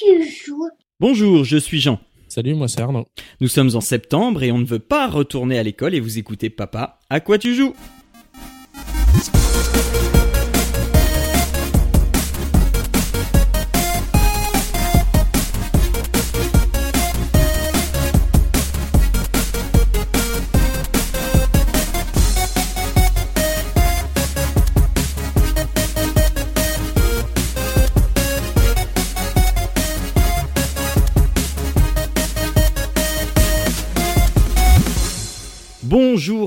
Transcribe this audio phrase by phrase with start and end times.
[0.00, 0.68] tu joues
[0.98, 1.98] Bonjour, je suis Jean.
[2.28, 3.06] Salut, moi c'est Arnaud.
[3.40, 6.48] Nous sommes en septembre et on ne veut pas retourner à l'école et vous écoutez
[6.48, 7.74] Papa, à quoi tu joues?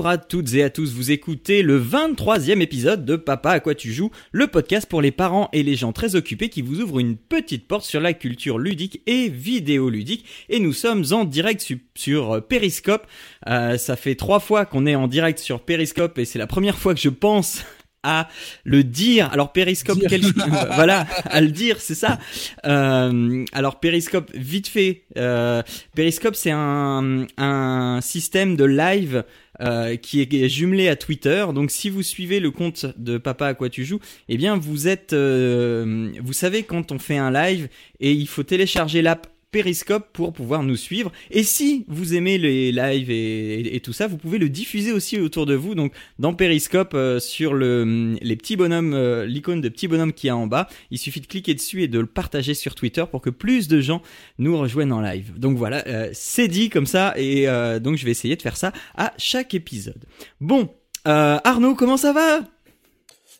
[0.04, 3.74] Bonjour à toutes et à tous, vous écoutez le 23e épisode de Papa à quoi
[3.74, 6.98] tu joues, le podcast pour les parents et les gens très occupés qui vous ouvre
[6.98, 10.26] une petite porte sur la culture ludique et vidéoludique.
[10.50, 13.06] Et nous sommes en direct sur Periscope.
[13.48, 16.76] Euh, ça fait trois fois qu'on est en direct sur Periscope et c'est la première
[16.76, 17.64] fois que je pense
[18.04, 18.28] à
[18.62, 19.30] le dire.
[19.32, 20.20] Alors Périscope, quel...
[20.74, 22.18] voilà, à le dire, c'est ça.
[22.66, 25.02] Euh, alors Périscope, vite fait.
[25.16, 25.62] Euh,
[25.96, 29.24] Périscope, c'est un, un système de live
[29.60, 31.46] euh, qui est jumelé à Twitter.
[31.54, 34.88] Donc si vous suivez le compte de Papa à quoi tu joues, eh bien vous
[34.88, 37.68] êtes, euh, vous savez quand on fait un live
[38.00, 41.12] et il faut télécharger l'app Periscope pour pouvoir nous suivre.
[41.30, 45.46] Et si vous aimez les lives et, tout ça, vous pouvez le diffuser aussi autour
[45.46, 45.76] de vous.
[45.76, 50.26] Donc dans Periscope, euh, sur le, les petits bonhommes, euh, l'icône de petit bonhomme qui
[50.26, 53.22] est en bas, il suffit de cliquer dessus et de le partager sur Twitter pour
[53.22, 54.02] que plus de gens
[54.38, 55.38] nous rejoignent en live.
[55.38, 57.46] Donc voilà, euh, c'est dit comme ça et
[57.80, 60.02] donc je vais essayer de faire ça à chaque épisode.
[60.40, 60.68] Bon,
[61.04, 62.40] Arnaud, comment ça va?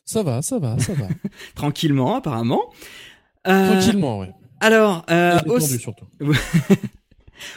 [0.05, 1.09] Ça va, ça va, ça va.
[1.57, 2.73] Tranquillement, apparemment.
[3.43, 4.29] Tranquillement, oui.
[4.61, 5.39] Alors, euh,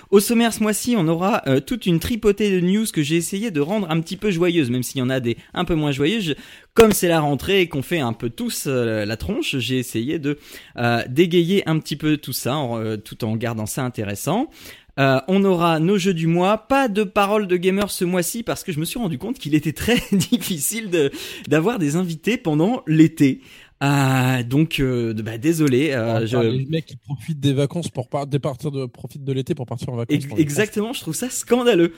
[0.10, 0.20] au...
[0.20, 3.62] sommaire ce mois-ci, on aura euh, toute une tripotée de news que j'ai essayé de
[3.62, 6.36] rendre un petit peu joyeuses, même s'il y en a des un peu moins joyeuses.
[6.74, 10.20] Comme c'est la rentrée et qu'on fait un peu tous euh, la tronche, j'ai essayé
[10.20, 10.38] de
[11.08, 12.58] dégayer un petit peu tout ça,
[13.04, 14.50] tout en gardant ça intéressant.
[14.98, 18.72] on aura nos jeux du mois, pas de paroles de gamers ce mois-ci parce que
[18.72, 21.12] je me suis rendu compte qu'il était très difficile
[21.48, 23.42] d'avoir des invités pendant l'été.
[23.80, 25.92] Ah, donc, euh, bah, désolé.
[25.92, 26.38] Euh, je...
[26.38, 29.98] Les mecs qui profitent des vacances pour partir de profitent de l'été pour partir en
[29.98, 30.24] vacances.
[30.38, 31.94] exactement, je trouve ça scandaleux.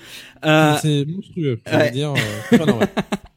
[0.46, 0.76] Euh...
[0.82, 1.60] C'est monstrueux.
[1.72, 1.92] Ouais.
[1.92, 2.90] Dire, euh, pas normal.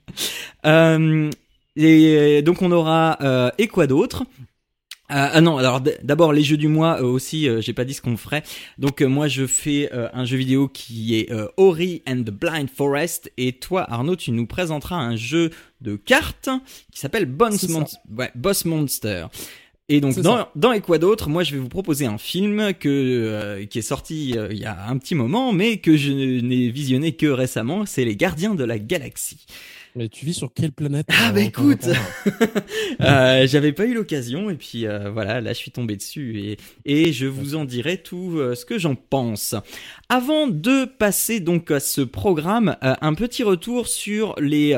[0.66, 1.30] euh,
[1.76, 4.24] et donc on aura euh, et quoi d'autre?
[5.14, 8.00] Ah non, alors d'abord les jeux du mois euh, aussi, euh, j'ai pas dit ce
[8.00, 8.42] qu'on ferait.
[8.78, 13.52] Donc moi je fais un jeu vidéo qui est Ori and the Blind Forest et
[13.52, 15.50] toi Arnaud tu nous présenteras un jeu
[15.80, 16.48] de cartes
[16.90, 19.26] qui s'appelle ouais, Boss Monster.
[19.88, 23.64] Et donc dans, dans Et quoi d'autre, moi je vais vous proposer un film que
[23.64, 27.26] qui est sorti il y a un petit moment mais que je n'ai visionné que
[27.26, 29.44] récemment, c'est Les Gardiens de la Galaxie.
[29.94, 31.86] Mais tu vis sur quelle planète Ah bah écoute,
[33.02, 36.58] euh, j'avais pas eu l'occasion et puis euh, voilà, là je suis tombé dessus et,
[36.86, 39.54] et je vous en dirai tout euh, ce que j'en pense.
[40.08, 44.72] Avant de passer donc à ce programme, euh, un petit retour sur les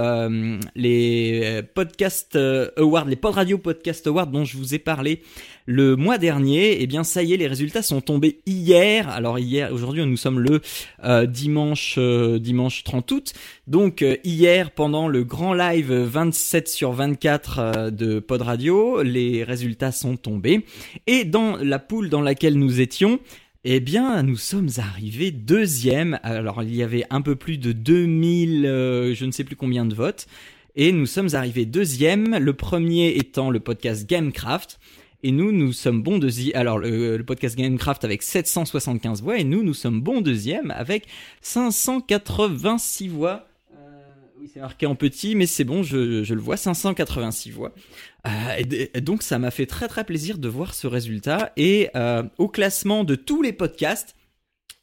[0.75, 2.37] les podcast
[2.77, 5.23] awards, les Pod Radio Podcast Awards dont je vous ai parlé
[5.67, 9.09] le mois dernier, eh bien ça y est, les résultats sont tombés hier.
[9.09, 10.61] Alors hier, aujourd'hui nous sommes le
[11.05, 13.33] euh, dimanche euh, dimanche 30 août.
[13.67, 19.93] Donc euh, hier pendant le grand live 27 sur 24 de Pod Radio, les résultats
[19.93, 20.65] sont tombés
[21.07, 23.19] et dans la poule dans laquelle nous étions,
[23.65, 26.19] eh bien, nous sommes arrivés deuxième.
[26.23, 28.63] Alors, il y avait un peu plus de 2000,
[29.15, 30.27] je ne sais plus combien de votes.
[30.77, 34.81] Et nous sommes arrivés deuxième, le premier étant le podcast Gamecraft.
[35.23, 36.55] Et nous, nous sommes bons deuxième.
[36.55, 39.39] Alors, le, podcast Gamecraft avec 775 voix.
[39.39, 41.07] Et nous, nous sommes bons deuxième avec
[41.41, 43.47] 586 voix.
[44.53, 47.73] C'est marqué en petit, mais c'est bon, je, le vois, 586 voix.
[48.27, 51.53] Euh, donc, ça m'a fait très très plaisir de voir ce résultat.
[51.57, 54.15] Et euh, au classement de tous les podcasts,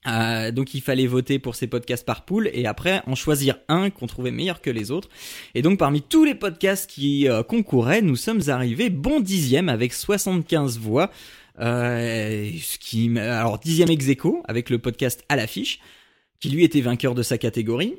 [0.08, 3.92] euh, donc il fallait voter pour ces podcasts par pool et après en choisir un
[3.92, 5.10] qu'on trouvait meilleur que les autres.
[5.54, 10.80] Et donc parmi tous les podcasts qui concouraient, nous sommes arrivés bon dixième avec 75
[10.80, 11.12] voix.
[11.58, 14.08] Alors dixième ex
[14.46, 15.80] avec le podcast à l'affiche,
[16.40, 17.94] qui lui était vainqueur de sa catégorie.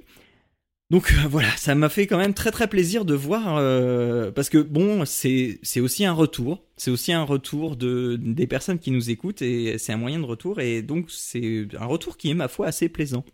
[0.93, 4.51] Donc euh, voilà, ça m'a fait quand même très très plaisir de voir euh, parce
[4.51, 9.09] que bon, c'est aussi un retour, c'est aussi un retour de des personnes qui nous
[9.09, 12.47] écoutent et c'est un moyen de retour et donc c'est un retour qui est ma
[12.47, 13.25] foi assez plaisant.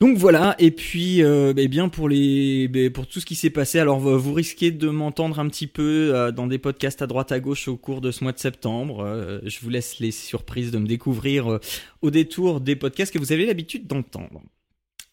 [0.00, 3.50] Donc voilà, et puis euh, eh bien pour les ben, pour tout ce qui s'est
[3.50, 7.40] passé, alors vous risquez de m'entendre un petit peu dans des podcasts à droite à
[7.40, 9.40] gauche au cours de ce mois de septembre.
[9.44, 11.58] je vous laisse les surprises de me découvrir
[12.02, 14.42] au détour des podcasts que vous avez l'habitude d'entendre.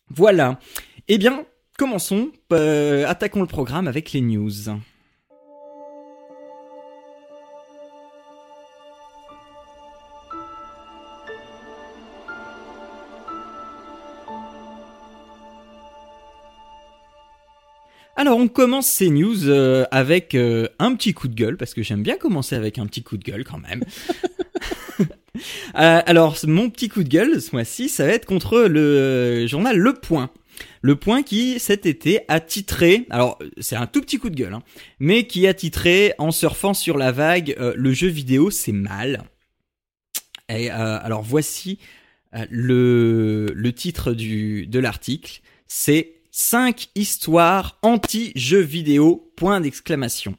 [0.09, 0.59] Voilà.
[1.07, 1.45] Eh bien,
[1.77, 4.51] commençons, euh, attaquons le programme avec les news.
[18.19, 21.83] Alors on commence ces news euh, avec euh, un petit coup de gueule, parce que
[21.83, 23.83] j'aime bien commencer avec un petit coup de gueule quand même.
[25.75, 29.77] Euh, alors mon petit coup de gueule ce mois-ci, ça va être contre le journal
[29.77, 30.29] Le Point.
[30.81, 34.53] Le Point qui cet été a titré, alors c'est un tout petit coup de gueule,
[34.53, 34.63] hein,
[34.99, 39.23] mais qui a titré en surfant sur la vague, le jeu vidéo c'est mal.
[40.49, 41.79] Et alors voici
[42.49, 50.35] le, titre de l'article, c'est 5 histoires anti-jeux vidéo, point d'exclamation.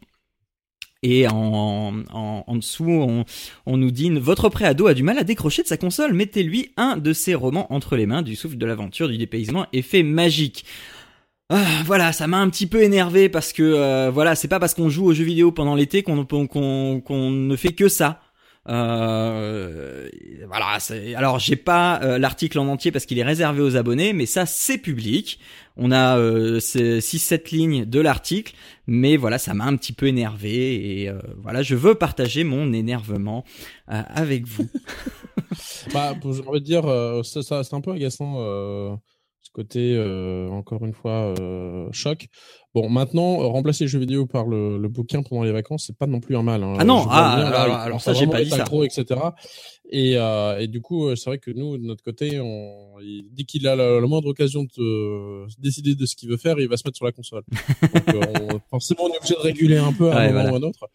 [1.02, 3.24] Et en, en, dessous, on,
[3.66, 6.12] on, nous dit votre préado a du mal à décrocher de sa console.
[6.12, 10.02] Mettez-lui un de ses romans entre les mains, du souffle de l'aventure, du dépaysement, effet
[10.02, 10.64] magique.
[11.50, 14.74] Ah, voilà, ça m'a un petit peu énervé parce que euh, voilà, c'est pas parce
[14.74, 18.20] qu'on joue aux jeux vidéo pendant l'été qu'on qu'on ne fait que ça.
[18.68, 20.08] Euh,
[20.46, 20.78] voilà.
[21.16, 24.46] Alors j'ai pas euh, l'article en entier parce qu'il est réservé aux abonnés, mais ça
[24.46, 25.38] c'est public.
[25.76, 28.54] On a euh, 6-7 lignes de l'article,
[28.86, 32.72] mais voilà, ça m'a un petit peu énervé et euh, voilà, je veux partager mon
[32.72, 33.44] énervement
[33.90, 34.68] euh, avec vous.
[35.94, 36.84] bah, j'ai envie de dire,
[37.24, 38.98] ça, ça c'est un peu agaçant
[39.48, 42.26] ce côté, euh, encore une fois, euh, choc.
[42.80, 46.06] Bon, maintenant, remplacer les jeux vidéo par le, le bouquin pendant les vacances, c'est pas
[46.06, 46.62] non plus un mal.
[46.62, 46.76] Hein.
[46.78, 48.64] Ah non, ah, alors, ça, j'ai pas dit ça.
[48.84, 49.20] etc.
[49.90, 52.94] Et, euh, et du coup, c'est vrai que nous, de notre côté, on,
[53.32, 56.76] dès qu'il a la, moindre occasion de décider de ce qu'il veut faire, il va
[56.76, 57.42] se mettre sur la console.
[58.12, 60.58] Donc, on, forcément, on est obligé de réguler un peu à un moment ou à
[60.58, 60.88] un autre.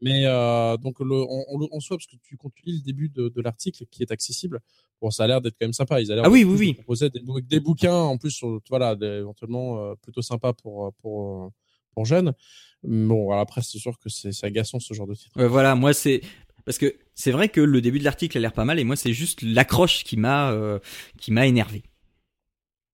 [0.00, 2.82] Mais euh, donc le, on, on, on soit parce que tu, quand tu lis le
[2.82, 4.60] début de, de l'article qui est accessible,
[5.00, 6.00] bon, ça a l'air d'être quand même sympa.
[6.00, 6.74] Ils a l'air ah oui, oui, oui.
[6.74, 11.52] proposer des, des, bouquins en plus, sur, voilà, des, éventuellement euh, plutôt sympa pour pour
[11.94, 12.34] pour jeunes.
[12.82, 15.38] Bon, après c'est sûr que c'est agaçant ce genre de titre.
[15.38, 16.20] Euh, voilà, moi c'est
[16.64, 18.96] parce que c'est vrai que le début de l'article a l'air pas mal et moi
[18.96, 20.78] c'est juste l'accroche qui m'a euh,
[21.18, 21.82] qui m'a énervé.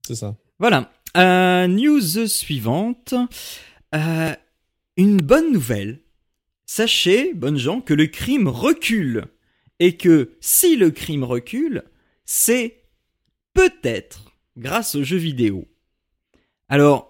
[0.07, 0.37] C'est ça.
[0.59, 0.93] Voilà.
[1.17, 3.15] Euh, news suivante.
[3.95, 4.35] Euh,
[4.97, 6.01] une bonne nouvelle
[6.73, 9.25] Sachez, bonnes gens, que le crime recule.
[9.81, 11.83] Et que si le crime recule,
[12.25, 12.85] c'est
[13.55, 15.67] peut-être grâce aux jeux vidéo.
[16.69, 17.10] Alors,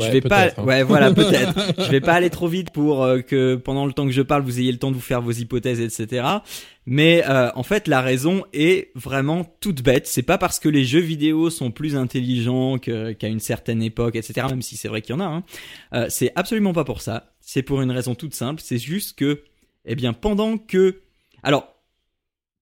[0.00, 0.64] je vais pas, hein.
[0.64, 1.74] ouais, voilà, peut-être.
[1.78, 4.42] je vais pas aller trop vite pour euh, que pendant le temps que je parle,
[4.42, 6.26] vous ayez le temps de vous faire vos hypothèses, etc.
[6.86, 10.06] Mais euh, en fait, la raison est vraiment toute bête.
[10.06, 14.46] C'est pas parce que les jeux vidéo sont plus intelligents qu'à une certaine époque, etc.
[14.48, 15.26] Même si c'est vrai qu'il y en a.
[15.26, 15.44] Hein.
[15.92, 17.34] Euh, c'est absolument pas pour ça.
[17.40, 18.62] C'est pour une raison toute simple.
[18.64, 19.42] C'est juste que,
[19.84, 21.02] eh bien, pendant que,
[21.42, 21.68] alors,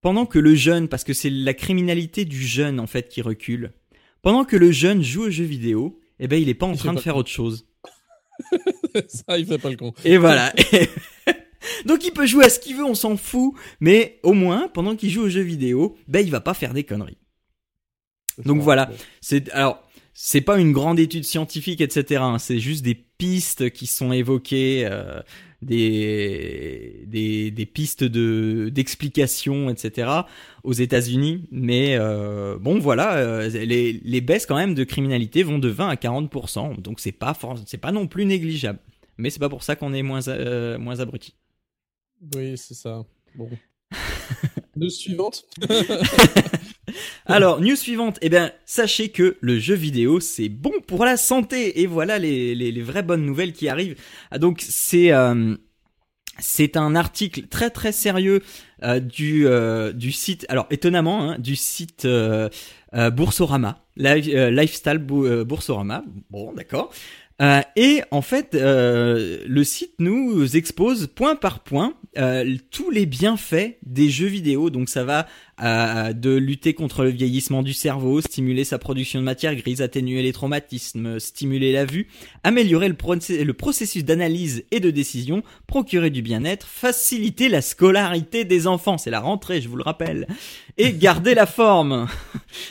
[0.00, 3.72] pendant que le jeune, parce que c'est la criminalité du jeune en fait qui recule,
[4.22, 6.92] pendant que le jeune joue aux jeux vidéo eh ben il est pas en train
[6.92, 7.66] de faire autre chose.
[9.08, 9.92] Ça, il fait pas le con.
[10.04, 10.52] Et voilà.
[11.86, 14.96] Donc il peut jouer à ce qu'il veut, on s'en fout, mais au moins pendant
[14.96, 17.18] qu'il joue aux jeux vidéo, ben il va pas faire des conneries.
[18.44, 18.90] Donc voilà.
[19.20, 19.82] C'est alors
[20.14, 22.20] c'est pas une grande étude scientifique, etc.
[22.22, 22.38] Hein.
[22.38, 24.86] c'est juste des pistes qui sont évoquées.
[24.90, 25.20] Euh,
[25.62, 30.10] des, des, des pistes de d'explication, etc.
[30.64, 31.46] aux États-Unis.
[31.50, 35.88] Mais euh, bon, voilà, euh, les, les baisses quand même de criminalité vont de 20
[35.88, 38.78] à 40 donc c'est pas c'est pas non plus négligeable.
[39.18, 41.34] Mais c'est pas pour ça qu'on est moins euh, moins abruti.
[42.34, 43.04] Oui, c'est ça.
[43.34, 43.50] Bon.
[44.76, 45.44] News suivante.
[47.26, 51.80] Alors, news suivante, eh bien, sachez que le jeu vidéo, c'est bon pour la santé.
[51.80, 53.96] Et voilà les, les, vraies bonnes nouvelles qui arrivent.
[54.30, 55.12] Ah, donc, c'est...
[55.12, 55.56] Euh,
[56.42, 58.40] c'est un article très très sérieux
[58.82, 62.08] euh, du euh, du site alors étonnamment hein, du site
[62.94, 66.94] Boursorama lifestyle Boursorama bon d'accord
[67.76, 74.10] et en fait, le site nous expose point par point euh, tous les bienfaits des
[74.10, 74.70] jeux vidéo.
[74.70, 75.26] Donc ça va
[75.62, 80.32] de lutter contre le vieillissement du cerveau, stimuler sa production de matière grise, atténuer les
[80.32, 82.08] traumatismes, stimuler la vue,
[82.44, 82.96] améliorer le,
[83.44, 88.96] le processus d'analyse et de décision, procurer du bien-être, faciliter la scolarité des enfants.
[88.96, 90.26] C'est la rentrée, je vous le rappelle.
[90.78, 92.06] Et garder la forme.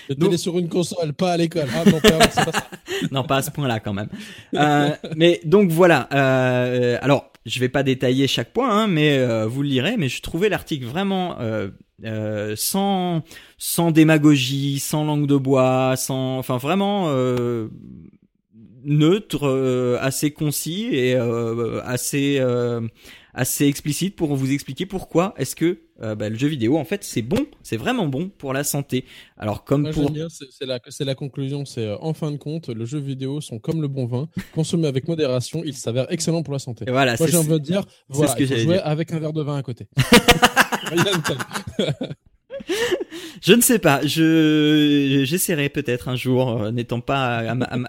[0.10, 0.34] Donc...
[0.38, 1.68] sur une console, pas à l'école.
[1.76, 2.68] Ah, non, pas,
[3.12, 4.10] non, pas à ce point-là quand même.
[4.56, 6.10] Euh, mais donc voilà.
[6.14, 9.98] Euh, alors, je vais pas détailler chaque point, hein, mais euh, vous le lirez.
[9.98, 11.70] Mais je trouvais l'article vraiment euh,
[12.06, 13.24] euh, sans
[13.58, 17.10] sans démagogie, sans langue de bois, sans, enfin vraiment
[18.86, 21.16] neutre, assez concis et
[21.84, 22.40] assez
[23.34, 27.04] assez explicite pour vous expliquer pourquoi est-ce que euh, bah, le jeu vidéo en fait
[27.04, 29.06] c'est bon, c'est vraiment bon pour la santé.
[29.38, 30.12] Alors comme pour
[30.90, 33.88] c'est la conclusion, c'est euh, en fin de compte le jeu vidéo sont comme le
[33.88, 36.86] bon vin, consommés avec modération, ils s'avèrent excellents pour la santé.
[36.88, 39.42] Et voilà, moi j'ai envie de dire, voilà, ce que jouer avec un verre de
[39.42, 39.88] vin à côté.
[43.42, 44.06] Je ne sais pas.
[44.06, 47.38] Je j'essaierai peut-être un jour, euh, n'étant pas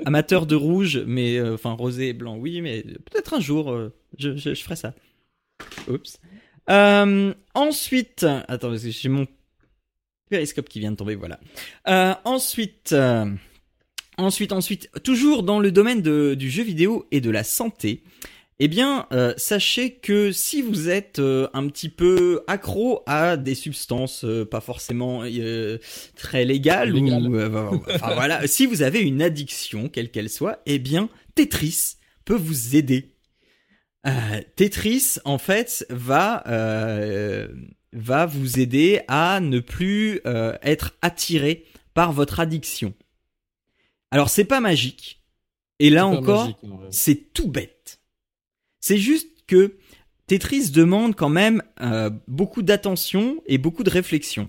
[0.04, 3.76] amateur de rouge, mais euh, enfin rosé et blanc, oui, mais peut-être un jour,
[4.18, 4.94] je, je, je, ferai ça.
[5.88, 6.20] Oups.
[7.54, 9.26] Ensuite, attends, j'ai mon
[10.30, 11.40] périscope qui vient de tomber, voilà.
[12.24, 12.94] ensuite,
[14.16, 18.02] ensuite, ensuite, toujours dans le domaine de, du jeu vidéo et de la santé.
[18.62, 23.54] Eh bien, euh, sachez que si vous êtes euh, un petit peu accro à des
[23.54, 25.24] substances euh, pas forcément
[26.14, 31.08] très légales, ou enfin voilà, si vous avez une addiction quelle qu'elle soit, eh bien
[31.34, 31.96] Tetris
[32.26, 33.14] peut vous aider.
[34.56, 36.42] Tetris en fait va
[37.92, 40.20] va vous aider à ne plus
[40.62, 41.64] être attiré
[41.94, 42.94] par votre addiction.
[44.10, 45.20] Alors c'est pas magique.
[45.78, 46.50] Et là encore,
[46.90, 48.00] c'est tout bête.
[48.80, 49.78] C'est juste que
[50.26, 54.48] Tetris demande quand même euh, beaucoup d'attention et beaucoup de réflexion.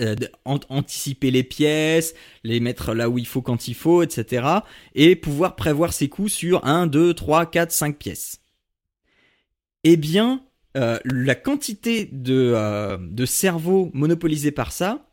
[0.00, 4.46] Euh, anticiper les pièces, les mettre là où il faut quand il faut, etc.
[4.94, 8.40] Et pouvoir prévoir ses coups sur 1, 2, 3, 4, 5 pièces.
[9.84, 10.44] Eh bien,
[10.76, 15.10] euh, la quantité de, de cerveau monopolisé par ça,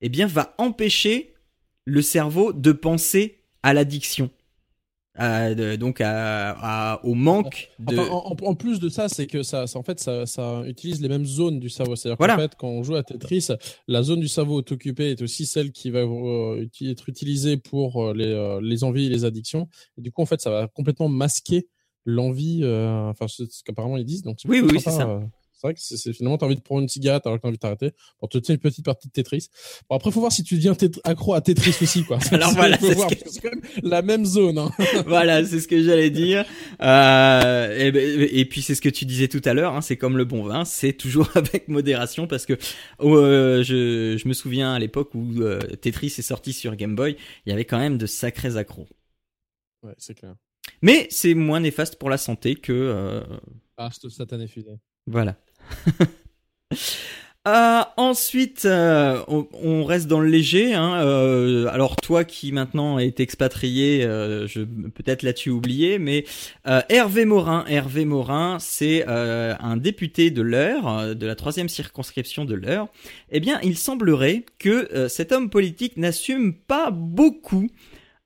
[0.00, 1.34] eh bien, va empêcher
[1.86, 4.30] le cerveau de penser à l'addiction
[5.76, 6.02] donc
[7.02, 7.98] au manque de.
[7.98, 11.60] en, plus de ça, c'est que ça, en fait, ça, ça, utilise les mêmes zones
[11.60, 11.96] du cerveau.
[11.96, 13.48] C'est-à-dire qu'en fait, quand on joue à Tetris,
[13.86, 18.14] la zone du cerveau occupée est aussi celle qui va euh, être utilisée pour euh,
[18.14, 19.68] les, euh, les envies et les addictions.
[19.96, 21.68] Et du coup, en fait, ça va complètement masquer
[22.04, 22.64] l'envie.
[22.64, 24.22] enfin, ce qu'apparemment ils disent.
[24.22, 25.20] Donc, oui, oui, c'est ça.
[25.58, 27.56] C'est vrai que c'est finalement, t'as envie de prendre une cigarette alors que t'as envie
[27.56, 29.48] de t'arrêter pour te une petite partie de Tetris.
[29.90, 32.20] Bon, après, faut voir si tu deviens accro à Tetris aussi, quoi.
[32.30, 32.94] alors voilà, c'est
[33.82, 34.56] la même zone.
[34.56, 34.70] Hein.
[35.06, 36.44] voilà, c'est ce que j'allais dire.
[36.80, 39.74] Euh, et, ben, et, puis c'est ce que tu disais tout à l'heure.
[39.74, 42.56] Hein, c'est comme le bon vin, c'est toujours avec modération parce que
[43.00, 46.94] oh, euh, je, je me souviens à l'époque où euh, Tetris est sorti sur Game
[46.94, 48.86] Boy, il y avait quand même de sacrés accros.
[49.82, 50.36] Ouais, c'est clair.
[50.82, 52.72] Mais c'est moins néfaste pour la santé que.
[52.72, 53.22] Euh...
[53.76, 54.78] Ah, ce satané filé.
[55.06, 55.36] Voilà.
[57.48, 60.74] Euh, ensuite, euh, on, reste dans le léger.
[60.74, 66.24] Hein, euh, alors toi qui maintenant est expatrié, je peut-être l'as-tu oublié, mais
[66.64, 72.88] Hervé Morin, Hervé Morin, c'est un député de l'Eure, de la troisième circonscription de l'Eure.
[73.30, 77.68] Eh bien, il semblerait que cet homme politique n'assume pas beaucoup.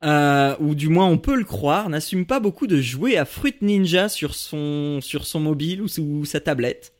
[0.03, 4.09] ou du moins on peut le croire, n'assume pas beaucoup de jouer à Fruit Ninja
[4.09, 5.01] sur son
[5.37, 6.93] mobile ou, ou sa tablette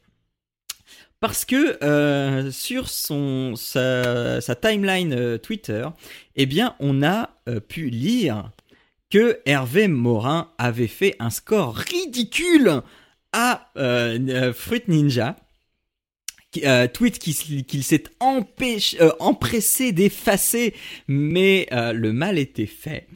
[1.23, 5.87] parce que euh, sur son sa, timeline euh, Twitter,
[6.35, 8.51] eh bien, on a euh, pu lire
[9.09, 12.83] que Hervé Morin avait fait un score ridicule
[13.33, 13.71] à
[14.53, 15.37] Fruit Ninja.
[16.93, 18.05] tweet qu'il s'est
[19.21, 20.75] empressé d'effacer,
[21.07, 23.07] mais le mal était fait.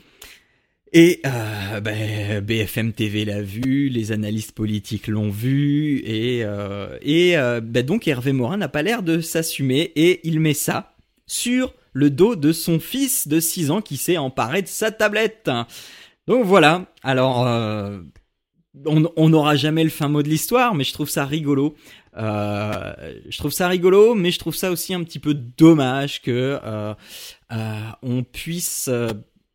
[0.92, 7.36] Et euh, ben, BFM TV l'a vu, les analystes politiques l'ont vu, et, euh, et
[7.36, 10.94] euh, ben donc Hervé Morin n'a pas l'air de s'assumer, et il met ça
[11.26, 15.50] sur le dos de son fils de 6 ans qui s'est emparé de sa tablette.
[16.26, 17.98] Donc voilà, alors euh,
[18.84, 21.74] on n'aura jamais le fin mot de l'histoire, mais je trouve ça rigolo.
[22.16, 22.94] Euh,
[23.28, 26.94] je trouve ça rigolo, mais je trouve ça aussi un petit peu dommage que euh,
[28.02, 28.90] on puisse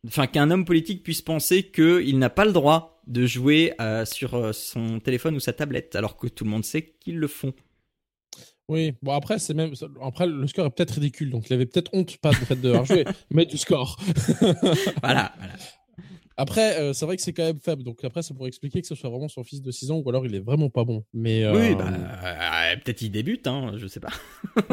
[0.06, 4.34] enfin qu'un homme politique puisse penser qu'il n'a pas le droit de jouer euh, sur
[4.34, 7.52] euh, son téléphone ou sa tablette, alors que tout le monde sait qu'ils le font.
[8.68, 11.90] Oui, bon après c'est même après le score est peut-être ridicule, donc il avait peut-être
[11.92, 14.00] honte pas du fait de jouer, mais du score.
[15.02, 15.34] voilà,
[16.36, 18.86] Après, euh, c'est vrai que c'est quand même faible, donc après ça pourrait expliquer que
[18.86, 21.04] ce soit vraiment son fils de 6 ans ou alors il est vraiment pas bon.
[21.12, 21.90] Mais oui, bah,
[22.82, 24.12] peut-être il débute, hein, je sais pas.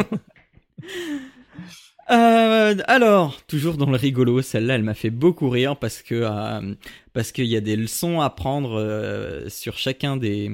[2.11, 6.73] Euh, alors, toujours dans le rigolo, celle-là, elle m'a fait beaucoup rire parce que euh,
[7.13, 10.49] parce qu'il y a des leçons à prendre euh, sur chacun des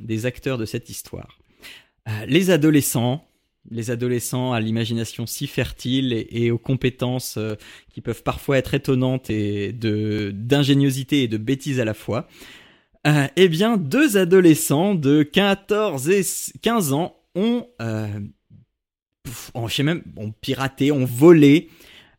[0.00, 1.38] des acteurs de cette histoire.
[2.08, 3.26] Euh, les adolescents,
[3.70, 7.38] les adolescents à l'imagination si fertile et, et aux compétences
[7.92, 12.28] qui peuvent parfois être étonnantes et de d'ingéniosité et de bêtise à la fois.
[13.36, 16.22] eh bien, deux adolescents de 14 et
[16.62, 17.66] 15 ans ont
[19.54, 21.70] on, je même, on piraté, on volé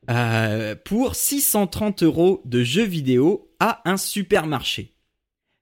[0.10, 4.94] euh, pour 630 euros de jeux vidéo à un supermarché.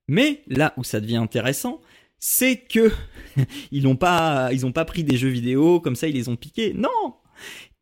[0.07, 1.81] Mais là où ça devient intéressant,
[2.19, 2.91] c'est que
[3.71, 4.49] ils n'ont pas,
[4.85, 6.73] pris des jeux vidéo comme ça, ils les ont piqués.
[6.73, 7.15] Non,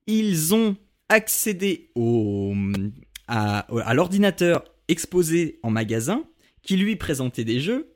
[0.07, 0.75] ils ont
[1.09, 1.91] accédé
[3.27, 6.23] à l'ordinateur exposé en magasin
[6.61, 7.95] qui lui présentait des jeux,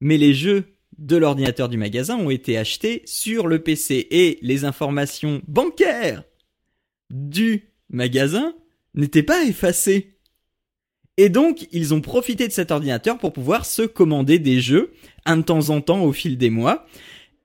[0.00, 4.64] mais les jeux de l'ordinateur du magasin ont été achetés sur le PC et les
[4.64, 6.24] informations bancaires
[7.10, 8.54] du magasin
[8.94, 10.16] n'étaient pas effacées.
[11.18, 14.92] Et donc, ils ont profité de cet ordinateur pour pouvoir se commander des jeux
[15.24, 16.86] un de temps en temps au fil des mois.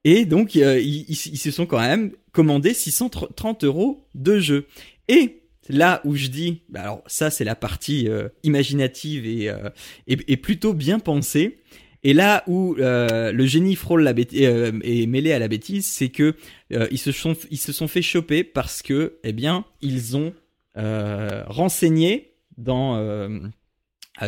[0.03, 4.67] Et donc, euh, ils, se sont quand même commandés 630 euros de jeux.
[5.07, 9.69] Et là où je dis, bah alors ça c'est la partie euh, imaginative euh,
[10.07, 11.59] et, plutôt bien pensée.
[12.03, 16.09] Et là où euh, le génie frôle la bêtise, est mêlé à la bêtise, c'est
[16.09, 16.35] que
[16.69, 20.33] ils se sont ils se sont fait choper parce que eh bien ils ont
[20.75, 23.29] renseigné dans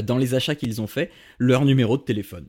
[0.03, 2.47] dans les achats qu'ils ont fait leur numéro de téléphone.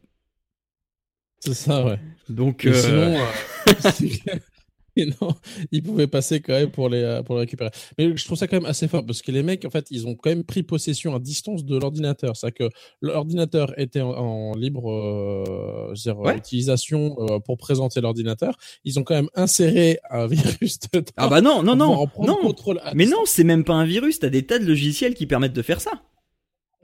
[1.40, 1.99] C'est ça, ouais.
[2.31, 3.19] Donc, sinon,
[4.97, 5.35] Et non,
[5.73, 7.71] ils pouvaient passer quand même pour les, euh, pour les récupérer.
[7.99, 10.07] Mais je trouve ça quand même assez fort parce que les mecs, en fait, ils
[10.07, 12.37] ont quand même pris possession à distance de l'ordinateur.
[12.37, 18.57] C'est-à-dire que l'ordinateur était en, libre euh, utilisation euh, pour présenter l'ordinateur.
[18.85, 21.13] Ils ont quand même inséré un virus dedans.
[21.17, 22.55] Ah bah non, non, non, non.
[22.95, 24.21] Mais non, c'est même pas un virus.
[24.21, 25.91] T'as des tas de logiciels qui permettent de faire ça.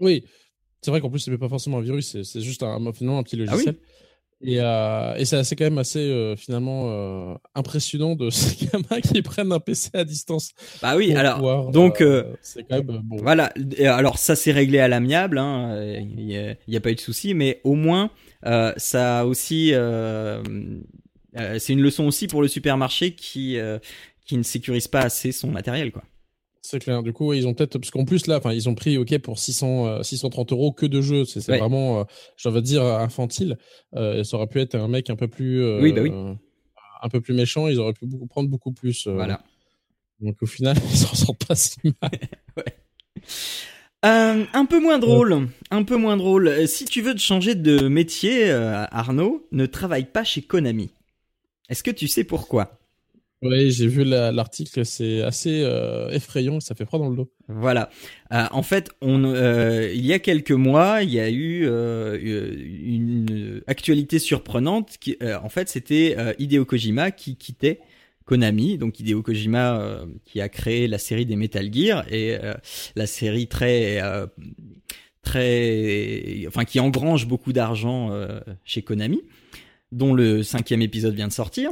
[0.01, 0.25] Oui,
[0.83, 3.37] c'est vrai qu'en plus, c'est pas forcément un virus, c'est juste un, finalement un petit
[3.41, 3.77] ah logiciel.
[4.43, 9.21] Et, euh, et c'est quand même assez euh, finalement euh, impressionnant de ces gamins qui
[9.21, 10.53] prennent un PC à distance.
[10.81, 13.17] Bah oui, alors donc euh, c'est quand même bon.
[13.19, 17.35] Voilà, alors ça s'est réglé à l'amiable, hein, il n'y a, pas eu de souci,
[17.35, 18.11] mais au moins
[18.77, 19.73] ça a aussi
[21.59, 23.59] c'est une leçon aussi pour le supermarché qui
[24.25, 26.03] qui ne sécurise pas assez son matériel quoi.
[26.63, 27.03] C'est clair.
[27.03, 29.39] Du coup, ils ont peut-être parce qu'en plus là, enfin, ils ont pris OK pour
[29.39, 31.25] 600, 630 euh, euros que de jeux.
[31.25, 32.05] C'est vraiment, euh,
[32.37, 33.57] je veux dire, infantile.
[33.95, 36.13] Euh, ça aurait pu être un mec un peu plus, euh, oui, bah oui.
[37.03, 37.67] un peu plus méchant.
[37.69, 39.07] Ils auraient pu beaucoup, prendre beaucoup plus.
[39.09, 39.43] voilà.
[40.21, 42.11] Donc au final, ils s'en sortent pas si mal.
[42.59, 42.65] ouais.
[44.03, 46.69] un peu moins drôle, un peu moins drôle.
[46.69, 50.91] Si tu veux te changer de métier, Arnaud, ne travaille pas chez Konami.
[51.71, 52.80] Est-ce que tu sais pourquoi?
[53.43, 57.33] Oui, j'ai vu l'article, c'est assez euh, effrayant, ça fait froid dans le dos.
[57.49, 57.89] Voilà.
[58.33, 63.63] Euh, en fait, on, euh, il y a quelques mois, il y a eu une
[63.67, 64.99] actualité surprenante.
[65.01, 67.81] Qui, en fait, c'était Hideo Kojima qui quittait
[68.27, 68.77] Konami.
[68.77, 72.37] Donc Hideo Kojima qui a créé la série des Metal Gear et
[72.95, 74.03] la série très
[75.23, 78.11] très, enfin qui engrange beaucoup d'argent
[78.65, 79.23] chez Konami,
[79.93, 81.71] dont le cinquième épisode vient de sortir.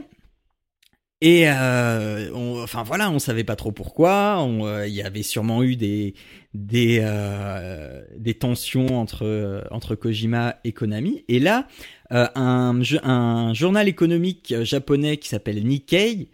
[1.20, 4.46] Et euh, on, enfin voilà, on savait pas trop pourquoi.
[4.46, 6.14] Euh, il y avait sûrement eu des
[6.54, 11.24] des euh, des tensions entre entre Kojima et Konami.
[11.26, 11.66] Et là,
[12.12, 16.30] euh, un un journal économique japonais qui s'appelle Nikkei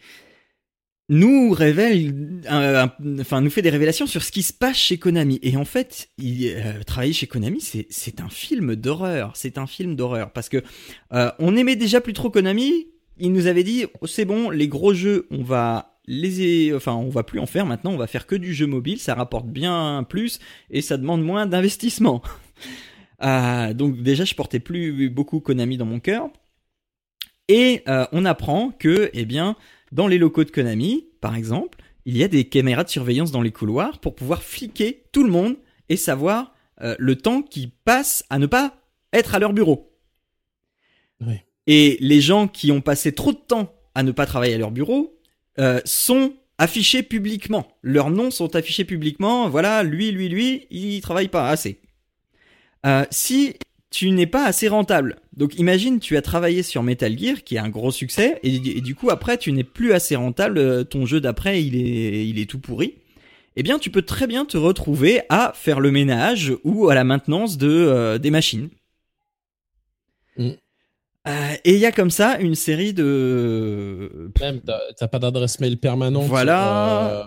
[1.11, 2.43] nous révèle,
[3.21, 5.39] enfin nous fait des révélations sur ce qui se passe chez Konami.
[5.43, 6.55] Et en fait, il,
[6.87, 9.33] travailler chez Konami, c'est c'est un film d'horreur.
[9.35, 10.63] C'est un film d'horreur parce que
[11.11, 15.27] on aimait déjà plus trop Konami il nous avait dit c'est bon, les gros jeux,
[15.31, 18.53] on va les enfin on va plus en faire maintenant, on va faire que du
[18.55, 20.39] jeu mobile, ça rapporte bien plus
[20.71, 22.23] et ça demande moins d'investissement.
[23.23, 26.29] euh, donc déjà je portais plus beaucoup Konami dans mon cœur.
[27.49, 29.57] Et euh, on apprend que eh bien
[29.93, 33.43] dans les locaux de Konami, par exemple, il y a des caméras de surveillance dans
[33.43, 35.57] les couloirs pour pouvoir fliquer tout le monde
[35.89, 38.77] et savoir euh, le temps qui passe à ne pas
[39.13, 39.91] être à leur bureau.
[41.67, 44.71] Et les gens qui ont passé trop de temps à ne pas travailler à leur
[44.71, 45.19] bureau
[45.59, 47.67] euh, sont affichés publiquement.
[47.83, 49.49] Leurs noms sont affichés publiquement.
[49.49, 51.81] Voilà, lui, lui, lui, il travaille pas assez.
[52.87, 53.55] Euh, si
[53.91, 57.61] tu n'es pas assez rentable, donc imagine tu as travaillé sur Metal Gear qui est
[57.61, 61.21] un gros succès et, du coup après tu n'es plus assez rentable, euh, ton jeu
[61.21, 62.97] d'après il est il est tout pourri.
[63.55, 67.05] Eh bien tu peux très bien te retrouver à faire le ménage ou à la
[67.05, 68.69] maintenance de euh, des machines.
[70.37, 70.51] Mm.
[71.27, 74.31] Euh, et il y a comme ça une série de.
[74.41, 74.61] Même,
[74.97, 76.27] t'as pas d'adresse mail permanente.
[76.27, 77.23] Voilà.
[77.23, 77.25] Euh,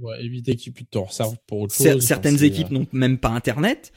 [0.00, 2.04] pour éviter qu'ils puissent t'en resservent pour autre chose.
[2.04, 3.92] Certaines équipes n'ont même pas Internet.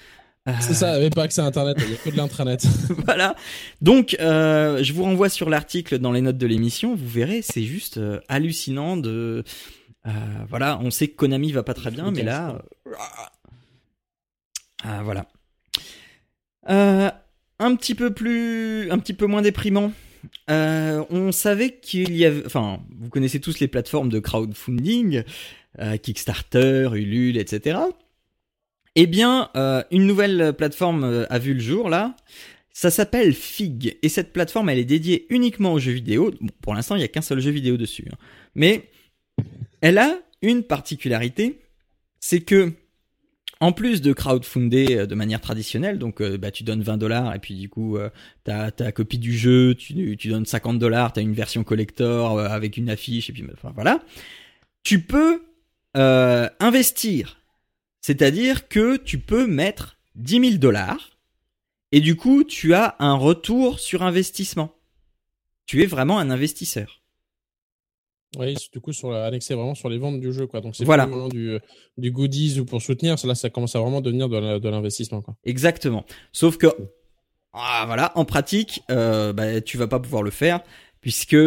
[0.47, 2.65] Euh, C'est ça, même pas accès à Internet, il y a que de l'intranet.
[3.05, 3.35] voilà.
[3.81, 6.95] Donc, euh, je vous renvoie sur l'article dans les notes de l'émission.
[6.95, 9.43] Vous verrez, c'est juste euh, hallucinant de.
[10.47, 12.61] voilà, on sait que Konami va pas très bien, mais là.
[15.03, 15.27] voilà.
[17.61, 19.91] Euh, un petit peu plus, un petit peu moins déprimant.
[20.49, 25.23] Euh, on savait qu'il y avait, enfin, vous connaissez tous les plateformes de crowdfunding,
[25.79, 27.79] euh, Kickstarter, Ulule, etc.
[28.95, 32.15] Eh bien, euh, une nouvelle plateforme a vu le jour là.
[32.71, 36.31] Ça s'appelle Fig et cette plateforme, elle est dédiée uniquement aux jeux vidéo.
[36.39, 38.15] Bon, pour l'instant, il n'y a qu'un seul jeu vidéo dessus, hein.
[38.55, 38.89] mais
[39.81, 41.59] elle a une particularité,
[42.19, 42.71] c'est que
[43.59, 47.55] en plus de crowdfunder de manière traditionnelle, donc bah, tu donnes 20 dollars et puis
[47.55, 47.97] du coup
[48.45, 51.63] tu as ta copie du jeu, tu, tu donnes 50 dollars, tu as une version
[51.63, 54.01] collector avec une affiche et puis enfin voilà.
[54.83, 55.43] Tu peux
[55.93, 57.41] investir,
[57.99, 61.17] c'est-à-dire que tu peux mettre 10 000 dollars
[61.91, 64.73] et du coup tu as un retour sur investissement.
[65.65, 66.98] Tu es vraiment un investisseur.
[68.37, 70.61] Oui, du coup, sur annexé vraiment sur les ventes du jeu, quoi.
[70.61, 71.07] Donc, c'est voilà.
[71.07, 71.57] vraiment du,
[71.97, 73.15] du goodies ou pour soutenir.
[73.23, 75.35] Là, ça commence à vraiment devenir de l'investissement, quoi.
[75.45, 76.05] Exactement.
[76.31, 76.67] Sauf que,
[77.53, 80.61] ah, voilà, en pratique, euh, bah, tu vas pas pouvoir le faire
[81.01, 81.37] puisque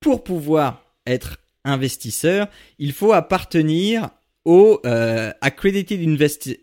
[0.00, 4.10] pour pouvoir être investisseur, il faut appartenir
[4.44, 6.00] aux euh, accredited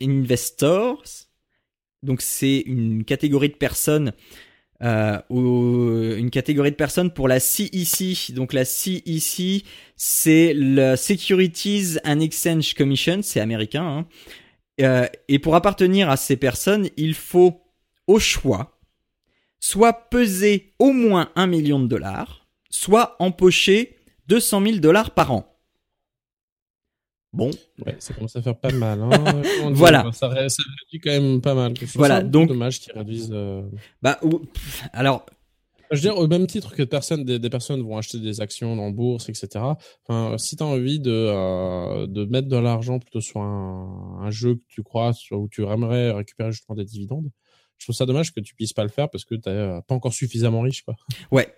[0.02, 1.04] investors.
[2.04, 4.12] Donc, c'est une catégorie de personnes
[4.82, 8.34] euh, une catégorie de personnes pour la CEC.
[8.34, 9.66] Donc la CEC,
[9.96, 13.84] c'est le Securities and Exchange Commission, c'est américain.
[13.84, 14.08] Hein.
[14.82, 17.62] Euh, et pour appartenir à ces personnes, il faut
[18.08, 18.80] au choix
[19.60, 25.49] soit peser au moins un million de dollars, soit empocher 200 000 dollars par an.
[27.32, 27.52] Bon.
[27.86, 29.02] Ouais, ça commence à faire pas mal.
[29.02, 29.42] Hein.
[29.72, 30.04] voilà.
[30.14, 31.74] Ça, ça, réduit quand même pas mal.
[31.96, 32.50] Voilà, donc.
[32.50, 33.32] Dommage qu'ils réduisent.
[33.32, 33.64] Euh...
[34.02, 34.20] Bah,
[34.94, 35.26] alors.
[35.92, 38.74] Je veux dire, au même titre que personne, des, des, personnes vont acheter des actions
[38.74, 39.50] en bourse, etc.
[40.06, 44.30] Enfin, si tu as envie de, euh, de mettre de l'argent plutôt sur un, un,
[44.30, 47.32] jeu que tu crois, sur, où tu aimerais récupérer justement des dividendes,
[47.80, 49.96] je trouve ça dommage que tu puisses pas le faire parce que tu n'es pas
[49.96, 50.84] encore suffisamment riche.
[50.84, 50.96] Quoi.
[51.32, 51.56] Ouais,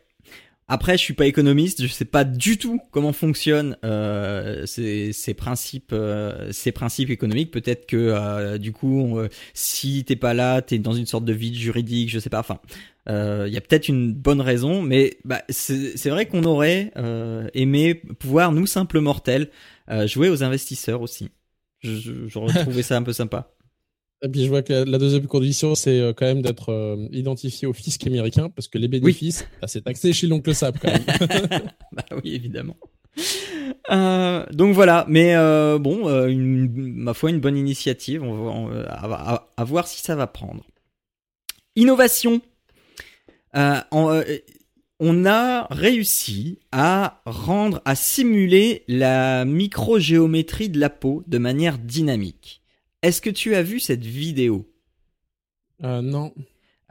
[0.71, 5.33] après, je suis pas économiste, je sais pas du tout comment fonctionnent euh, ces, ces,
[5.33, 7.51] principes, euh, ces principes économiques.
[7.51, 11.33] Peut-être que euh, du coup, euh, si t'es pas là, t'es dans une sorte de
[11.33, 12.39] vide juridique, je sais pas.
[12.39, 12.61] Enfin,
[13.07, 16.93] il euh, y a peut-être une bonne raison, mais bah, c'est vrai qu'on aurait
[17.53, 19.49] aimé pouvoir nous simples mortels
[20.05, 21.31] jouer aux investisseurs aussi.
[21.81, 23.51] J'aurais trouvé ça un peu sympa.
[24.23, 27.67] Et puis je vois que la, deuxième condition, c'est euh, quand même d'être euh, identifié
[27.67, 31.03] au fisc américain, parce que les bénéfices, bah, c'est taxé chez l'oncle Sap quand même.
[31.91, 32.77] bah oui, évidemment.
[33.89, 38.21] Euh, donc voilà, mais euh, bon, une, ma foi, une bonne initiative.
[38.21, 40.65] On va, à, à, voir si ça va prendre.
[41.75, 42.41] Innovation.
[43.53, 44.21] En,
[45.03, 52.60] on a réussi à rendre, à simuler la microgéométrie de la peau de manière dynamique.
[53.01, 54.67] Est-ce que tu as vu cette vidéo?
[55.83, 56.33] Euh, Non.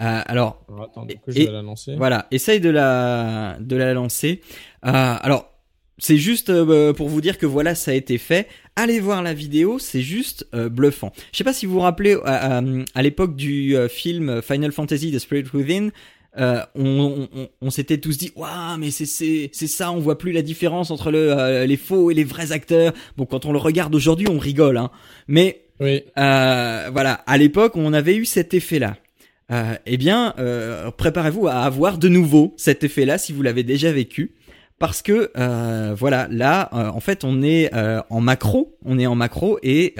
[0.01, 1.94] Euh, alors, attends, que je vais la lancer.
[1.96, 4.40] Voilà, essaye de la de la lancer.
[4.87, 5.51] Euh, alors,
[5.99, 8.49] c'est juste euh, pour vous dire que voilà, ça a été fait.
[8.77, 11.12] Allez voir la vidéo, c'est juste euh, bluffant.
[11.33, 12.62] Je sais pas si vous vous rappelez à,
[13.03, 15.90] l'époque du film Final Fantasy The Spirit Within.
[16.38, 20.16] Euh, on, on, on s'était tous dit waouh mais c'est c'est c'est ça on voit
[20.16, 23.59] plus la différence entre le les faux et les vrais acteurs bon quand on le
[23.59, 24.92] regarde aujourd'hui on rigole hein
[25.27, 26.05] mais oui.
[26.19, 28.97] Euh, voilà, à l'époque, on avait eu cet effet-là.
[29.51, 33.90] Euh, eh bien, euh, préparez-vous à avoir de nouveau cet effet-là si vous l'avez déjà
[33.90, 34.35] vécu.
[34.79, 39.07] Parce que euh, voilà, là, euh, en fait, on est euh, en macro, on est
[39.07, 39.95] en macro et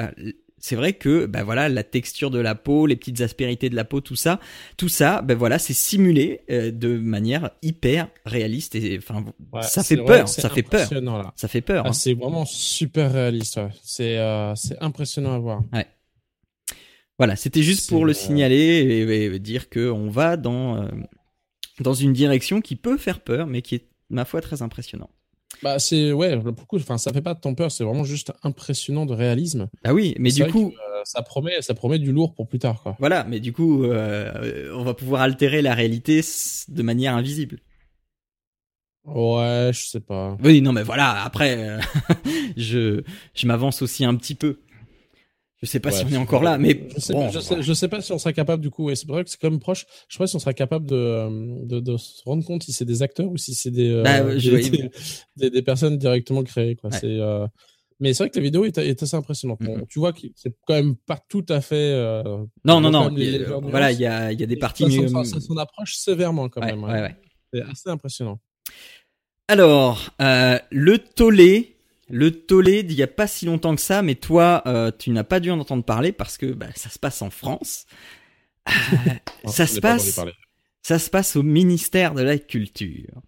[0.61, 3.85] c'est vrai que ben voilà la texture de la peau, les petites aspérités de la
[3.85, 4.39] peau, tout ça,
[4.77, 9.25] tout ça, ben voilà, c'est simulé euh, de manière hyper réaliste et enfin
[9.63, 10.89] ça fait peur, ça fait peur,
[11.35, 11.85] ça fait peur.
[11.87, 13.71] Ah, c'est vraiment super réaliste, ouais.
[13.83, 15.63] c'est euh, c'est impressionnant à voir.
[15.73, 15.87] Ouais.
[17.19, 20.89] Voilà, c'était juste pour le euh, signaler et, dire que on va dans
[21.81, 25.11] dans une direction qui peut faire peur, mais qui est ma foi très impressionnante.
[25.63, 29.13] Bah c'est ouais beaucoup enfin ça fait pas tant peur c'est vraiment juste impressionnant de
[29.13, 29.69] réalisme.
[29.85, 32.83] Ah oui mais du coup euh, ça promet ça promet du lourd pour plus tard
[32.83, 32.97] quoi.
[32.99, 36.23] Voilà mais du coup euh, on va pouvoir altérer la réalité
[36.69, 37.59] de manière invisible.
[39.05, 40.37] Ouais je sais pas.
[40.43, 41.81] Oui non mais voilà après euh,
[42.57, 43.03] je
[43.35, 44.61] je m'avance aussi un petit peu.
[45.63, 47.73] Je sais pas si on est encore là, mais je sais, pas, je, sais, je
[47.75, 48.89] sais, pas si on sera capable du coup.
[48.89, 49.85] Et c'est vrai que c'est quand même proche.
[50.09, 51.29] Je sais pas si on sera capable de, euh,
[51.65, 54.23] de, de se rendre compte si c'est des acteurs ou si c'est des, euh, bah,
[54.23, 54.91] des,
[55.37, 56.77] des, des, personnes directement créées.
[56.77, 56.89] Quoi.
[56.89, 56.99] Ouais.
[56.99, 57.47] C'est, euh...
[58.01, 59.59] Mais c'est vrai que la vidéo est, est assez impressionnante.
[59.61, 59.87] Bon, mm -hmm.
[59.89, 61.93] Tu vois que c'est quand même pas tout à fait.
[61.93, 62.23] Euh...
[62.65, 63.09] non, non, non.
[63.11, 64.91] Les, voilà, il y a, il y a des parties.
[64.91, 66.83] Ça, ça, ça, approche sévèrement quand ouais, même.
[66.85, 67.03] Ouais.
[67.03, 67.15] Ouais,
[67.53, 68.39] c'est assez impressionnant.
[69.49, 71.77] Alors, euh, le tollé
[72.11, 75.25] le tollé d'il y a pas si longtemps que ça, mais toi, euh, tu n'as
[75.25, 77.87] pas dû en entendre parler parce que bah, ça se passe en France.
[78.69, 78.73] Euh,
[79.47, 80.21] ça se passe,
[80.83, 83.23] ça se passe au ministère de la Culture.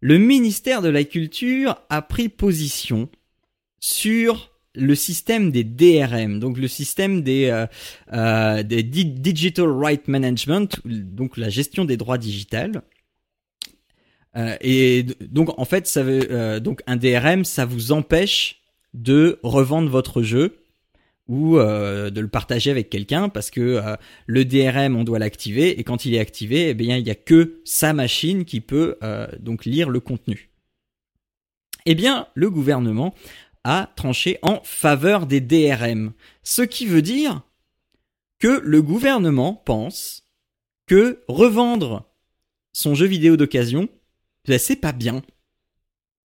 [0.00, 3.08] Le ministère de la Culture a pris position
[3.80, 7.66] sur le système des DRM, donc le système des, euh,
[8.12, 12.82] euh, des Digital Right Management, donc la gestion des droits digitales.
[14.38, 18.62] Euh, et donc en fait, euh, donc un DRM, ça vous empêche
[18.94, 20.58] de revendre votre jeu
[21.26, 23.82] ou de le partager avec quelqu'un parce que
[24.24, 27.14] le DRM on doit l'activer et quand il est activé, eh bien il y a
[27.14, 28.96] que sa machine qui peut
[29.38, 30.48] donc lire le contenu.
[31.84, 33.14] Eh bien, le gouvernement
[33.64, 37.42] a tranché en faveur des DRM, ce qui veut dire
[38.38, 40.24] que le gouvernement pense
[40.86, 42.08] que revendre
[42.72, 43.88] son jeu vidéo d'occasion,
[44.56, 45.22] c'est pas bien.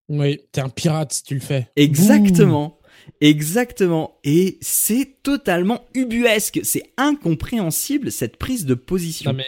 [0.08, 1.68] Oui, t'es un pirate si tu le fais.
[1.76, 2.80] Exactement.
[3.20, 4.20] Exactement.
[4.24, 6.62] Et c'est totalement ubuesque.
[6.64, 9.32] C'est incompréhensible cette prise de position.
[9.32, 9.48] Non mais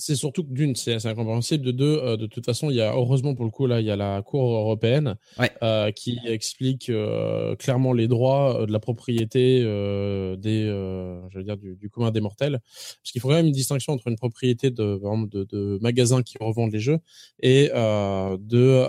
[0.00, 1.64] c'est surtout que d'une, c'est incompréhensible.
[1.64, 3.86] De deux, euh, de toute façon, il y a heureusement pour le coup là, il
[3.86, 5.16] y a la Cour européenne
[5.62, 11.90] euh, qui explique euh, clairement les droits de la propriété des, je veux dire, du,
[11.90, 12.60] commun des mortels.
[12.62, 16.38] Parce qu'il faut quand même une distinction entre une propriété de, de, de magasins qui
[16.40, 16.98] revendent les jeux
[17.40, 18.84] et de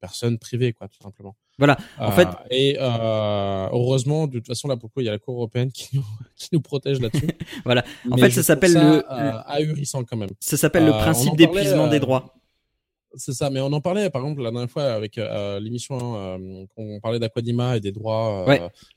[0.00, 1.36] personnes privées, quoi, tout simplement.
[1.58, 1.76] Voilà.
[1.98, 2.28] En fait.
[2.28, 5.72] Euh, et euh, heureusement, de toute façon, là, pourquoi il y a la Cour européenne
[5.72, 6.04] qui nous,
[6.36, 7.28] qui nous protège là-dessus.
[7.64, 7.84] voilà.
[8.10, 9.04] En fait, ça s'appelle le.
[9.10, 10.30] Euh, ahurissant quand même.
[10.40, 12.34] Ça s'appelle le principe d'épuisement des droits.
[13.18, 17.00] C'est ça, mais on en parlait par exemple la dernière fois avec l'émission euh, on
[17.00, 18.44] parlait d'Aquadima et des droits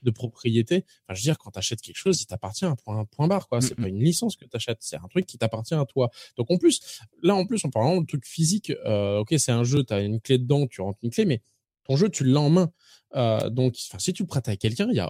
[0.02, 0.84] de propriété.
[1.08, 3.48] Enfin, je veux dire, quand tu achètes quelque chose, il t'appartient à point, point barre,
[3.48, 3.62] quoi.
[3.62, 6.10] C'est pas une licence que tu achètes, c'est un truc qui t'appartient à toi.
[6.36, 6.82] Donc en plus,
[7.24, 8.74] là en plus, on parle vraiment de truc physique.
[8.86, 11.42] ok, c'est un jeu, tu as une clé dedans, tu rentres une clé, mais
[11.90, 12.72] ton jeu, tu l'as en main.
[13.16, 15.10] Euh, donc, si tu le prêtes à quelqu'un, il y a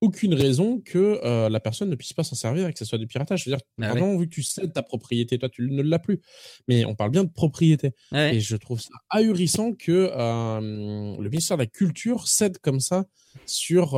[0.00, 2.98] aucune raison que euh, la personne ne puisse pas s'en servir et que ce soit
[2.98, 3.42] du piratage.
[3.42, 5.98] Je veux dire, bah vraiment, vu que tu cèdes ta propriété, toi, tu ne l'as
[5.98, 6.20] plus.
[6.68, 7.90] Mais on parle bien de propriété.
[8.12, 13.06] Et je trouve ça ahurissant que euh, le ministère de la Culture cède comme ça
[13.46, 13.90] sur,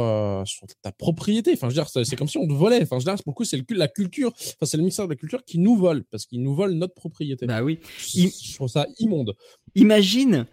[0.47, 1.53] sur ta propriété.
[1.53, 2.81] Enfin, je veux dire, c'est comme si on te volait.
[2.83, 4.33] Enfin, je veux dire, pour le coup, c'est la culture.
[4.33, 6.95] Enfin, c'est le ministère de la Culture qui nous vole parce qu'il nous vole notre
[6.95, 7.47] propriété.
[7.47, 7.81] Bah oui.
[7.99, 9.35] Je trouve ça immonde.
[9.75, 10.47] Imagine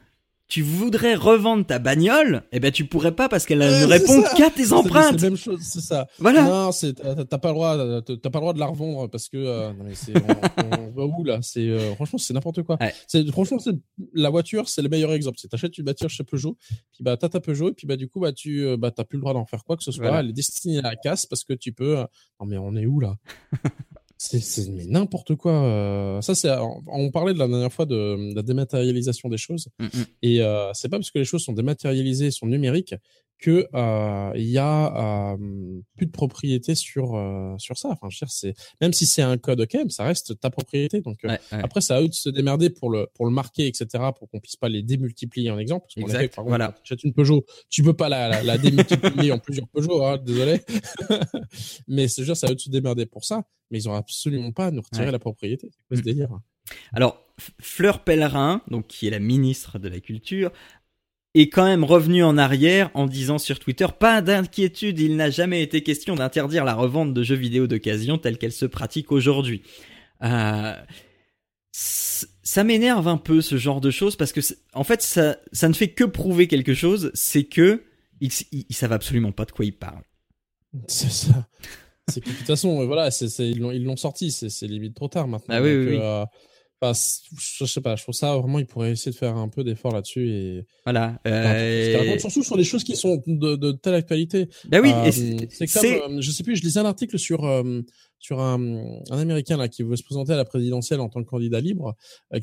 [0.53, 4.51] tu voudrais revendre ta bagnole, eh ben tu pourrais pas parce qu'elle ne répond qu'à
[4.51, 5.17] tes empreintes.
[5.17, 6.07] C'est la même chose, c'est ça.
[6.19, 6.43] Voilà.
[6.43, 9.37] Non, c'est t'as pas le droit, t'as pas le droit de la revendre parce que
[9.37, 11.39] euh, non mais c'est on, va où là?
[11.41, 12.77] C'est euh, franchement c'est n'importe quoi.
[13.07, 13.73] C'est franchement c'est
[14.13, 15.39] la voiture, c'est le meilleur exemple.
[15.41, 16.55] C'est t'achètes une voiture chez Peugeot,
[16.91, 19.05] puis bah t'as ta Peugeot et puis bah du coup bah tu euh, bah t'as
[19.05, 20.19] plus le droit d'en faire quoi que ce soit.
[20.19, 21.95] Elle est destinée à la casse parce que tu peux.
[22.39, 23.15] Non mais on est où là?
[24.23, 25.51] c'est mais n'importe quoi.
[25.51, 26.21] Euh.
[26.21, 26.49] Ça, c'est
[26.87, 30.05] on parlait de la dernière fois de, la dématérialisation des choses, mmh, mmh.
[30.21, 32.95] et euh, c'est pas parce que les choses sont dématérialisées, sont numériques,
[33.43, 35.35] que euh, il y a
[35.97, 37.19] plus de propriété sur
[37.57, 37.89] sur ça.
[37.89, 41.01] Enfin, je veux dire, c'est même si c'est un code, ok, ça reste ta propriété.
[41.01, 41.19] Donc
[41.51, 44.39] après, ça à eux de se démerder pour le pour le marquer, etc., pour qu'on
[44.39, 45.87] puisse pas les démultiplier en exemple.
[45.93, 46.39] Parce exact.
[46.45, 46.73] voilà.
[46.83, 50.61] Tu achètes une Peugeot, tu peux pas la, la, démultiplier en plusieurs Peugeot, hein, désolé.
[51.87, 54.51] mais c'est juste, ça à eux de se démerder pour ça mais ils ont absolument
[54.51, 55.69] pas à nous retirer la propriété.
[55.71, 56.05] C'est quoi ce mm.
[56.05, 56.29] délire?
[56.93, 57.25] Alors,
[57.59, 60.51] Fleur Pellerin, donc qui est la ministre de la Culture,
[61.33, 65.61] est quand même revenue en arrière en disant sur Twitter Pas d'inquiétude, il n'a jamais
[65.63, 69.63] été question d'interdire la revente de jeux vidéo d'occasion telle qu'elle se pratique aujourd'hui.
[70.23, 70.75] Euh,
[71.71, 74.41] ça m'énerve un peu ce genre de choses parce que
[74.73, 77.83] en fait ça, ça ne fait que prouver quelque chose, c'est que
[78.21, 80.03] ils, ils savent absolument pas de quoi ils parlent.
[80.87, 81.47] C'est ça
[82.07, 85.55] c'est que de toute façon, voilà, c'est, ils l'ont sorti, c'est limite trop tard maintenant.
[85.55, 86.25] Ah oui, oui, euh,
[86.91, 89.93] je sais pas, je trouve ça vraiment, ils pourraient essayer de faire un peu d'effort
[89.93, 91.19] là-dessus et voilà.
[91.25, 92.19] Euh...
[92.19, 94.49] Surtout sur des choses qui sont de, de telle actualité.
[94.67, 95.11] Bah oui, euh,
[95.49, 97.45] c'est comme, je sais plus, je lisais un article sur
[98.19, 101.29] sur un, un américain là qui veut se présenter à la présidentielle en tant que
[101.29, 101.95] candidat libre,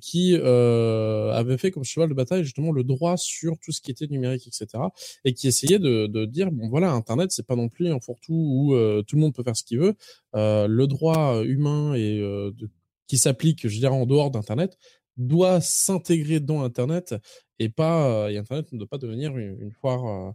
[0.03, 3.91] qui euh, avait fait comme cheval de bataille justement le droit sur tout ce qui
[3.91, 4.83] était numérique, etc.
[5.25, 8.33] Et qui essayait de, de dire bon voilà, Internet c'est pas non plus un fourre-tout
[8.33, 9.95] où tout le monde peut faire ce qu'il veut.
[10.35, 12.69] le droit humain et de
[13.11, 14.79] qui s'applique, je dirais, en dehors d'Internet,
[15.17, 17.17] doit s'intégrer dans Internet
[17.59, 20.31] et pas, euh, et Internet ne doit pas devenir une, foire, euh,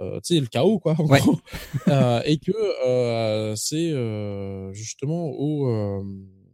[0.00, 0.96] euh, tu sais, le chaos, quoi,
[2.26, 3.92] et que c'est
[4.74, 6.04] justement au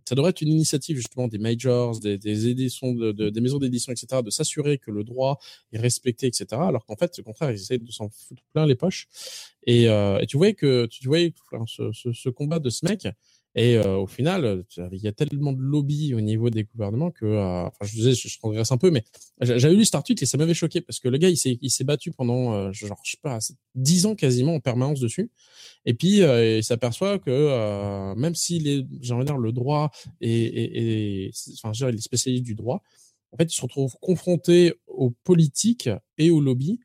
[0.04, 3.92] ça devrait être une initiative justement des majors, des, des éditions, de, des maisons d'édition,
[3.92, 5.38] etc., de s'assurer que le droit
[5.72, 6.46] est respecté, etc.
[6.50, 9.06] Alors qu'en fait, au contraire, ils essayent de s'en foutre plein les poches.
[9.64, 11.32] Et, et tu voyais que tu voyais
[11.66, 13.06] ce, ce, ce, combat de ce mec,
[13.54, 17.26] et euh, au final, il y a tellement de lobby au niveau des gouvernements que,
[17.26, 19.04] euh, enfin, je disais, je, je progresse un peu, mais
[19.40, 21.70] j'avais lu cet article et ça m'avait choqué parce que le gars, il s'est, il
[21.70, 23.38] s'est battu pendant, euh, genre, je sais pas,
[23.74, 25.30] dix ans quasiment en permanence dessus.
[25.84, 31.30] Et puis, il s'aperçoit que même s'il est, j'ai envie de dire, le droit et,
[31.54, 31.92] enfin, je veux
[32.26, 32.82] il du droit,
[33.32, 36.80] en fait, il se retrouve confronté aux politiques et aux lobbies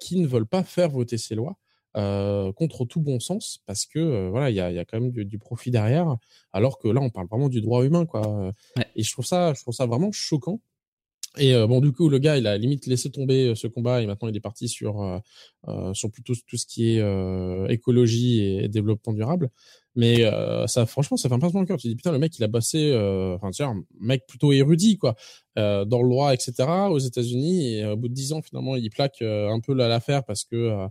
[0.00, 1.58] qui ne veulent pas faire voter ces lois
[1.96, 5.00] euh, contre tout bon sens parce que euh, voilà il y a, y a, quand
[5.00, 6.16] même du, profit derrière
[6.52, 8.52] alors que là on parle vraiment du droit humain quoi
[8.94, 10.60] et je trouve ça je trouve ça vraiment choquant
[11.38, 14.06] Et euh, bon, du coup, le gars, il a limite laissé tomber ce combat et
[14.06, 15.02] maintenant il est parti sur
[15.68, 19.50] euh, sur plutôt tout ce qui est écologie et développement durable.
[19.94, 20.30] Mais
[20.66, 21.78] ça, franchement, ça fait un pincement de cœur.
[21.78, 22.94] Tu dis putain, le mec, il a bossé,
[23.34, 25.16] enfin tiens, un mec plutôt érudit quoi,
[25.56, 26.52] dans le droit, etc.
[26.90, 27.74] aux États-Unis.
[27.74, 30.88] Et au bout de dix ans, finalement, il plaque un peu l'affaire parce que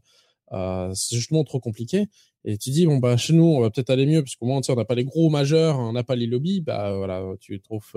[0.51, 2.07] c'est justement trop compliqué.
[2.45, 4.75] Et tu dis bon bah chez nous, on va peut-être aller mieux puisqu'au moins on
[4.75, 6.61] n'a pas les gros majeurs, on n'a pas les lobbies.
[6.61, 7.91] Bah voilà, tu trouves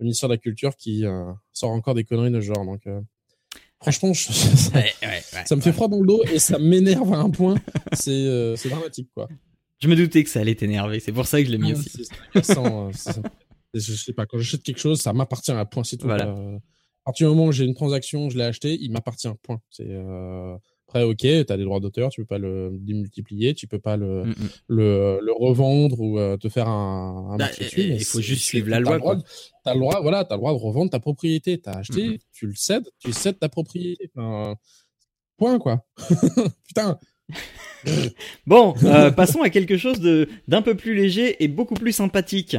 [0.00, 2.64] le ministère de la Culture qui euh, sort encore des conneries de ce genre.
[2.64, 3.00] Donc, euh,
[3.80, 7.56] franchement, ça, me fait froid dans le dos et ça m'énerve à un point.
[8.08, 9.28] Euh, c'est dramatique, quoi.
[9.78, 11.00] Je me doutais que ça allait t'énerver.
[11.00, 12.08] C'est pour ça que je l'ai mis aussi.
[12.34, 16.10] je sais pas, quand j'achète quelque chose, ça m'appartient à point, c'est tout.
[16.10, 19.60] À partir du moment où j'ai une transaction, je l'ai acheté, il m'appartient, point.
[19.70, 19.88] C'est
[20.90, 23.96] après, ok, tu as des droits d'auteur, tu peux pas le démultiplier, tu peux pas
[23.96, 24.48] le, mm, mm.
[24.68, 27.82] le, le, revendre ou euh, te faire un, un bah, marché dessus.
[27.82, 28.98] Il faut juste suivre la loi.
[28.98, 29.04] Tu
[29.66, 31.60] as, le droit, voilà, as le droit de revendre ta propriété.
[31.60, 34.10] Tu as acheté, mm, tu le cèdes, tu cèdes ta propriété.
[35.36, 35.86] point, quoi.
[36.66, 36.98] Putain.
[38.48, 42.56] bon, euh, passons à quelque chose de d'un peu plus léger et beaucoup plus sympathique.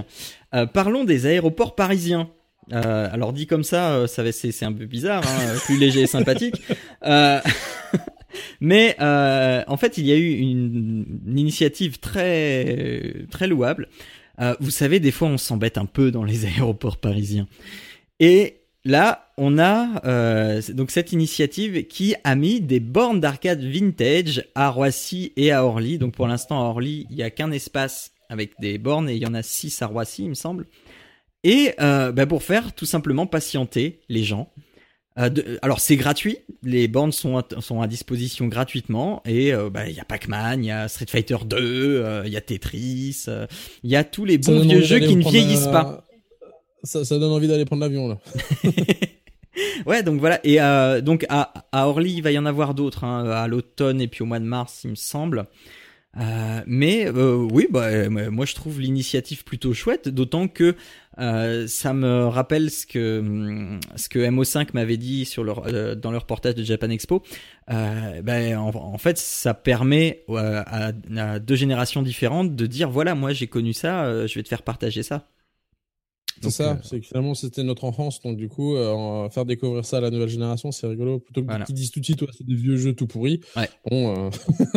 [0.53, 2.29] Euh, parlons des aéroports parisiens.
[2.71, 6.61] Euh, alors dit comme ça, ça c'est un peu bizarre, hein, plus léger et sympathique.
[7.03, 7.39] Euh,
[8.59, 13.87] mais euh, en fait, il y a eu une, initiative très très louable.
[14.39, 17.47] Euh, vous savez, des fois, on s'embête un peu dans les aéroports parisiens.
[18.19, 24.45] Et là, on a euh, donc cette initiative qui a mis des bornes d'arcade vintage
[24.55, 25.97] à Roissy et à Orly.
[25.97, 29.21] Donc pour l'instant, à Orly, il n'y a qu'un espace avec des bornes et il
[29.21, 30.67] y en a six à Roissy, il me semble.
[31.43, 34.51] Et bah pour faire tout simplement patienter les gens.
[35.19, 39.89] Euh, alors c'est gratuit, les bornes sont à, sont à disposition gratuitement et euh, bah,
[39.89, 43.25] il y a Pac-Man, il y a Street Fighter 2, euh, il y a Tetris,
[43.83, 46.05] il y a tous les bons vieux jeux qui ne vieillissent pas.
[46.83, 48.17] Ça, ça, donne envie d'aller prendre l'avion là.
[49.85, 50.57] ouais donc voilà et
[51.03, 54.23] donc à, à Orly il va y en avoir d'autres hein, à l'automne et puis
[54.23, 55.45] au mois de mars il me semble.
[56.17, 60.75] Euh, mais euh, oui, bah, euh, moi je trouve l'initiative plutôt chouette, d'autant que
[61.19, 65.61] euh, ça me rappelle ce que hum, ce que MO5 m'avait dit sur leur
[65.95, 67.23] dans leur reportage de Japan Expo.
[67.67, 70.91] Ben, en, fait, ça permet à,
[71.39, 75.03] deux générations différentes de dire voilà, moi j'ai connu ça, je vais te faire partager
[75.03, 75.27] ça.
[76.41, 79.85] C'est ça, euh, c'est que finalement c'était notre enfance, donc du coup, euh, faire découvrir
[79.85, 81.19] ça à la nouvelle génération, c'est rigolo.
[81.19, 83.41] Plutôt que qu'ils disent tout de suite, c'est des vieux jeux tout pourris.
[83.55, 83.69] Ouais.
[83.89, 84.29] Bon, euh...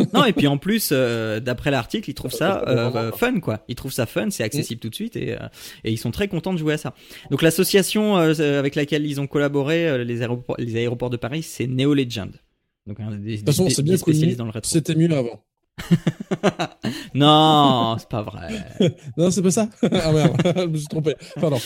[0.13, 3.63] non, et puis en plus, d'après l'article, ils trouvent ça fun, quoi.
[3.67, 5.35] Ils trouvent ça fun, c'est accessible tout de suite, et,
[5.83, 6.93] et ils sont très contents de jouer à ça.
[7.31, 11.93] Donc l'association avec laquelle ils ont collaboré, les, aéroports, les aéroports de Paris, c'est Neo
[11.93, 12.31] Legend.
[12.87, 14.35] Donc, des, de toute façon, c'est bien connu.
[14.63, 15.43] C'était mieux avant.
[17.13, 18.65] non, c'est pas vrai.
[19.17, 19.69] non, c'est pas ça.
[19.83, 21.15] ah merde, je me suis trompé.
[21.39, 21.59] Pardon.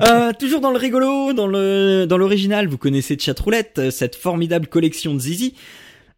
[0.00, 5.14] Euh, toujours dans le rigolo, dans le dans l'original, vous connaissez Chatroulette, cette formidable collection
[5.14, 5.54] de Zizi.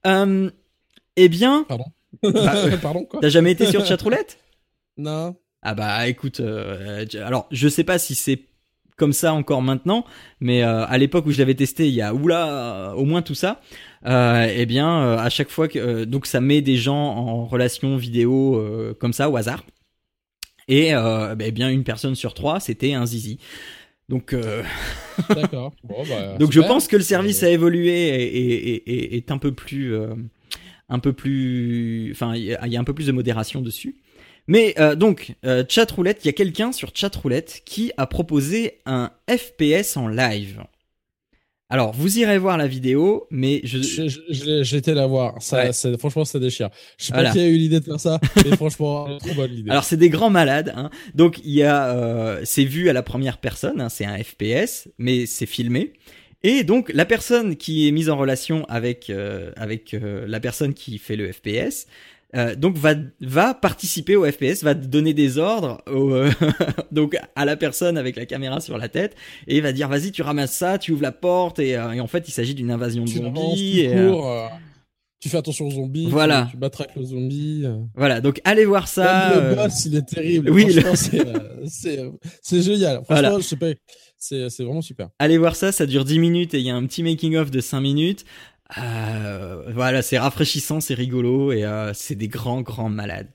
[0.07, 0.51] Euh,
[1.17, 1.65] eh bien.
[1.69, 1.87] Pardon.
[2.23, 4.39] Bah, euh, Pardon quoi T'as jamais été sur Chatroulette?
[4.97, 5.37] Non.
[5.63, 8.43] Ah bah écoute, euh, alors je sais pas si c'est
[9.01, 10.05] comme ça encore maintenant,
[10.41, 13.35] mais euh, à l'époque où je l'avais testé, il y a oula, au moins tout
[13.35, 13.63] ça.
[14.07, 17.47] Euh, eh bien, euh, à chaque fois que euh, donc ça met des gens en
[17.47, 18.63] relation vidéo
[19.01, 19.65] comme ça au hasard,
[20.69, 23.39] et bah, eh bien une personne sur trois, c'était un zizi.
[24.11, 24.35] Donc,
[25.31, 25.73] d'accord.
[25.85, 29.53] Bon, bah, donc je pense que le service a évolué et, et, est un peu
[29.53, 29.97] plus,
[30.91, 33.97] un peu plus, enfin, il y a un peu plus de modération dessus.
[34.47, 39.11] Mais euh, donc, euh, Chatroulette, il y a quelqu'un sur Chatroulette qui a proposé un
[39.29, 40.63] FPS en live.
[41.73, 44.09] Alors, vous irez voir la vidéo, mais je...
[44.63, 45.41] J'étais la voir.
[45.41, 46.69] Ça, franchement, ça déchire.
[46.99, 49.71] Je sais pas qui a eu l'idée de faire ça, mais franchement, trop bonne idée.
[49.71, 50.73] Alors, c'est des grands malades.
[50.77, 50.91] Hein.
[51.15, 51.95] Donc, il y a...
[51.95, 55.93] Euh, c'est vu à la première personne, hein, c'est un FPS, mais c'est filmé.
[56.43, 60.75] Et donc, la personne qui est mise en relation avec, euh, avec euh, la personne
[60.75, 61.87] qui fait le FPS
[62.37, 66.31] euh, donc va va participer au FPS, va donner des ordres euh,
[66.93, 69.17] donc à la personne avec la caméra sur la tête
[69.49, 72.07] et va dire vas-y tu ramasses ça, tu ouvres la porte et, euh, et en
[72.07, 73.89] fait il s'agit d'une invasion de zombies.
[73.91, 74.51] tu, cours,
[75.19, 76.47] tu fais attention aux zombies, voilà.
[76.53, 77.65] tu, batraques le zombie.
[77.97, 79.35] Voilà donc allez voir ça.
[79.35, 80.51] le boss il est terrible.
[80.51, 80.67] Oui,
[81.67, 82.01] c'est
[82.43, 83.03] c'est génial.
[83.05, 83.73] Franchement je sais pas.
[84.19, 85.09] C'est vraiment super.
[85.19, 87.51] Allez voir ça, ça dure 10 minutes et il y a un petit making of
[87.51, 88.25] de 5 minutes.
[88.79, 93.29] Euh, voilà, c'est rafraîchissant, c'est rigolo et euh, c'est des grands, grands malades.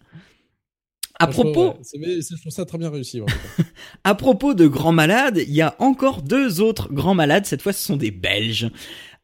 [1.17, 3.21] À propos, je trouve ça très bien réussi.
[4.03, 7.45] à propos de grands malades, il y a encore deux autres grands malades.
[7.45, 8.69] Cette fois, ce sont des Belges,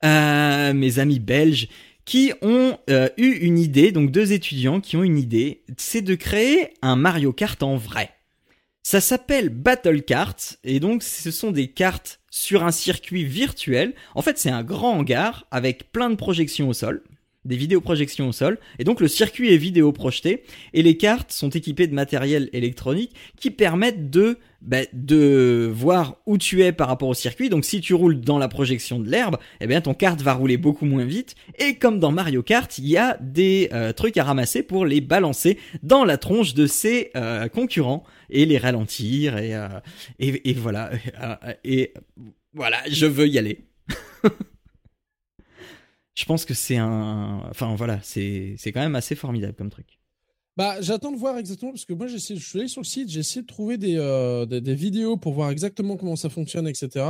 [0.05, 1.67] euh, mes amis belges,
[2.05, 3.91] qui ont euh, eu une idée.
[3.91, 8.11] Donc deux étudiants qui ont une idée, c'est de créer un Mario Kart en vrai.
[8.83, 13.93] Ça s'appelle Battle Carts et donc ce sont des cartes sur un circuit virtuel.
[14.15, 17.03] En fait, c'est un grand hangar avec plein de projections au sol,
[17.45, 21.49] des vidéoprojections au sol, et donc le circuit est vidéo projeté et les cartes sont
[21.49, 27.09] équipées de matériel électronique qui permettent de bah, de voir où tu es par rapport
[27.09, 27.49] au circuit.
[27.49, 30.57] Donc si tu roules dans la projection de l'herbe, eh bien ton carte va rouler
[30.57, 31.35] beaucoup moins vite.
[31.57, 35.01] Et comme dans Mario Kart, il y a des euh, trucs à ramasser pour les
[35.01, 39.37] balancer dans la tronche de ses euh, concurrents et les ralentir.
[39.37, 39.67] Et, euh,
[40.19, 40.91] et, voilà.
[41.63, 41.93] Et
[42.53, 43.65] voilà, je veux y aller.
[46.15, 47.43] je pense que c'est un...
[47.49, 49.99] Enfin voilà, c'est quand même assez formidable comme truc.
[50.57, 53.09] Bah, j'attends de voir exactement parce que moi, j'essaie, je suis allé sur le site,
[53.09, 57.05] j'ai essayé de trouver des, euh, des, vidéos pour voir exactement comment ça fonctionne, etc.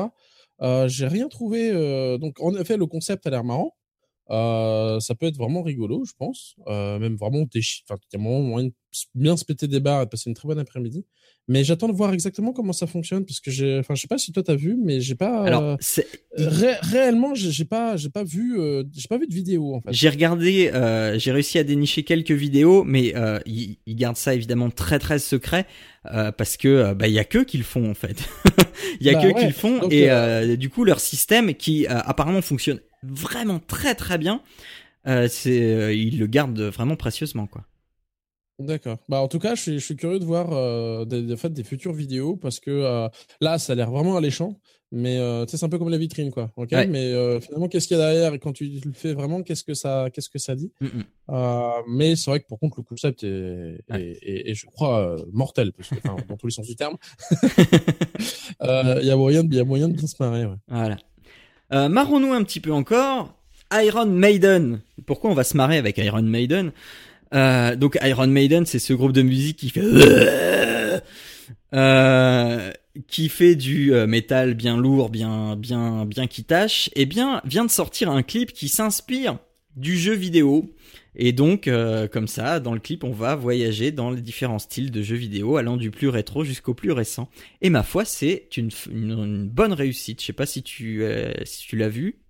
[0.61, 1.71] Euh, j'ai rien trouvé.
[1.71, 3.75] Euh, donc, en effet, le concept a l'air marrant.
[4.29, 6.55] Euh, ça peut être vraiment rigolo, je pense.
[6.67, 7.41] Euh, même vraiment.
[7.41, 8.73] Enfin, il y a moyen de
[9.15, 11.05] bien se péter des barres et passer une très bonne après-midi.
[11.47, 14.17] Mais j'attends de voir exactement comment ça fonctionne parce que j'ai, enfin, je sais pas
[14.17, 15.43] si toi t'as vu, mais j'ai pas.
[15.43, 15.75] Alors, euh,
[16.37, 19.91] ré réellement, j'ai pas, j'ai pas vu, euh, j'ai pas vu de vidéo en fait.
[19.91, 24.35] J'ai regardé, euh, j'ai réussi à dénicher quelques vidéos, mais euh, ils, ils, gardent ça
[24.35, 25.65] évidemment très très secret
[26.03, 28.27] parce que bah il y a que qui le font en fait.
[28.99, 32.41] Il y a bah, que qui le font et du coup leur système qui apparemment
[32.41, 34.41] fonctionne vraiment très très bien,
[35.05, 37.65] c'est ils le gardent vraiment précieusement quoi.
[38.59, 38.97] D'accord.
[39.09, 41.93] Bah en tout cas, je suis, je suis curieux de voir euh, des, des futures
[41.93, 43.07] vidéos parce que euh,
[43.39, 44.59] là, ça a l'air vraiment alléchant.
[44.93, 46.51] Mais euh, c'est un peu comme la vitrine, quoi.
[46.57, 46.71] Ok?
[46.71, 49.63] Mais euh, finalement, qu'est-ce qu'il y a derrière et quand tu le fais vraiment, qu'est-ce
[49.63, 50.73] que ça, qu'est-ce que ça dit?
[50.81, 51.03] Mm, mm.
[51.29, 55.71] Euh, Mais c'est vrai que pour contre, le concept est, est, est, je crois, mortel
[55.71, 55.95] parce que,
[56.27, 56.97] dans tous les sens du terme,
[58.61, 60.45] il y a moyen, il y a moyen de bien se marrer.
[60.45, 60.57] Ouais.
[60.67, 60.97] Voilà.
[61.87, 63.33] marrons-nous un petit peu encore.
[63.73, 64.81] Iron Maiden.
[65.05, 66.73] Pourquoi on va se marrer avec Iron Maiden?
[67.33, 69.81] Euh, donc Iron Maiden, c'est ce groupe de musique qui fait
[71.73, 72.71] euh,
[73.07, 76.89] qui fait du euh, métal bien lourd, bien bien bien qui tâche.
[76.95, 79.37] Eh bien vient de sortir un clip qui s'inspire
[79.77, 80.73] du jeu vidéo.
[81.15, 84.91] Et donc, euh, comme ça, dans le clip, on va voyager dans les différents styles
[84.91, 87.29] de jeux vidéo, allant du plus rétro jusqu'au plus récent.
[87.61, 90.21] Et ma foi, c'est une, une, bonne réussite.
[90.21, 91.03] Je sais pas si tu,
[91.43, 92.20] si tu l'as vu.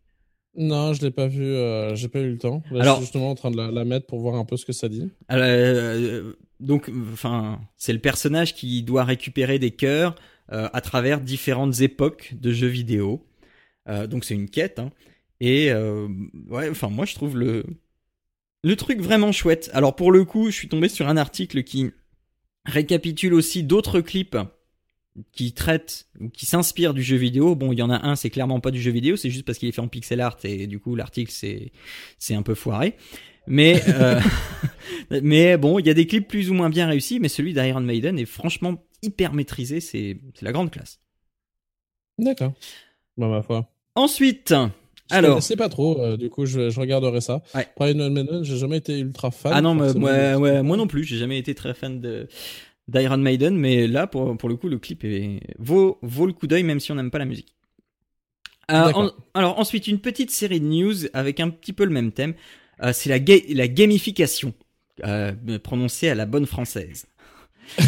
[0.56, 2.62] Non, je l'ai pas vu, euh, j'ai pas eu le temps.
[2.72, 4.66] Là, Alors, je suis justement en train de la, mettre pour voir un peu ce
[4.66, 5.10] que ça dit.
[5.32, 10.16] Euh, donc, enfin, c'est le personnage qui doit récupérer des cœurs
[10.52, 13.26] euh, à travers différentes époques de jeux vidéo.
[13.88, 14.80] Euh, donc, c'est une quête.
[14.80, 14.92] Hein.
[15.40, 16.08] Et euh,
[16.50, 17.64] ouais, enfin, moi, je trouve le
[18.64, 19.72] le truc vraiment chouette.
[19.74, 21.90] Alors, pour le coup, je suis tombé sur un article qui
[22.66, 24.38] récapitule aussi d'autres clips
[25.32, 27.56] qui traite ou qui s'inspire du jeu vidéo.
[27.56, 29.58] Bon, il y en a un, c'est clairement pas du jeu vidéo, c'est juste parce
[29.58, 31.72] qu'il est fait en pixel art et du coup l'article c'est
[32.18, 32.96] c'est un peu foiré.
[33.48, 34.20] Mais euh,
[35.24, 37.82] mais bon, il y a des clips plus ou moins bien réussis, mais celui d'Iron
[37.82, 41.00] Maiden est franchement hyper maîtrisé, c'est c'est la grande classe.
[42.18, 42.54] D'accord.
[43.18, 43.68] Bah ma foi.
[43.96, 44.54] Ensuite,
[45.10, 46.00] alors, c'est pas trop.
[46.00, 47.42] Euh, du coup, je, je regarderai ça.
[47.54, 47.68] Ouais.
[47.80, 49.52] Iron Maiden, j'ai jamais été ultra fan.
[49.54, 52.28] Ah non, ouais, moi non plus, j'ai jamais été très fan de
[52.88, 56.48] d'Iron Maiden, mais là, pour, pour le coup, le clip est, vaut, vaut le coup
[56.48, 57.54] d'œil, même si on n'aime pas la musique.
[58.72, 62.34] Euh, alors ensuite, une petite série de news avec un petit peu le même thème.
[62.84, 63.18] Euh, c'est la,
[63.50, 64.54] la gamification,
[65.04, 67.06] euh, prononcée à la bonne française.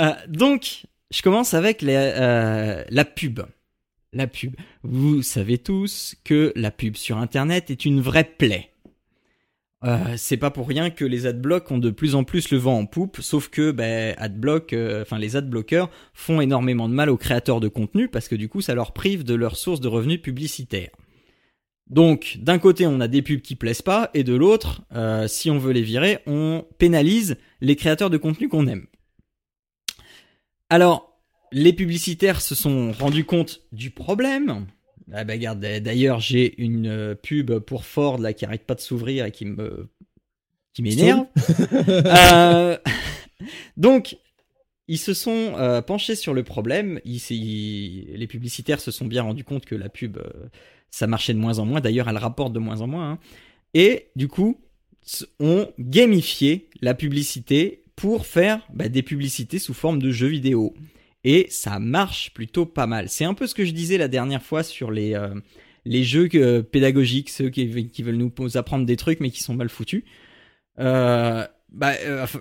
[0.00, 3.40] Euh, donc, je commence avec la, la pub.
[4.12, 4.54] La pub.
[4.82, 8.70] Vous savez tous que la pub sur Internet est une vraie plaie.
[9.84, 12.78] Euh, c'est pas pour rien que les adblocks ont de plus en plus le vent
[12.78, 17.18] en poupe, sauf que ben, adblock, euh, enfin les adblockers font énormément de mal aux
[17.18, 20.22] créateurs de contenu parce que du coup ça leur prive de leur source de revenus
[20.22, 20.90] publicitaires.
[21.88, 25.50] Donc d'un côté on a des pubs qui plaisent pas et de l'autre, euh, si
[25.50, 28.86] on veut les virer, on pénalise les créateurs de contenu qu'on aime.
[30.70, 31.20] Alors
[31.52, 34.66] les publicitaires se sont rendus compte du problème
[35.12, 38.80] ah bah regarde, d'ailleurs j'ai une euh, pub pour Ford là qui arrête pas de
[38.80, 39.88] s'ouvrir et qui me
[40.74, 41.26] qui m'énerve.
[41.88, 42.76] euh,
[43.76, 44.16] donc
[44.88, 47.00] ils se sont euh, penchés sur le problème.
[47.04, 50.48] Ils, les publicitaires se sont bien rendus compte que la pub euh,
[50.90, 51.80] ça marchait de moins en moins.
[51.80, 53.12] D'ailleurs elle rapporte de moins en moins.
[53.12, 53.18] Hein.
[53.74, 54.60] Et du coup
[55.38, 60.74] ont gamifié la publicité pour faire bah, des publicités sous forme de jeux vidéo
[61.26, 63.08] et ça marche plutôt pas mal.
[63.08, 65.34] C'est un peu ce que je disais la dernière fois sur les euh,
[65.84, 69.54] les jeux euh, pédagogiques, ceux qui, qui, veulent nous apprendre des trucs mais qui sont
[69.54, 70.04] mal foutus.
[70.78, 71.94] Euh, bah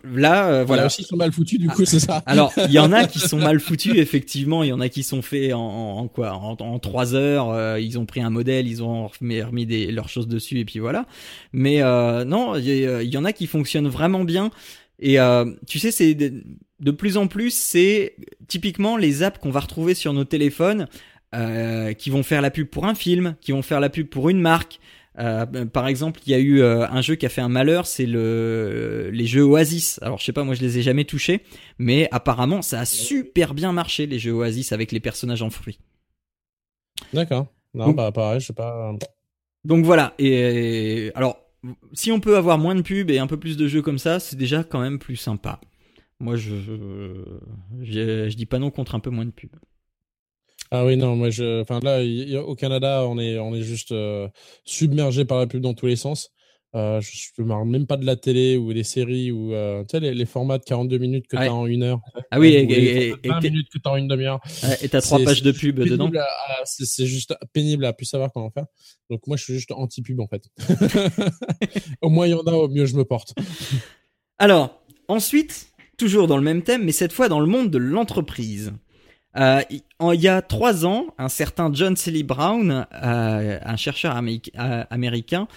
[0.04, 0.86] là voilà.
[0.86, 2.22] aussi sont mal foutus du coup c'est ça.
[2.28, 4.62] Alors il y en a qui sont mal foutus effectivement.
[4.62, 6.34] Il y en a qui sont faits en, quoi?
[6.34, 10.28] En, trois heures ils ont pris un modèle ils ont remis, remis des, leurs choses
[10.28, 11.08] dessus et puis voilà.
[11.54, 14.52] Mais non il y, y, en a qui fonctionnent vraiment bien.
[15.00, 15.18] Et
[15.66, 16.16] tu sais, c'est
[16.80, 18.16] de, plus en plus, c'est
[18.48, 20.88] typiquement les apps qu'on va retrouver sur nos téléphones
[21.98, 24.40] qui vont faire la pub pour un film, qui vont faire la pub pour une
[24.40, 24.80] marque,
[25.18, 27.88] euh, par exemple, il y a eu euh, un jeu qui a fait un malheur,
[27.88, 30.00] c'est le les jeux Oasis.
[30.02, 31.42] Alors je sais pas, moi je les ai jamais touchés,
[31.78, 35.80] mais apparemment ça a super bien marché les jeux Oasis avec les personnages en fruits.
[37.14, 37.48] D'accord.
[37.74, 38.94] Non, bah pareil, je sais pas.
[39.64, 40.14] Donc voilà.
[40.18, 41.38] Et alors,
[41.94, 44.20] si on peut avoir moins de pubs et un peu plus de jeux comme ça,
[44.20, 45.60] c'est déjà quand même plus sympa.
[46.26, 46.56] Moi, je,
[47.84, 49.56] je, je dis pas non contre un peu moins de pubs.
[50.72, 52.02] Ah oui, non, moi, je, enfin là,
[52.44, 54.28] au Canada, on est, on est juste euh,
[54.64, 56.32] submergé par la pub dans tous les sens.
[56.74, 59.84] Euh, je ne me rends même pas de la télé ou des séries ou euh,
[59.84, 62.00] tu sais, les, les, formats de 42 minutes que tu as en une heure.
[62.32, 64.40] Ah oui, et, 20 minutes que tu as en une demi-heure.
[64.82, 66.10] et tu as trois pages de pub dedans.
[66.64, 68.66] C'est juste pénible à plus savoir comment faire.
[69.12, 70.44] Donc moi, je suis juste anti-pub en fait.
[72.02, 73.36] au moins, il y en a, au mieux je me porte.
[74.40, 78.74] Alors, ensuite, toujours dans le même thème, mais cette fois dans le monde de l'entreprise.
[79.38, 84.84] Euh, il y a trois ans, un certain John Selly Brown, euh, un chercheur euh,
[84.90, 85.48] américain,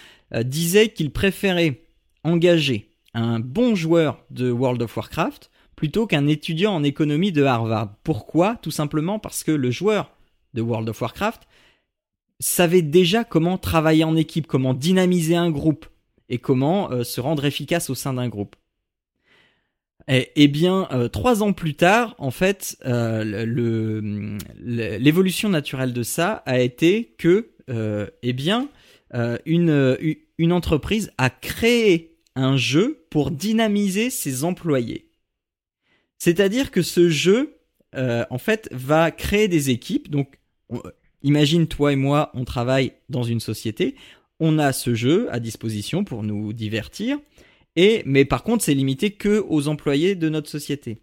[0.42, 1.82] disait qu'il préférait
[2.24, 7.94] engager un bon joueur de World of Warcraft plutôt qu'un étudiant en économie de Harvard.
[8.02, 8.56] Pourquoi?
[8.56, 10.10] Tout simplement parce que le joueur
[10.54, 11.42] de World of Warcraft
[12.40, 15.86] savait déjà comment travailler en équipe, comment dynamiser un groupe
[16.28, 18.56] et comment se rendre efficace au sein d'un groupe.
[20.10, 26.42] Eh, eh bien, euh, trois ans plus tard, en fait, euh, l'évolution naturelle de ça
[26.46, 28.70] a été que, euh, eh bien,
[29.46, 35.10] une entreprise a créé un jeu pour dynamiser ses employés.
[36.18, 37.58] C'est-à-dire que ce jeu,
[37.94, 40.10] en fait, va créer des équipes.
[40.10, 40.38] Donc,
[41.22, 43.94] imagine toi et moi, on travaille dans une société.
[44.40, 47.18] On a ce jeu à disposition pour nous divertir.
[47.80, 51.00] Et, mais par contre, c'est limité que aux employés de notre société.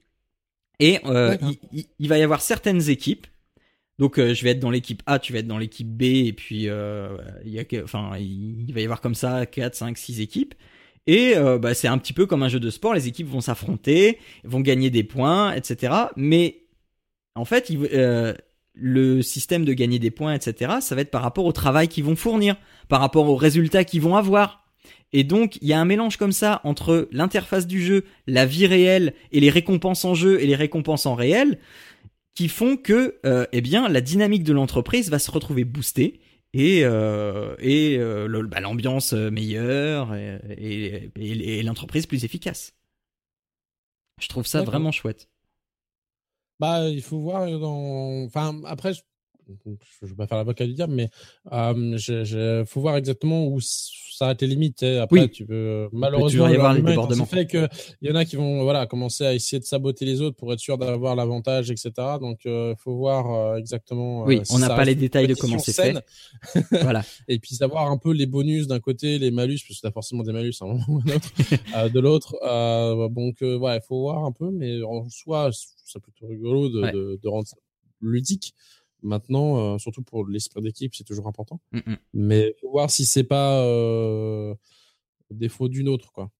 [0.81, 1.37] Et euh,
[1.71, 3.27] il, va y avoir certaines équipes.
[3.97, 6.33] Donc, euh, je vais être dans l'équipe A, tu vas être dans l'équipe B, et
[6.33, 7.15] puis euh,
[7.45, 10.53] il, y a, enfin, il va y avoir comme ça 4, 5, 6 équipes.
[11.07, 14.19] Et bah, c'est un petit peu comme un jeu de sport, les équipes vont s'affronter,
[14.43, 15.93] vont gagner des points, etc.
[16.17, 16.63] Mais
[17.35, 17.71] en fait,
[18.73, 22.03] le système de gagner des points, etc., ça va être par rapport au travail qu'ils
[22.03, 22.57] vont fournir,
[22.89, 24.64] par rapport aux résultats qu'ils vont avoir.
[25.13, 28.67] Et donc, il y a un mélange comme ça entre l'interface du jeu, la vie
[28.67, 31.59] réelle et les récompenses en jeu et les récompenses en réel
[32.35, 36.19] qui font que, euh, eh bien, la dynamique de l'entreprise va se retrouver boostée
[36.53, 42.73] et, euh, et euh, bah, l'ambiance meilleure et, et, l'entreprise plus efficace.
[44.21, 45.29] Je trouve ça vraiment chouette.
[46.59, 48.23] Bah, il faut voir dans.
[48.25, 48.93] Enfin, après,
[49.47, 49.71] je
[50.01, 51.09] je vais pas faire l'avocat du diable, mais
[51.51, 54.83] il faut voir exactement où ça a été limites.
[54.83, 57.25] Après, tu peux malheureusement y les débordements.
[57.25, 57.67] fait que
[58.01, 60.51] il y en a qui vont voilà commencer à essayer de saboter les autres pour
[60.53, 61.91] être sûr d'avoir l'avantage, etc.
[62.19, 64.23] Donc, il faut voir exactement.
[64.23, 65.95] Oui, on n'a pas les détails de comment c'est fait.
[66.81, 67.03] voilà.
[67.27, 69.91] Et puis savoir un peu les bonus d'un côté, les malus, parce que tu as
[69.91, 72.35] forcément des malus à un moment ou un autre, de l'autre.
[73.09, 75.49] donc, voilà, il faut voir un peu, mais en soi,
[75.83, 77.57] c'est plutôt rigolo de, de, de rendre ça
[78.01, 78.53] ludique.
[79.05, 81.61] Maintenant, euh, surtout pour l'esprit d'équipe, c'est toujours important.
[81.71, 81.97] Mais mmh, mmh.
[82.13, 84.55] Mais faut voir si c'est pas euh,
[85.29, 86.31] défaut d'une autre, quoi.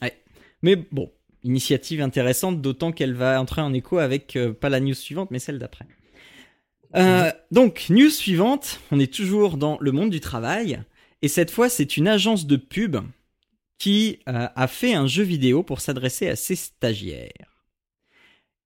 [0.00, 0.18] Ouais.
[0.62, 1.12] Mais bon,
[1.42, 5.38] initiative intéressante, d'autant qu'elle va entrer en écho avec euh, pas la news suivante, mais
[5.38, 5.86] celle d'après.
[7.50, 10.80] Donc, news suivante, on est toujours dans le monde du travail,
[11.22, 12.96] et cette fois, c'est une agence de pub
[13.78, 17.53] qui a fait un jeu vidéo pour s'adresser à ses stagiaires.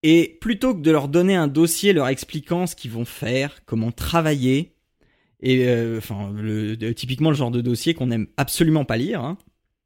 [0.02, 3.90] Et plutôt que de leur donner un dossier leur expliquant ce qu'ils vont faire, comment
[3.90, 4.74] travailler,
[5.40, 9.38] et euh, enfin le, typiquement le genre de dossier qu'on aime absolument pas lire, hein,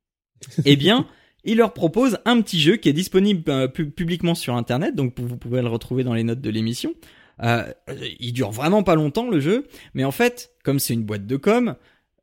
[0.64, 1.06] eh bien,
[1.44, 5.36] il leur propose un petit jeu qui est disponible euh, publiquement sur Internet, donc vous
[5.36, 6.94] pouvez le retrouver dans les notes de l'émission.
[7.42, 7.72] Euh,
[8.20, 11.36] il dure vraiment pas longtemps le jeu, mais en fait, comme c'est une boîte de
[11.36, 11.74] com,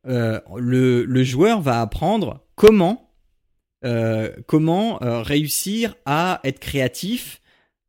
[0.06, 3.10] euh, le, le, joueur va apprendre comment
[3.84, 7.39] euh, comment réussir à être créatif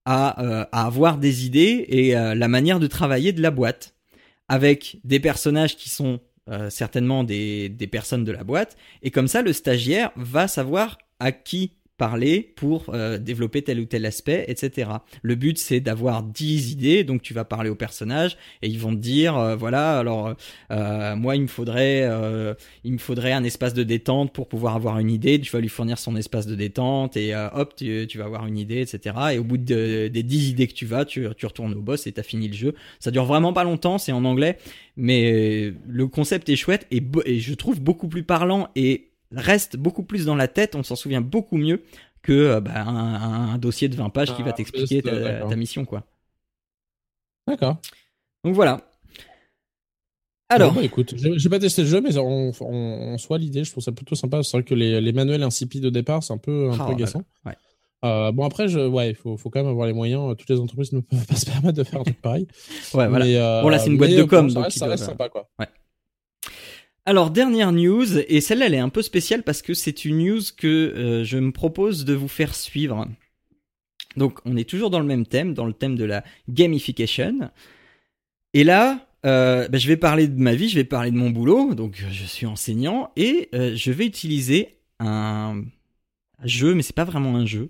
[0.10, 3.94] euh, à, avoir des idées et euh, la manière de travailler de la boîte,
[4.48, 9.28] avec des personnages qui sont euh, certainement des, des personnes de la boîte, et comme
[9.28, 14.44] ça le stagiaire va savoir à qui parler pour euh, développer tel ou tel aspect,
[14.48, 14.90] etc.
[15.22, 18.90] Le but c'est d'avoir 10 idées, donc tu vas parler aux personnages et ils vont
[18.90, 20.34] te dire euh, voilà alors
[20.72, 22.10] euh, moi il me faudrait
[22.84, 25.70] il me faudrait un espace de détente pour pouvoir avoir une idée, tu vas lui
[25.70, 29.16] fournir son espace de détente et hop tu, vas avoir une idée, etc.
[29.34, 32.08] Et au bout de, des 10 idées que tu vas, tu, tu retournes au boss
[32.08, 32.74] et t'as fini le jeu.
[33.00, 34.58] Ça dure vraiment pas longtemps, c'est en anglais,
[34.98, 40.04] mais le concept est chouette et, et je trouve beaucoup plus parlant et reste beaucoup
[40.04, 41.84] plus dans la tête, on s'en souvient beaucoup mieux
[42.22, 46.04] que bah, un, dossier de 20 pages qui va t'expliquer ta, ta, mission, quoi.
[47.48, 47.78] D'accord.
[48.44, 48.80] Donc voilà.
[50.50, 53.84] Alors, bah, écoute, j'ai pas testé le jeu, mais en, on, soit l'idée, je trouve
[53.84, 54.44] ça plutôt sympa.
[54.44, 56.92] C'est vrai que les, les, manuels insipides au départ, c'est un peu, un peu ah,
[56.92, 57.24] agaçant.
[57.46, 57.56] Ouais.
[58.04, 60.36] Euh, bon après, je, ouais, il faut, faut quand même avoir les moyens.
[60.38, 62.48] Toutes les entreprises ne peuvent pas se permettre de faire un truc pareil.
[62.94, 63.26] ouais, voilà.
[63.26, 65.50] Euh, bon là, c'est une boîte de com, ça reste, ça reste sympa, quoi.
[65.58, 65.68] Ouais.
[67.06, 70.42] Alors dernière news, et celle-là elle est un peu spéciale parce que c'est une news
[70.56, 73.08] que euh, je me propose de vous faire suivre.
[74.18, 77.52] Donc on est toujours dans le même thème, dans le thème de la gamification.
[78.54, 81.30] Et là, euh, bah, je vais parler de ma vie, je vais parler de mon
[81.30, 81.74] boulot.
[81.76, 85.64] Donc, je suis enseignant et euh, je vais utiliser un
[86.44, 87.70] jeu, mais c'est pas vraiment un jeu.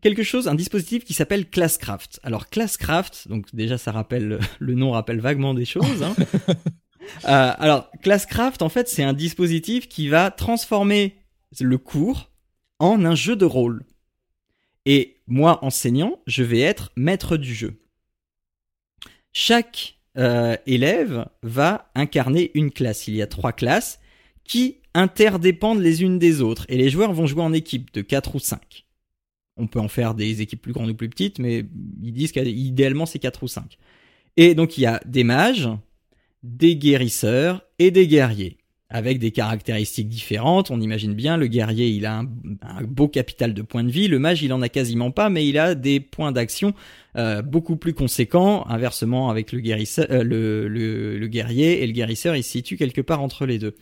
[0.00, 2.20] Quelque chose, un dispositif qui s'appelle Classcraft.
[2.22, 6.02] Alors Classcraft, donc déjà ça rappelle, le nom rappelle vaguement des choses.
[6.02, 6.14] Hein.
[7.24, 11.16] euh, alors Classcraft, en fait, c'est un dispositif qui va transformer
[11.60, 12.30] le cours
[12.78, 13.84] en un jeu de rôle.
[14.86, 17.80] Et moi, enseignant, je vais être maître du jeu.
[19.32, 23.08] Chaque euh, élève va incarner une classe.
[23.08, 23.98] Il y a trois classes
[24.44, 28.36] qui interdépendent les unes des autres et les joueurs vont jouer en équipe de 4
[28.36, 28.86] ou 5.
[29.56, 31.64] On peut en faire des équipes plus grandes ou plus petites, mais
[32.02, 33.78] ils disent qu'idéalement c'est 4 ou 5.
[34.36, 35.68] Et donc il y a des mages,
[36.44, 38.58] des guérisseurs et des guerriers
[38.90, 40.70] avec des caractéristiques différentes.
[40.70, 42.28] On imagine bien, le guerrier, il a un,
[42.86, 45.58] beau capital de points de vie, le mage, il en a quasiment pas, mais il
[45.58, 46.74] a des points d'action
[47.16, 48.64] euh, beaucoup plus conséquents.
[48.68, 49.60] Inversement, avec le,
[50.10, 50.22] euh,
[51.18, 53.74] le, guerrier et le guérisseur, il se situe quelque part entre les deux.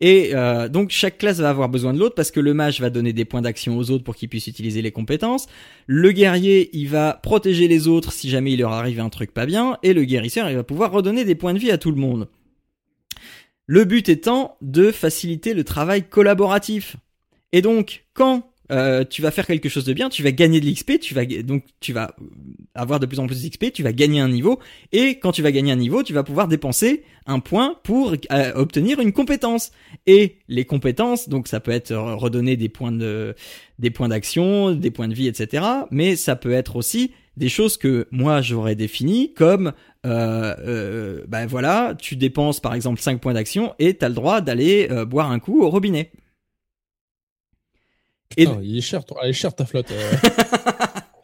[0.00, 2.90] Et euh, donc chaque classe va avoir besoin de l'autre parce que le mage va
[2.90, 5.46] donner des points d'action aux autres pour qu'ils puissent utiliser les compétences.
[5.86, 9.46] Le guerrier, il va protéger les autres si jamais il leur arrive un truc pas
[9.46, 9.78] bien.
[9.82, 12.28] Et le guérisseur, il va pouvoir redonner des points de vie à tout le monde.
[13.66, 16.96] Le but étant de faciliter le travail collaboratif.
[17.52, 20.66] Et donc, quand euh, tu vas faire quelque chose de bien, tu vas gagner de
[20.66, 22.16] l'XP, tu vas donc tu vas
[22.74, 24.58] avoir de plus en plus d'XP, tu vas gagner un niveau,
[24.92, 28.52] et quand tu vas gagner un niveau, tu vas pouvoir dépenser un point pour euh,
[28.54, 29.72] obtenir une compétence.
[30.06, 33.34] Et les compétences, donc ça peut être redonner des points de
[33.78, 35.64] des points d'action, des points de vie, etc.
[35.90, 39.72] Mais ça peut être aussi des choses que moi j'aurais définies comme
[40.06, 44.14] euh, euh, ben voilà, tu dépenses par exemple 5 points d'action et tu as le
[44.14, 46.12] droit d'aller boire un coup au robinet.
[48.36, 49.90] Il est cher, elle est cher ta flotte.
[49.90, 50.12] Euh.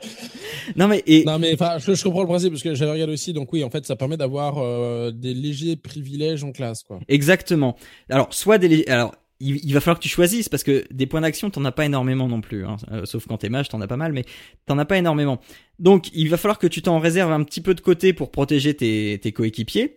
[0.76, 1.24] non mais et...
[1.24, 3.64] non mais enfin je, je, comprends le principe parce que j'avais regardé aussi donc oui
[3.64, 7.00] en fait ça permet d'avoir des légers privilèges en classe quoi.
[7.08, 7.76] Exactement.
[8.08, 11.50] Alors soit des alors il, va falloir que tu choisisses parce que des points d'action,
[11.50, 12.66] t'en as pas énormément non plus.
[12.66, 12.76] Hein.
[12.92, 14.24] Euh, sauf quand t'es mage, t'en as pas mal, mais
[14.66, 15.40] t'en as pas énormément.
[15.78, 18.74] Donc, il va falloir que tu t'en réserves un petit peu de côté pour protéger
[18.74, 19.96] tes, tes coéquipiers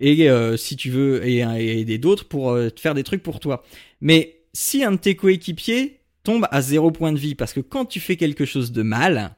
[0.00, 3.64] et euh, si tu veux et, aider d'autres pour euh, faire des trucs pour toi.
[4.00, 7.84] Mais si un de tes coéquipiers tombe à zéro point de vie, parce que quand
[7.84, 9.36] tu fais quelque chose de mal,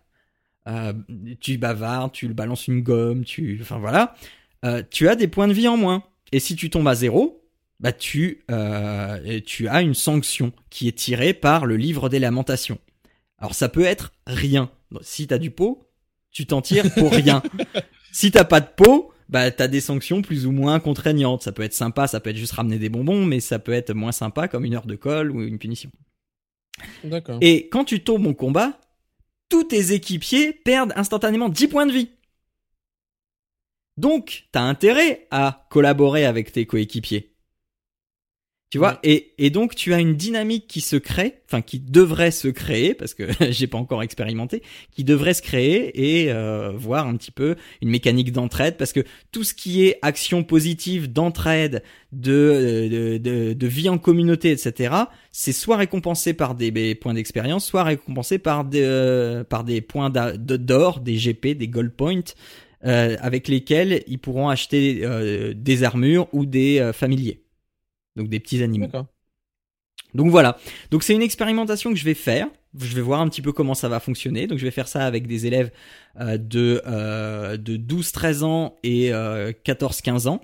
[1.40, 4.14] tu bavardes, tu le balances une gomme, tu, enfin voilà,
[4.90, 6.02] tu as des points de vie en moins.
[6.32, 7.46] Et si tu tombes à zéro,
[7.80, 12.78] bah tu, euh, tu as une sanction qui est tirée par le livre des lamentations.
[13.38, 14.70] Alors ça peut être rien.
[15.02, 15.88] Si t'as du pot,
[16.30, 17.42] tu t'en tires pour rien.
[18.12, 21.42] si t'as pas de pot, bah t'as des sanctions plus ou moins contraignantes.
[21.42, 23.92] Ça peut être sympa, ça peut être juste ramener des bonbons, mais ça peut être
[23.92, 25.90] moins sympa comme une heure de colle ou une punition.
[27.40, 28.80] Et quand tu tombes au combat,
[29.48, 32.10] tous tes équipiers perdent instantanément 10 points de vie.
[33.96, 37.35] Donc, t'as intérêt à collaborer avec tes coéquipiers.
[38.70, 42.32] Tu vois, et, et donc tu as une dynamique qui se crée, enfin qui devrait
[42.32, 44.60] se créer, parce que j'ai pas encore expérimenté,
[44.90, 49.04] qui devrait se créer et euh, voir un petit peu une mécanique d'entraide, parce que
[49.30, 54.94] tout ce qui est action positive d'entraide, de, de, de, vie en communauté, etc.,
[55.30, 60.10] c'est soit récompensé par des, points d'expérience, soit récompensé par des, euh, par des points
[60.10, 62.34] d'or, des GP, des gold points,
[62.84, 67.45] euh, avec lesquels ils pourront acheter euh, des armures ou des familiers
[68.16, 68.88] donc des petits animaux.
[70.14, 70.58] Donc voilà.
[70.90, 72.48] Donc c'est une expérimentation que je vais faire.
[72.78, 74.46] Je vais voir un petit peu comment ça va fonctionner.
[74.46, 75.70] Donc je vais faire ça avec des élèves
[76.20, 80.40] euh, de, euh, de 12-13 ans et euh, 14-15 ans.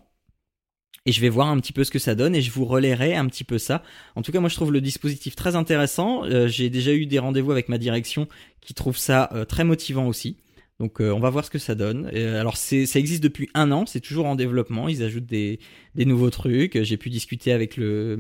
[1.05, 3.17] Et je vais voir un petit peu ce que ça donne et je vous relayerai
[3.17, 3.83] un petit peu ça.
[4.15, 6.25] En tout cas, moi je trouve le dispositif très intéressant.
[6.25, 8.29] Euh, j'ai déjà eu des rendez-vous avec ma direction
[8.61, 10.37] qui trouve ça euh, très motivant aussi.
[10.83, 12.07] Donc euh, on va voir ce que ça donne.
[12.09, 14.89] alors c'est, ça existe depuis un an, c'est toujours en développement.
[14.89, 15.61] Ils ajoutent des,
[15.95, 16.83] nouveaux trucs.
[16.83, 18.17] J'ai pu discuter avec euh,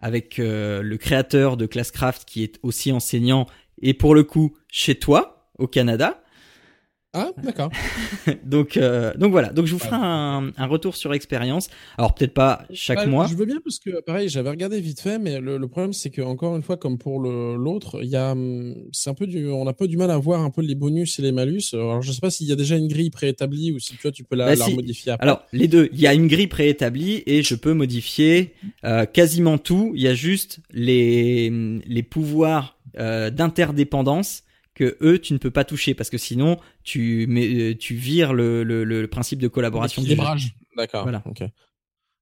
[0.00, 3.46] le créateur de Classcraft qui est aussi enseignant
[3.82, 6.22] et pour le coup chez toi au Canada.
[7.14, 7.70] Ah, d'accord.
[8.44, 9.50] donc, euh, donc voilà.
[9.50, 11.68] Donc je vous ferai un, un retour sur expérience.
[11.96, 13.26] Alors peut-être pas chaque Bah, mois.
[13.28, 16.10] Je veux bien parce que pareil, j'avais regardé vite fait, mais le, le problème c'est
[16.10, 19.48] que encore une fois, comme pour l'autre, il y a, hum, c'est un peu du,
[19.48, 21.62] on a pas du mal à voir un peu les bonus et les malus.
[21.72, 24.24] Alors je sais pas s'il y a déjà une grille préétablie ou si toi tu
[24.24, 24.74] peux la, Bah, la si.
[24.74, 25.24] modifier après.
[25.26, 28.54] Alors les deux, il y a une grille préétablie et je peux modifier
[28.84, 29.92] euh, quasiment tout.
[29.94, 31.50] Il y a juste les
[31.86, 34.43] les pouvoirs euh, d'interdépendance
[34.74, 38.32] que eux tu ne peux pas toucher parce que sinon tu mets, euh, tu vires
[38.32, 40.02] le, le, le principe de collaboration.
[40.02, 40.54] L'équilibrage.
[40.76, 41.02] D'accord.
[41.04, 41.22] Voilà.
[41.26, 41.42] Ok.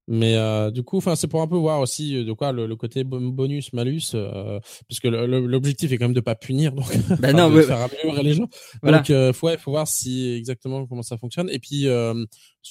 [0.09, 2.67] Mais euh, du coup, enfin, c'est pour un peu voir aussi euh, de quoi le,
[2.67, 6.73] le côté bon- bonus malus, euh, parce que l'objectif est quand même de pas punir,
[6.73, 6.85] donc
[7.21, 8.49] Bah non, de ouais, faire améliorer les gens.
[8.81, 8.97] Voilà.
[8.97, 11.49] Donc, euh, faut, ouais, faut voir si exactement comment ça fonctionne.
[11.49, 11.87] Et puis,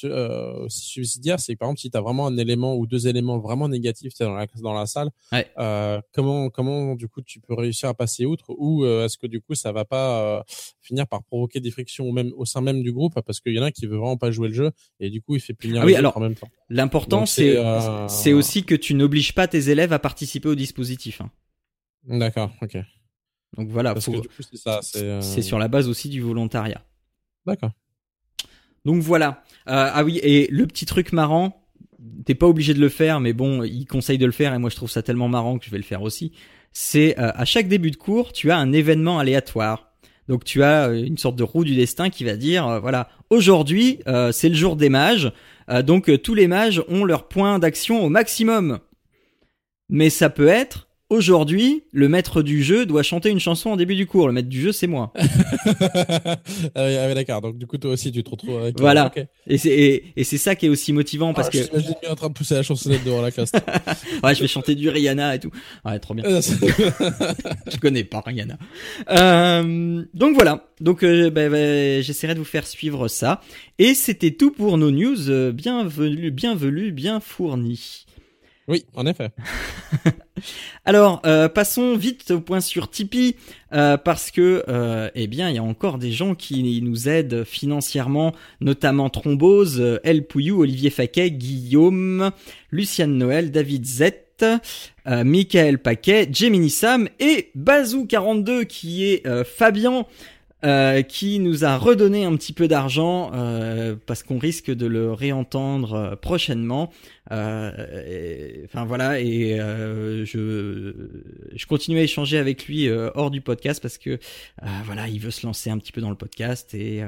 [0.05, 3.39] euh, subsidiaire, c'est que par exemple, si tu as vraiment un élément ou deux éléments
[3.39, 5.47] vraiment négatifs dans la dans la salle, Ouais.
[5.59, 9.27] euh, comment comment du coup tu peux réussir à passer outre, ou euh, est-ce que
[9.27, 10.43] du coup ça va pas euh,
[10.81, 13.59] finir par provoquer des frictions ou même au sein même du groupe, parce qu'il y
[13.59, 14.71] en a qui veut vraiment pas jouer le jeu
[15.01, 16.49] et du coup il fait punir Ah oui, les autres alors, en même temps.
[16.71, 21.21] L'important c'est euh, c'est aussi que tu n'obliges pas tes élèves à participer au dispositif.
[21.21, 21.31] hein.
[22.05, 22.77] D'accord, ok.
[23.57, 26.83] Donc voilà, euh, c'est sur la base aussi du volontariat.
[27.45, 27.71] D'accord.
[28.85, 29.43] Donc voilà.
[29.69, 31.65] Euh, ah oui, et le petit truc marrant,
[32.25, 34.71] t'es pas obligé de le faire, mais bon, il conseille de le faire et moi
[34.71, 36.33] je trouve ça tellement marrant que je vais le faire aussi.
[36.73, 39.93] C'est euh, à chaque début de cours, tu as un événement aléatoire.
[40.29, 44.01] Donc tu as euh, une sorte de roue du destin qui va dire, voilà, aujourd'hui
[44.33, 45.33] c'est le jour des mages,
[45.85, 48.81] donc tous les mages ont leur point d'action au maximum.
[49.89, 53.95] Mais ça peut être, aujourd'hui, le maître du jeu doit chanter une chanson en début
[53.95, 54.27] du cours.
[54.27, 55.13] Le maître du jeu, c'est moi.
[55.17, 55.21] ah
[56.77, 57.41] oui, ah oui, d'accord.
[57.43, 58.77] Donc du coup toi aussi tu te retrouves avec.
[58.77, 59.13] euh, Voilà.
[59.47, 61.95] Et c'est et, et c'est ça qui est aussi motivant parce Ah, je que t'imagine
[62.01, 63.53] bien en train de pousser la chansonnette devant la classe.
[64.25, 65.51] ouais, je vais chanter du Rihanna et tout.
[65.85, 66.25] Ouais, trop bien.
[66.25, 66.41] Euh,
[67.71, 68.59] Je connais pas Rihanna.
[69.11, 70.67] Euh, donc voilà.
[70.81, 73.41] Donc euh, bah, bah, j'essaierai de vous faire suivre ça.
[73.79, 78.07] Et c'était tout pour nos news euh, bienvenue, bienvenue, bien fournies.
[78.69, 79.31] oui, en effet.
[80.85, 83.37] Alors, euh, passons vite au point sur Tipeee,
[83.73, 87.45] euh, parce que, euh, eh bien, il y a encore des gens qui nous aident
[87.45, 92.31] financièrement, notamment Thrombose, El Pouillou, Olivier Faquet, Guillaume,
[92.71, 94.05] Luciane Noël, David Z,
[95.07, 100.05] Michael Paquet, Gemini Sam et Bazou42 qui est Fabien.
[100.65, 105.13] Euh, qui nous a redonné un petit peu d'argent euh, parce qu'on risque de le
[105.13, 106.93] réentendre euh, prochainement.
[107.33, 110.95] Euh, Enfin voilà, et je
[111.55, 114.19] je continue à échanger avec lui hors du podcast parce que
[114.85, 117.03] voilà, il veut se lancer un petit peu dans le podcast et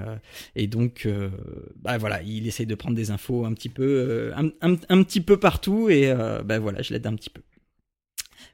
[0.56, 1.08] et donc
[1.82, 5.36] bah voilà, il essaye de prendre des infos un petit peu un, un, petit peu
[5.36, 6.12] partout et
[6.44, 7.40] bah voilà, je l'aide un petit peu.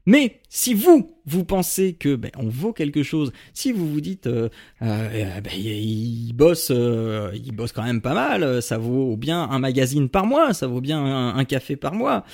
[0.07, 4.27] Mais si vous, vous pensez que ben, on vaut quelque chose, si vous vous dites,
[4.27, 4.49] euh,
[4.83, 9.43] euh, ben, il, bosse, euh, il bosse quand même pas mal, euh, ça vaut bien
[9.43, 12.25] un magazine par mois, ça vaut bien un, café par mois.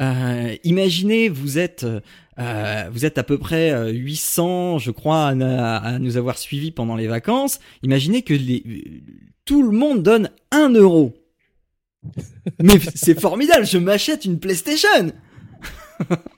[0.00, 1.86] Euh, imaginez, vous êtes,
[2.36, 6.96] vous êtes à peu près euh, 800, je crois, à, à nous avoir suivis pendant
[6.96, 7.60] les vacances.
[7.82, 9.02] Imaginez que les,
[9.44, 11.14] tout le monde donne un euro.
[12.62, 15.12] Mais c'est formidable, je m'achète une PlayStation.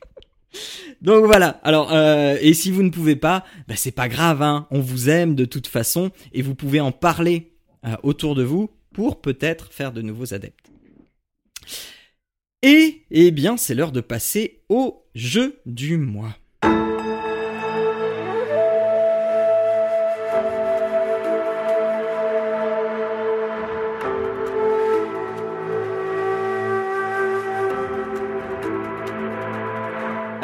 [1.01, 1.61] Donc voilà.
[1.63, 4.43] Alors euh, et si vous ne pouvez pas, bah, c'est pas grave.
[4.43, 4.67] Hein.
[4.71, 7.53] On vous aime de toute façon et vous pouvez en parler
[7.87, 10.73] euh, autour de vous pour peut-être faire de nouveaux adeptes.
[12.63, 16.37] Et eh bien, c'est l'heure de passer au jeu du mois.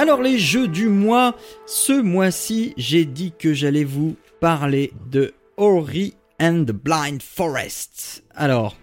[0.04, 1.34] Alors les jeux du mois,
[1.64, 8.22] ce mois-ci, j'ai dit que j'allais vous parler de Ori and the Blind Forest.
[8.34, 8.76] Alors,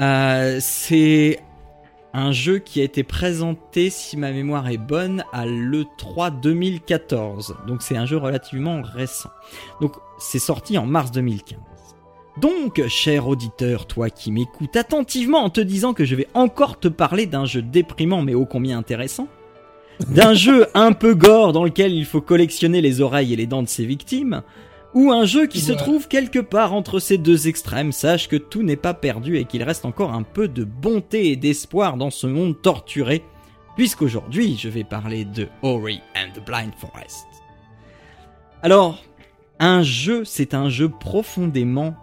[0.00, 1.40] euh, c'est
[2.12, 7.56] un jeu qui a été présenté, si ma mémoire est bonne, à l'E3 2014.
[7.66, 9.30] Donc c'est un jeu relativement récent.
[9.80, 11.58] Donc c'est sorti en mars 2015.
[12.36, 16.88] Donc, cher auditeur, toi qui m'écoutes attentivement en te disant que je vais encore te
[16.88, 19.26] parler d'un jeu déprimant mais ô combien intéressant,
[20.08, 23.62] d'un jeu un peu gore dans lequel il faut collectionner les oreilles et les dents
[23.62, 24.42] de ses victimes,
[24.92, 28.62] ou un jeu qui se trouve quelque part entre ces deux extrêmes, sache que tout
[28.62, 32.28] n'est pas perdu et qu'il reste encore un peu de bonté et d'espoir dans ce
[32.28, 33.24] monde torturé,
[33.76, 37.26] puisqu'aujourd'hui je vais parler de Ori and the Blind Forest.
[38.62, 39.02] Alors,
[39.58, 41.94] un jeu, c'est un jeu profondément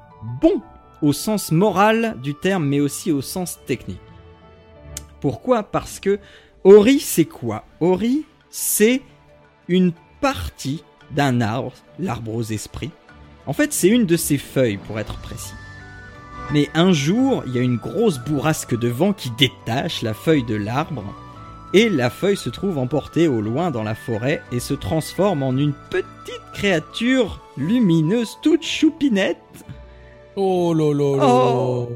[0.42, 0.62] bon
[1.02, 4.00] au sens moral du terme, mais aussi au sens technique.
[5.20, 5.64] Pourquoi?
[5.64, 6.20] Parce que
[6.64, 7.66] Ori, c'est quoi?
[7.80, 9.02] Ori, c'est
[9.68, 12.92] une partie d'un arbre, l'arbre aux esprits,
[13.48, 15.56] En fait, c'est une de ses feuilles, pour être précis.
[16.54, 20.44] Mais un jour, il y a une grosse bourrasque de vent qui détache la feuille
[20.44, 21.04] de l'arbre,
[21.74, 25.58] et la feuille se trouve emportée au loin dans la forêt et se transforme en
[25.58, 29.38] une petite créature lumineuse toute choupinette.
[30.36, 31.18] Oh lolo.
[31.22, 31.90] Oh.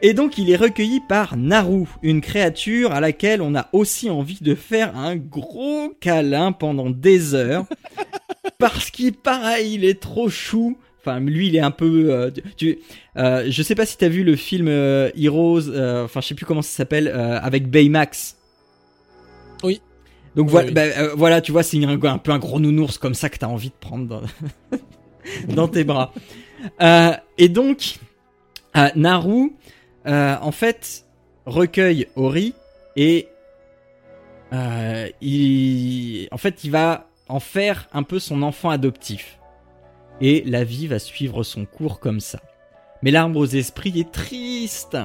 [0.00, 4.38] Et donc il est recueilli par Naru, une créature à laquelle on a aussi envie
[4.40, 7.64] de faire un gros câlin pendant des heures.
[8.58, 10.78] parce qu'il pareil, il est trop chou.
[11.00, 12.08] Enfin, lui, il est un peu.
[12.12, 12.78] euh, tu,
[13.16, 15.68] euh, je sais pas si t'as vu le film euh, Heroes.
[15.68, 18.36] euh, Enfin, je sais plus comment ça s'appelle avec Baymax.
[19.64, 19.80] Oui.
[20.36, 20.74] Donc Oui, voilà, oui.
[20.74, 20.82] bah,
[21.16, 23.70] voilà, tu vois, c'est un, un peu un gros nounours comme ça que t'as envie
[23.70, 24.22] de prendre dans,
[25.54, 26.12] dans tes bras.
[27.38, 27.98] Et donc,
[28.94, 29.52] Naru,
[30.08, 31.04] euh, en fait,
[31.46, 32.54] recueille Ori
[32.96, 33.28] et
[34.52, 39.38] euh, il, en fait, il va en faire un peu son enfant adoptif.
[40.20, 42.40] Et la vie va suivre son cours comme ça.
[43.02, 44.96] Mais l'arbre aux esprits est triste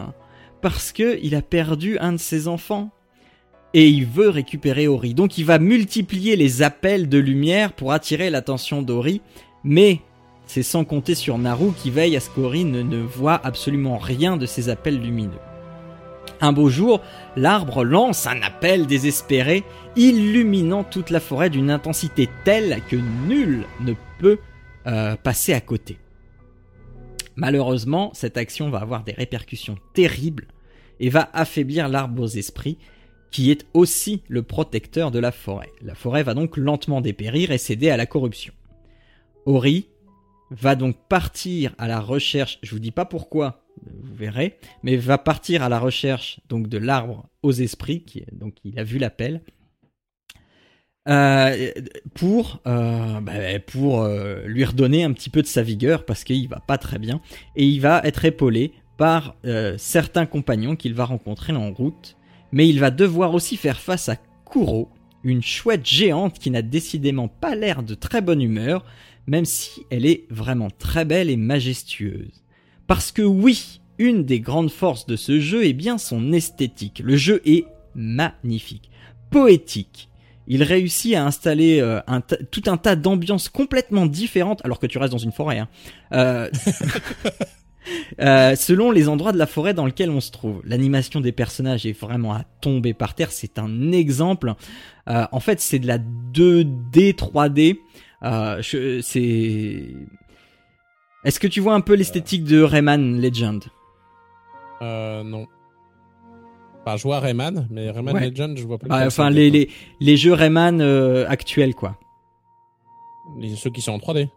[0.61, 2.89] parce que il a perdu un de ses enfants
[3.73, 5.13] et il veut récupérer Ori.
[5.13, 9.21] Donc il va multiplier les appels de lumière pour attirer l'attention d'Ori,
[9.63, 9.99] mais
[10.45, 14.45] c'est sans compter sur Naru qui veille à ce qu'Ori ne, voit absolument rien de
[14.45, 15.31] ces appels lumineux.
[16.41, 17.01] Un beau jour,
[17.35, 19.63] l'arbre lance un appel désespéré,
[19.95, 24.39] illuminant toute la forêt d'une intensité telle que nul ne peut
[24.87, 25.97] euh, passer à côté.
[27.35, 30.47] Malheureusement, cette action va avoir des répercussions terribles
[30.99, 32.77] et va affaiblir l'arbre aux esprits,
[33.31, 35.71] qui est aussi le protecteur de la forêt.
[35.81, 38.53] La forêt va donc lentement dépérir et céder à la corruption.
[39.45, 39.87] Ori
[40.51, 45.17] va donc partir à la recherche, je vous dis pas pourquoi, vous verrez, mais va
[45.17, 49.41] partir à la recherche donc de l'arbre aux esprits, qui donc il a vu l'appel,
[51.09, 51.71] euh,
[52.13, 56.47] pour euh, bah, pour euh, lui redonner un petit peu de sa vigueur parce qu'il
[56.47, 57.19] va pas très bien
[57.57, 62.15] et il va être épaulé par euh, certains compagnons qu'il va rencontrer en route,
[62.53, 64.15] mais il va devoir aussi faire face à
[64.49, 64.89] Kuro,
[65.23, 68.85] une chouette géante qui n'a décidément pas l'air de très bonne humeur,
[69.27, 72.43] même si elle est vraiment très belle et majestueuse.
[72.87, 77.01] Parce que oui, une des grandes forces de ce jeu est bien son esthétique.
[77.03, 77.65] Le jeu est
[77.95, 78.89] magnifique,
[79.29, 80.09] poétique.
[80.47, 82.01] Il réussit à installer euh,
[82.51, 85.59] tout un tas d'ambiances complètement différentes, alors que tu restes dans une forêt.
[85.59, 85.69] Hein.
[86.11, 86.49] Euh,
[88.19, 90.61] euh, selon les endroits de la forêt dans lesquels on se trouve.
[90.65, 93.31] L'animation des personnages est vraiment à tomber par terre.
[93.31, 94.53] C'est un exemple.
[95.07, 97.77] En fait, c'est de la 2D, 3D.
[98.23, 99.83] Euh, je- c'est.
[101.25, 103.63] Est-ce que tu vois un peu l'esthétique de Rayman Legend?
[104.81, 105.47] Euh, non.
[106.85, 108.29] Enfin, je vois Rayman, mais Rayman Ouais.
[108.29, 108.87] Legend, je vois pas.
[108.89, 109.69] Ah, Enfin, les, les,
[110.01, 111.97] les jeux Rayman euh, actuels, quoi.
[113.39, 114.27] Les- ceux qui sont en 3D.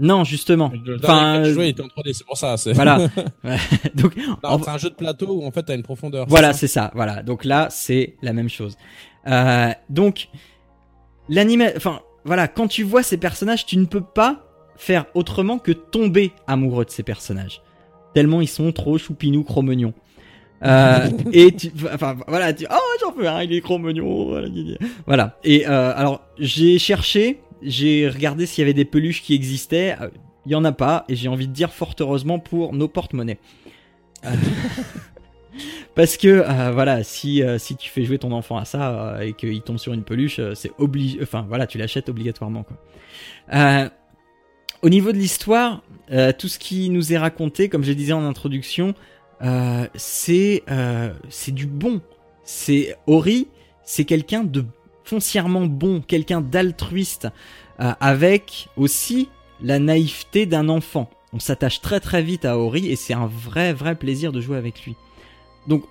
[0.00, 0.70] Non, justement.
[0.84, 2.56] Le Enfin, je jouais était en 3D, c'est pour ça.
[2.56, 2.98] c'est- voilà.
[3.96, 6.26] Donc, Non, en- c'est un jeu de plateau où en fait t'as une profondeur.
[6.28, 6.92] Voilà, c'est c'est ça.
[6.94, 7.24] Voilà.
[7.24, 8.76] Donc là, c'est la même chose.
[9.26, 10.28] Euh, donc,
[11.28, 14.44] l'anime, enfin, voilà, quand tu vois ces personnages, tu ne peux pas
[14.76, 17.62] faire autrement que tomber amoureux de ces personnages.
[18.14, 19.94] Tellement ils sont trop choupinous, cromignons.
[20.64, 24.76] Euh, et tu, enfin, voilà, tu, oh, j'en veux un, il est gna.
[25.06, 25.38] Voilà.
[25.44, 29.96] Et euh, alors, j'ai cherché, j'ai regardé s'il y avait des peluches qui existaient.
[30.00, 30.08] Euh,
[30.46, 33.38] Il y en a pas, et j'ai envie de dire fort heureusement pour nos porte-monnaies.
[35.94, 39.20] Parce que euh, voilà, si euh, si tu fais jouer ton enfant à ça euh,
[39.20, 41.18] et qu'il tombe sur une peluche, c'est obligé.
[41.22, 42.76] Enfin voilà, tu l'achètes obligatoirement quoi.
[44.80, 45.82] Au niveau de l'histoire,
[46.38, 48.94] tout ce qui nous est raconté, comme je disais en introduction,
[49.96, 50.62] c'est
[51.48, 52.00] du bon.
[52.44, 53.48] C'est Ori,
[53.82, 54.64] c'est quelqu'un de
[55.02, 57.26] foncièrement bon, quelqu'un d'altruiste,
[57.78, 59.28] avec aussi
[59.60, 61.10] la naïveté d'un enfant.
[61.32, 64.56] On s'attache très très vite à Ori et c'est un vrai vrai plaisir de jouer
[64.56, 64.94] avec lui.
[65.66, 65.84] Donc,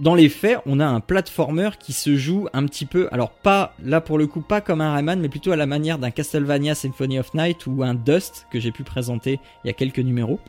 [0.00, 3.74] dans les faits, on a un platformer qui se joue un petit peu, alors pas,
[3.84, 6.74] là pour le coup, pas comme un Rayman, mais plutôt à la manière d'un Castlevania
[6.74, 10.40] Symphony of Night ou un Dust que j'ai pu présenter il y a quelques numéros.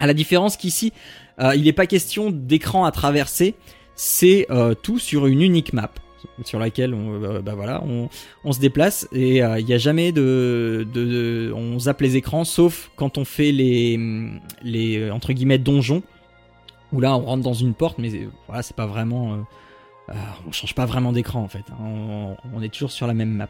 [0.00, 0.92] À la différence qu'ici,
[1.40, 3.54] euh, il n'est pas question d'écran à traverser,
[3.94, 5.90] c'est euh, tout sur une unique map
[6.42, 7.84] sur laquelle on, euh, bah voilà,
[8.44, 13.18] on, se déplace et il n'y a jamais de, on zappe les écrans sauf quand
[13.18, 14.00] on fait les
[14.62, 16.02] les entre guillemets donjons
[16.94, 19.36] où là on rentre dans une porte mais euh, voilà c'est pas vraiment euh,
[20.10, 20.14] euh,
[20.46, 21.76] on change pas vraiment d'écran en fait hein.
[21.80, 23.48] on, on est toujours sur la même map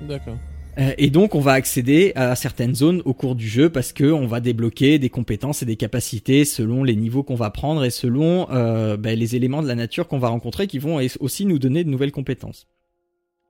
[0.00, 0.36] D'accord.
[0.78, 4.04] Euh, et donc on va accéder à certaines zones au cours du jeu parce que
[4.04, 7.90] on va débloquer des compétences et des capacités selon les niveaux qu'on va prendre et
[7.90, 11.58] selon euh, ben, les éléments de la nature qu'on va rencontrer qui vont aussi nous
[11.58, 12.66] donner de nouvelles compétences.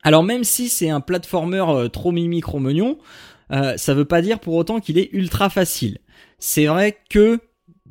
[0.02, 2.98] Alors même si c'est un platformer trop mimi cro-mignon,
[3.50, 5.98] euh, ça veut pas dire pour autant qu'il est ultra facile.
[6.38, 7.40] C'est vrai que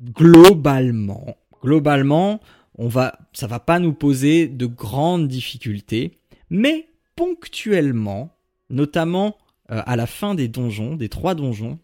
[0.04, 2.42] globalement, globalement,
[2.78, 6.20] on va, ça va pas nous poser de grandes difficultés,
[6.50, 8.36] mais ponctuellement,
[8.70, 9.38] notamment
[9.72, 11.80] euh, à la fin des donjons, des trois donjons,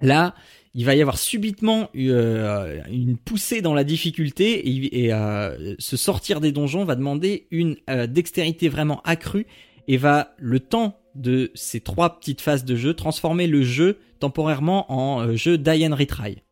[0.00, 0.34] là,
[0.74, 6.40] il va y avoir subitement euh, une poussée dans la difficulté et, euh, se sortir
[6.40, 7.76] des donjons va demander une
[8.08, 9.46] dextérité vraiment accrue
[9.88, 14.92] et va le temps de ces trois petites phases de jeu transformer le jeu temporairement
[14.92, 16.42] en jeu die retry.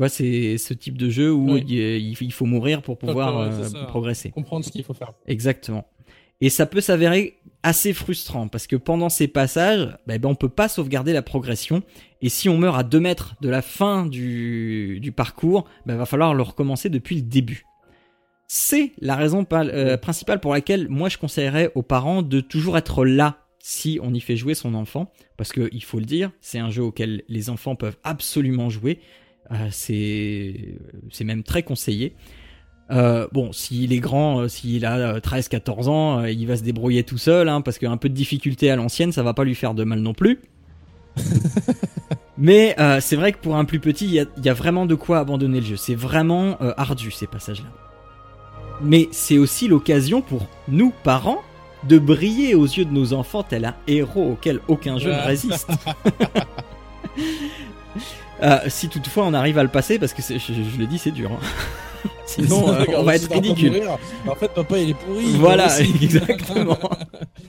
[0.00, 3.50] Vois, c'est ce type de jeu où il, faut mourir pour pouvoir
[3.88, 4.30] progresser.
[4.30, 5.12] Comprendre ce qu'il faut faire.
[5.26, 5.86] Exactement.
[6.40, 10.48] Et ça peut s'avérer assez frustrant parce que pendant ces passages, bah, ben, on peut
[10.48, 11.82] pas sauvegarder la progression.
[12.22, 15.96] Et si on meurt à 2 mètres de la fin du, du parcours, il bah,
[15.96, 17.66] va falloir le recommencer depuis le début.
[18.48, 23.04] C'est la raison euh, principale pour laquelle moi je conseillerais aux parents de toujours être
[23.04, 25.12] là si on y fait jouer son enfant.
[25.36, 29.00] Parce qu'il faut le dire, c'est un jeu auquel les enfants peuvent absolument jouer.
[29.52, 32.14] Euh, c'est même très conseillé.
[32.90, 37.04] Euh, bon, s'il est grand, euh, s'il a 13-14 euh, ans, il va se débrouiller
[37.04, 39.74] tout seul, hein, parce qu'un peu de difficulté à l'ancienne, ça va pas lui faire
[39.74, 40.40] de mal non plus.
[42.38, 45.60] Mais c'est vrai que pour un plus petit, il y, a, vraiment de quoi abandonner
[45.60, 45.76] le jeu.
[45.76, 47.68] C'est vraiment ardu ces passages-là.
[48.82, 51.42] Mais c'est aussi l'occasion pour nous, parents,
[51.86, 55.68] de briller aux yeux de nos enfants tel un héros auquel aucun jeu ne résiste.
[58.68, 61.30] si toutefois on arrive à le passer, parce que je, je, le dis, c'est dur.
[61.32, 61.40] Hein.
[62.26, 63.82] Sinon, euh, on va être ridicule.
[64.26, 65.32] En fait, papa, il est pourri.
[65.34, 65.68] Voilà,
[66.02, 66.78] exactement.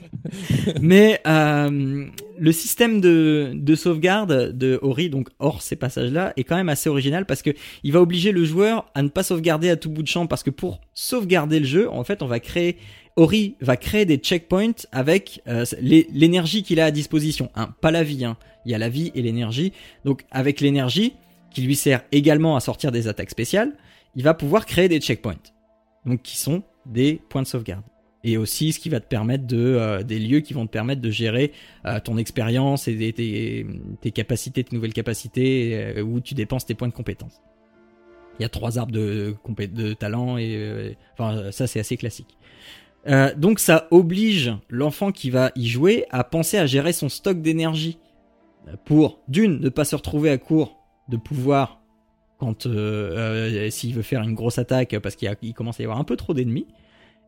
[0.80, 2.06] Mais euh,
[2.38, 6.88] le système de, de, sauvegarde de Ori, donc hors ces passages-là, est quand même assez
[6.88, 7.50] original parce que
[7.82, 10.42] il va obliger le joueur à ne pas sauvegarder à tout bout de champ parce
[10.42, 12.76] que pour sauvegarder le jeu, en fait, on va créer
[13.16, 17.50] Ori va créer des checkpoints avec euh, l'énergie qu'il a à disposition.
[17.54, 18.36] Hein, pas la vie, hein.
[18.64, 19.72] il y a la vie et l'énergie.
[20.04, 21.14] Donc avec l'énergie,
[21.50, 23.72] qui lui sert également à sortir des attaques spéciales,
[24.14, 25.36] il va pouvoir créer des checkpoints.
[26.06, 27.84] Donc qui sont des points de sauvegarde.
[28.24, 31.02] Et aussi ce qui va te permettre de euh, des lieux qui vont te permettre
[31.02, 31.52] de gérer
[31.84, 36.94] euh, ton expérience et tes, capacités, tes nouvelles capacités où tu dépenses tes points de
[36.94, 37.42] compétences.
[38.38, 39.36] Il y a trois arbres de,
[39.66, 42.38] de talent et enfin ça c'est assez classique.
[43.36, 47.98] Donc ça oblige l'enfant qui va y jouer à penser à gérer son stock d'énergie
[48.84, 50.78] pour d'une ne pas se retrouver à court
[51.08, 51.82] de pouvoir
[52.42, 56.00] quand euh, euh, s'il veut faire une grosse attaque parce qu'il commence à y avoir
[56.00, 56.66] un peu trop d'ennemis.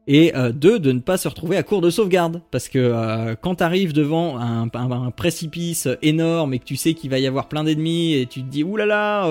[0.06, 2.42] Et euh, deux, de ne pas se retrouver à court de sauvegarde.
[2.50, 4.68] Parce que quand tu arrives devant un,
[5.12, 8.48] précipice énorme et que tu sais qu'il va y avoir plein d'ennemis et tu te
[8.48, 9.26] dis oulala,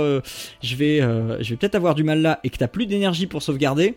[0.61, 3.43] je vais, je vais peut-être avoir du mal là et que t'as plus d'énergie pour
[3.43, 3.95] sauvegarder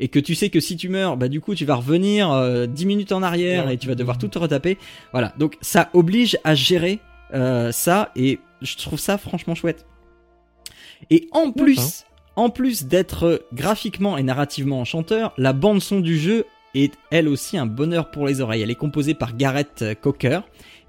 [0.00, 2.86] et que tu sais que si tu meurs, bah du coup tu vas revenir 10
[2.86, 4.78] minutes en arrière et tu vas devoir tout te retaper.
[5.12, 7.00] Voilà, donc ça oblige à gérer
[7.32, 9.86] ça et je trouve ça franchement chouette.
[11.10, 12.04] Et en plus,
[12.36, 16.44] en plus d'être graphiquement et narrativement enchanteur, la bande son du jeu
[16.74, 18.62] est elle aussi un bonheur pour les oreilles.
[18.62, 20.40] Elle est composée par Gareth Cocker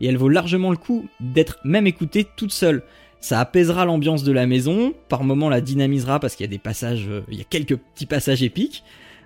[0.02, 2.84] et elle vaut largement le coup d'être même écoutée toute seule.
[3.22, 6.58] Ça apaisera l'ambiance de la maison, par moments la dynamisera parce qu'il y a des
[6.58, 8.84] passages, euh, il y a quelques petits passages épiques.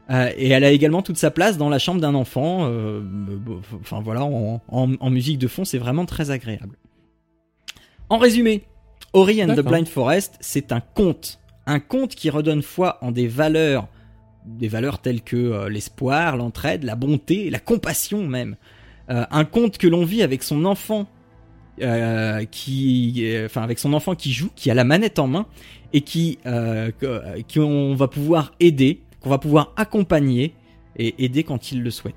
[0.09, 2.67] Euh, et elle a également toute sa place dans la chambre d'un enfant.
[2.69, 3.01] Euh,
[3.79, 6.77] enfin voilà, en musique de fond, c'est vraiment très agréable.
[8.09, 8.63] En résumé,
[9.13, 11.39] Ori and the Blind Forest, c'est un conte.
[11.65, 13.87] Un conte qui redonne foi en des valeurs,
[14.45, 18.55] des valeurs telles que euh, l'espoir, l'entraide, la bonté, la compassion même.
[19.09, 21.07] Euh, un conte que l'on vit avec son enfant,
[21.81, 25.45] euh, qui, enfin avec son enfant qui joue, qui a la manette en main
[25.93, 30.53] et qui, qu'on va pouvoir aider, qu'on va pouvoir accompagner
[30.97, 32.15] et aider quand il le souhaite.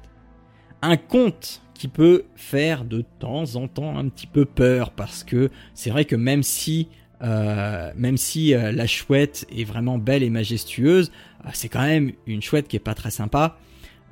[0.83, 5.51] Un conte qui peut faire de temps en temps un petit peu peur parce que
[5.75, 6.89] c'est vrai que même si
[7.23, 11.11] euh, même si euh, la chouette est vraiment belle et majestueuse,
[11.45, 13.57] euh, c'est quand même une chouette qui est pas très sympa.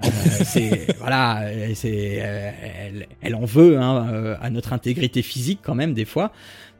[0.02, 6.04] c'est voilà, c'est elle, elle, en veut hein, à notre intégrité physique quand même des
[6.04, 6.32] fois.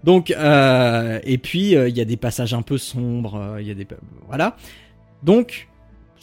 [0.03, 3.87] Donc et puis il y a des passages un peu sombres, il y a des
[4.27, 4.57] voilà.
[5.23, 5.69] Donc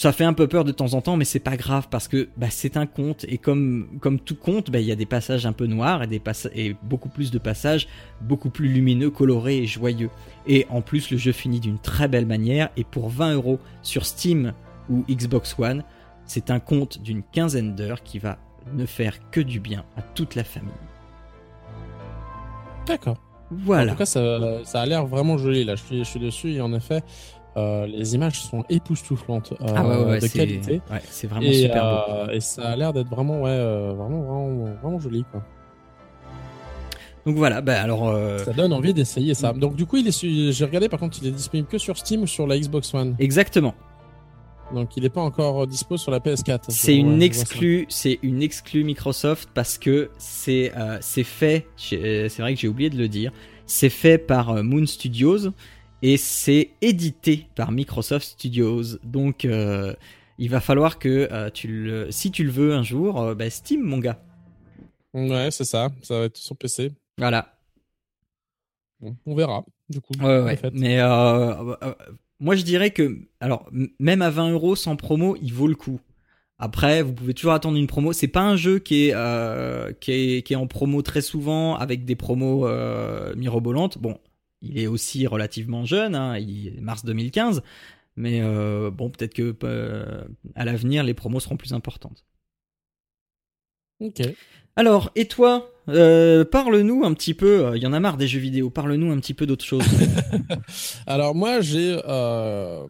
[0.01, 2.29] ça fait un peu peur de temps en temps, mais c'est pas grave parce que
[2.35, 5.45] bah, c'est un conte et comme comme tout conte, bah, il y a des passages
[5.45, 6.19] un peu noirs et des
[6.55, 7.87] et beaucoup plus de passages
[8.19, 10.09] beaucoup plus lumineux, colorés et joyeux.
[10.47, 14.07] Et en plus, le jeu finit d'une très belle manière et pour 20 euros sur
[14.07, 14.53] Steam
[14.89, 15.83] ou Xbox One,
[16.25, 18.39] c'est un conte d'une quinzaine d'heures qui va
[18.73, 20.73] ne faire que du bien à toute la famille.
[22.87, 23.17] D'accord.
[23.51, 23.91] Voilà.
[23.91, 25.63] En tout cas, ça, ça a l'air vraiment joli.
[25.63, 27.03] Là, je suis, je suis dessus et en effet,
[27.57, 30.81] euh, les images sont époustouflantes euh, ah de qualité.
[31.09, 32.13] c'est vraiment super beau.
[32.13, 33.57] Euh, et ça a l'air d'être vraiment, ouais,
[33.93, 35.25] vraiment, vraiment, vraiment joli.
[35.29, 35.43] Quoi.
[37.25, 38.17] Donc voilà, bah alors.
[38.45, 39.51] Ça donne envie d'essayer ça.
[39.51, 42.21] Donc du coup, il est, j'ai regardé par contre, il est disponible que sur Steam
[42.21, 43.15] ou sur la Xbox One?
[43.19, 43.75] Exactement.
[44.73, 46.61] Donc il n'est pas encore dispo sur la PS4.
[46.69, 50.71] C'est une exclue, c'est une exclue Microsoft parce que c'est
[51.01, 51.67] c'est fait.
[51.75, 53.33] C'est vrai que j'ai oublié de le dire.
[53.65, 55.51] C'est fait par Moon Studios
[56.01, 58.97] et c'est édité par Microsoft Studios.
[59.03, 59.93] Donc euh,
[60.37, 63.99] il va falloir que tu le, si tu le veux un jour, bah, Steam mon
[63.99, 64.21] gars.
[65.13, 65.89] Ouais, c'est ça.
[66.01, 66.91] Ça va être sur PC.
[67.17, 67.53] Voilà.
[69.01, 69.63] on verra.
[69.89, 70.13] Du coup.
[70.19, 70.59] Ouais, ouais.
[70.73, 70.99] Mais
[72.41, 76.01] moi, je dirais que, alors, même à 20 euros sans promo, il vaut le coup.
[76.57, 78.13] Après, vous pouvez toujours attendre une promo.
[78.13, 81.75] C'est pas un jeu qui est, euh, qui est, qui est en promo très souvent
[81.75, 83.99] avec des promos euh, mirobolantes.
[83.99, 84.17] Bon,
[84.61, 87.61] il est aussi relativement jeune, hein, il est mars 2015.
[88.17, 90.23] Mais euh, bon, peut-être que euh,
[90.55, 92.25] à l'avenir, les promos seront plus importantes.
[93.99, 94.21] Ok.
[94.75, 98.27] Alors, et toi euh, Parle-nous un petit peu, il euh, y en a marre des
[98.27, 99.83] jeux vidéo, parle-nous un petit peu d'autre chose.
[101.07, 102.87] Alors moi, j'ai euh,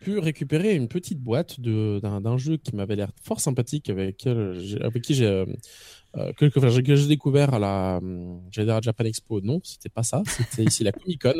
[0.00, 5.14] pu récupérer une petite boîte d'un jeu qui m'avait l'air fort sympathique, avec, avec qui
[5.14, 5.44] j'ai...
[6.16, 8.00] Euh, que, que, j'ai découvert à la,
[8.50, 9.40] dire à Japan Expo.
[9.42, 10.22] Non, c'était pas ça.
[10.26, 11.34] C'était ici la Comic Con,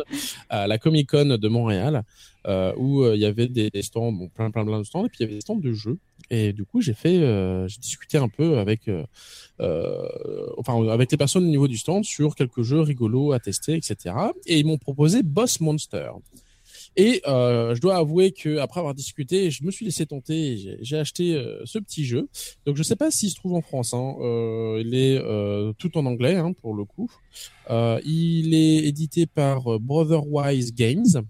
[0.53, 2.03] euh, la Comic Con de Montréal,
[2.47, 5.19] euh, où il y avait des, stands, bon, plein, plein, plein de stands, et puis
[5.21, 5.99] il y avait des stands de jeux.
[6.31, 7.19] Et du coup, j'ai fait,
[7.69, 8.91] j'ai discuté un peu avec,
[9.59, 14.15] enfin, avec les personnes au niveau du stand sur quelques jeux rigolos à tester, etc.
[14.47, 16.11] Et ils m'ont proposé Boss Monster.
[16.97, 20.79] Et euh, je dois avouer que après avoir discuté, je me suis laissé tenter.
[20.81, 22.29] J'ai acheté euh, ce petit jeu.
[22.67, 23.95] Donc je ne sais pas s'il se trouve en France.
[23.95, 24.17] Hein.
[24.21, 27.11] Euh, il est euh, tout en anglais hein, pour le coup.
[27.71, 31.23] Euh, il est édité par Brotherwise Games.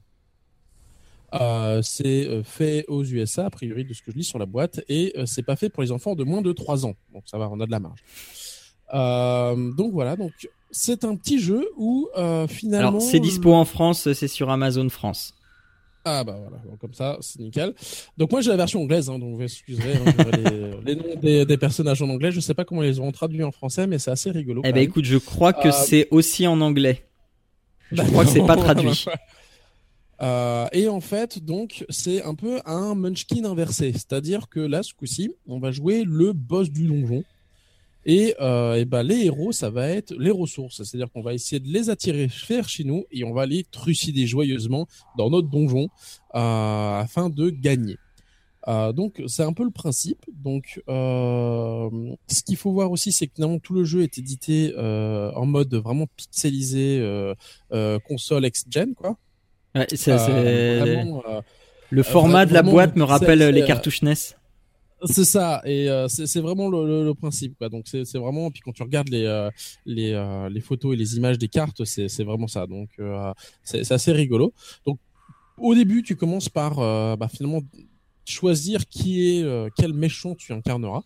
[1.83, 5.15] c'est fait aux USA a priori de ce que je lis sur la boîte et
[5.27, 6.95] c'est pas fait pour les enfants de moins de 3 ans.
[7.13, 8.03] Donc ça va, on a de la marge.
[9.77, 10.33] donc voilà, donc
[10.71, 12.09] c'est un petit jeu où
[12.49, 12.89] finalement.
[12.89, 15.35] Alors c'est dispo en France, c'est sur Amazon France.
[16.05, 17.75] Ah bah voilà, comme ça, c'est nickel.
[18.17, 20.15] Donc moi j'ai la version anglaise, hein, donc vous excuserez hein,
[20.85, 22.33] les, noms des, personnages en anglais.
[22.33, 24.63] Je sais pas comment ils ont traduit en français, mais c'est assez rigolo.
[24.65, 27.05] Eh ben écoute, je crois que euh, c'est aussi en anglais.
[27.93, 29.07] Je crois que c'est pas traduit.
[30.21, 33.93] Euh, et en fait, donc, c'est un peu un Munchkin inversé.
[33.93, 37.25] C'est-à-dire que là, ce coup-ci, on va jouer le boss du donjon.
[38.09, 40.83] Et, euh, et ben, les héros, ça va être les ressources.
[40.83, 44.27] C'est-à-dire qu'on va essayer de les attirer vers chez nous et on va les trucider
[44.27, 44.89] joyeusement
[45.19, 45.89] dans notre donjon
[46.35, 47.99] euh, afin de gagner.
[48.67, 50.25] Euh, donc c'est un peu le principe.
[50.43, 51.91] Donc euh,
[52.29, 55.45] ce qu'il faut voir aussi, c'est que finalement tout le jeu est édité euh, en
[55.45, 59.19] mode vraiment pixelisé euh, console ex-gen quoi.
[59.75, 60.17] Ouais, c'est,
[61.91, 64.15] le format de la boîte me rappelle les cartouches NES.
[65.05, 67.69] C'est ça, et euh, c'est vraiment le, le, principe, quoi.
[67.69, 69.49] Donc c'est vraiment, puis quand tu regardes les euh,
[69.87, 72.67] les, euh, les photos et les images des cartes, c'est vraiment ça.
[72.67, 72.91] Donc
[73.63, 74.53] c'est assez rigolo.
[74.87, 74.99] Donc
[75.57, 76.77] au début, tu commences par
[77.17, 77.61] bah, finalement
[78.25, 81.03] choisir qui est quel méchant tu incarneras.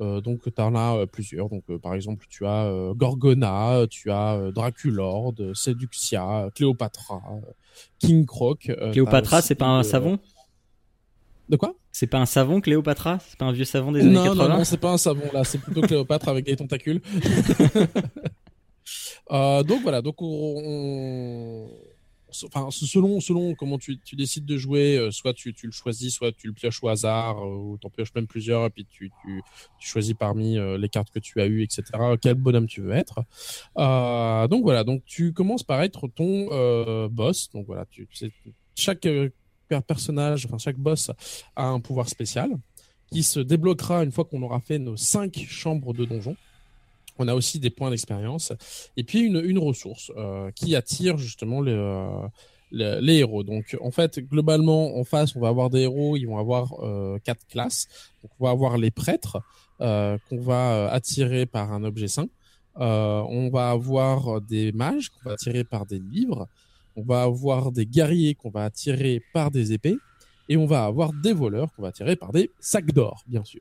[0.00, 1.50] Euh, donc tu en as plusieurs.
[1.50, 7.20] Donc par exemple, tu as Gorgona, tu as Draculord, Seduxia, Cléopatra,
[7.98, 8.72] King Croc.
[8.92, 10.18] Cléopatra, c'est pas un savon?
[11.50, 11.74] De quoi?
[11.94, 13.20] C'est pas un savon, Cléopatra?
[13.24, 15.44] C'est pas un vieux savon des années 80 Non, non, c'est pas un savon là,
[15.44, 17.00] c'est plutôt Cléopâtre avec des tentacules.
[19.30, 21.70] euh, donc voilà, donc on,
[22.46, 26.12] enfin selon selon comment tu, tu décides de jouer, euh, soit tu, tu, le choisis,
[26.12, 29.12] soit tu le pioches au hasard, euh, ou t'en pioches même plusieurs, et puis tu,
[29.22, 29.40] tu,
[29.78, 31.84] tu choisis parmi euh, les cartes que tu as eues, etc.
[32.20, 33.22] Quel bonhomme tu veux être.
[34.48, 37.50] donc voilà, donc tu commences par être ton boss.
[37.52, 38.32] Donc voilà, tu, sais,
[38.74, 39.06] chaque
[39.82, 41.10] personnage, enfin chaque boss
[41.56, 42.50] a un pouvoir spécial
[43.10, 46.36] qui se débloquera une fois qu'on aura fait nos cinq chambres de donjon.
[47.18, 48.52] On a aussi des points d'expérience
[48.96, 52.26] et puis une, une ressource euh, qui attire justement les, euh,
[52.72, 53.44] les, héros.
[53.44, 57.18] Donc en fait, globalement, en face, on va avoir des héros, ils vont avoir euh,
[57.22, 57.86] quatre classes.
[58.22, 59.38] Donc on va avoir les prêtres
[59.78, 62.28] qu'on va attirer par un objet saint.
[62.76, 66.48] on va avoir des mages qu'on va attirer par des livres
[66.96, 69.96] on va avoir des guerriers qu'on va attirer par des épées,
[70.48, 73.60] et on va avoir des voleurs qu'on va attirer par des sacs d'or, bien sûr.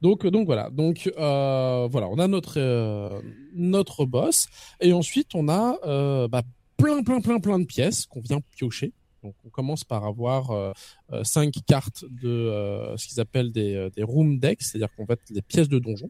[0.00, 0.70] Donc, donc voilà.
[0.70, 3.20] Donc euh, voilà, on a notre euh,
[3.54, 4.46] notre boss,
[4.80, 6.42] et ensuite on a euh, bah,
[6.76, 8.92] plein plein plein plein de pièces qu'on vient piocher.
[9.24, 10.72] Donc on commence par avoir
[11.24, 15.42] cinq cartes de ce qu'ils appellent des, des room decks, c'est-à-dire qu'on va être des
[15.42, 16.08] pièces de donjon.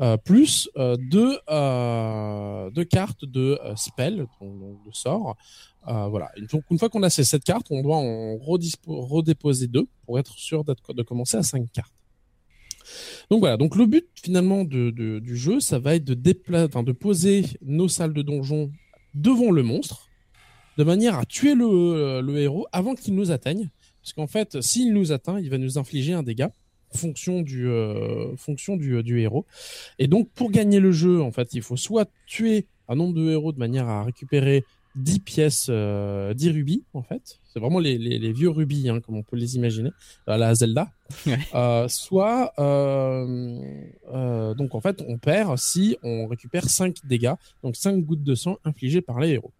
[0.00, 5.36] Euh, plus euh, deux, euh, deux cartes de spell, de sort.
[5.86, 6.30] voilà.
[6.50, 10.32] Donc une fois qu'on a ces sept cartes, on doit en redéposer deux pour être
[10.38, 11.92] sûr de commencer à cinq cartes.
[13.30, 17.44] Donc voilà, donc le but finalement de, du jeu, ça va être de, de poser
[17.62, 18.72] nos salles de donjon
[19.14, 20.08] devant le monstre,
[20.78, 23.68] de manière à tuer le, le héros avant qu'il nous atteigne.
[24.02, 26.52] Parce qu'en fait, s'il nous atteint, il va nous infliger un dégât
[26.94, 29.46] fonction du euh, fonction du, du, héros.
[29.98, 33.30] Et donc pour gagner le jeu, en fait, il faut soit tuer un nombre de
[33.30, 34.64] héros de manière à récupérer
[34.96, 37.38] 10 pièces, euh, 10 rubis en fait.
[37.52, 39.90] C'est vraiment les, les, les, vieux rubis, hein, comme on peut les imaginer,
[40.26, 40.88] à la Zelda.
[41.54, 43.58] Euh, soit, euh,
[44.12, 47.34] euh, donc en fait, on perd si on récupère 5 dégâts,
[47.64, 49.52] donc 5 gouttes de sang infligées par les héros.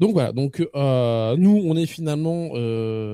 [0.00, 2.50] Donc voilà, donc euh, nous, on est finalement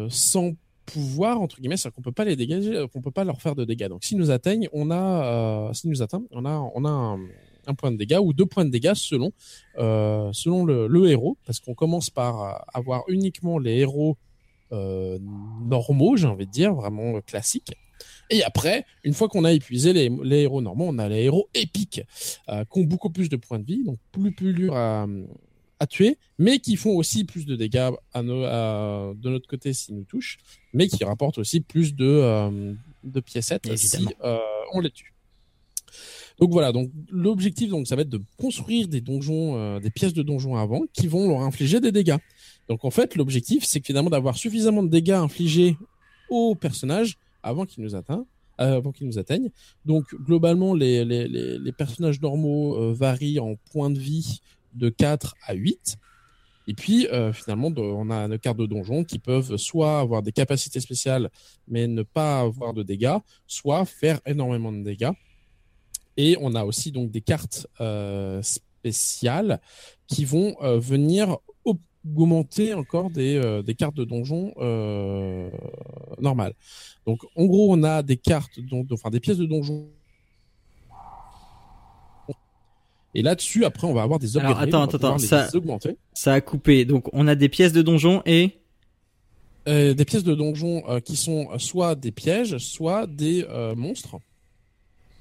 [0.09, 0.53] sans
[0.93, 3.65] pouvoir entre guillemets, c'est-à-dire qu'on peut pas les dégager, qu'on peut pas leur faire de
[3.65, 3.89] dégâts.
[3.89, 7.19] Donc s'ils nous atteignent, on a, s'ils nous atteignent, on a, on a
[7.67, 9.33] un, point de dégâts ou deux points de dégâts selon
[9.79, 14.17] euh, selon le, héros, parce qu'on commence par avoir uniquement les héros
[14.73, 15.19] euh,
[15.63, 17.73] normaux, j'ai envie de dire, vraiment classiques.
[18.31, 21.49] Et après, une fois qu'on a épuisé les, les, héros normaux, on a les héros
[21.55, 22.03] épiques
[22.49, 25.07] euh, qui ont beaucoup plus de points de vie, donc plus plus dur à,
[25.81, 29.73] à tuer, mais qui font aussi plus de dégâts à, nos, à de notre côté
[29.73, 30.39] s'ils nous touchent,
[30.73, 32.75] mais qui rapportent aussi plus de, euh,
[33.05, 34.11] de piécettes Évidemment.
[34.11, 34.39] si euh,
[34.73, 35.15] on les tue.
[36.39, 40.13] Donc voilà, donc l'objectif donc ça va être de construire des donjons, euh, des pièces
[40.13, 42.19] de donjons avant qui vont leur infliger des dégâts.
[42.69, 45.77] Donc en fait, l'objectif c'est finalement d'avoir suffisamment de dégâts infligés
[46.31, 48.25] aux personnages avant qu'ils nous atteignent.
[48.61, 49.51] Euh, avant qu'ils nous atteignent.
[49.85, 54.41] Donc globalement, les, les, les, les personnages normaux euh, varient en points de vie
[54.75, 55.97] de 4 à 8.
[56.67, 60.33] Et puis euh, finalement, on a nos cartes de donjon qui peuvent soit avoir des
[60.33, 61.31] capacités spéciales
[61.67, 63.17] mais ne pas avoir de dégâts,
[63.47, 65.13] soit faire énormément de dégâts.
[66.19, 69.61] Et on a aussi donc des cartes euh, spéciales
[70.09, 74.53] qui vont euh, venir augmenter encore des, euh, des cartes de donjon
[76.19, 76.55] normales.
[77.07, 79.89] Donc en gros, on a des cartes, donc, enfin des pièces de donjon.
[83.15, 84.57] Et là-dessus, après, on va avoir des upgrades.
[84.57, 85.49] Alors, attends, attends, ça,
[86.13, 86.85] ça a coupé.
[86.85, 88.59] Donc, on a des pièces de donjon et
[89.67, 94.17] euh, des pièces de donjon euh, qui sont soit des pièges, soit des euh, monstres.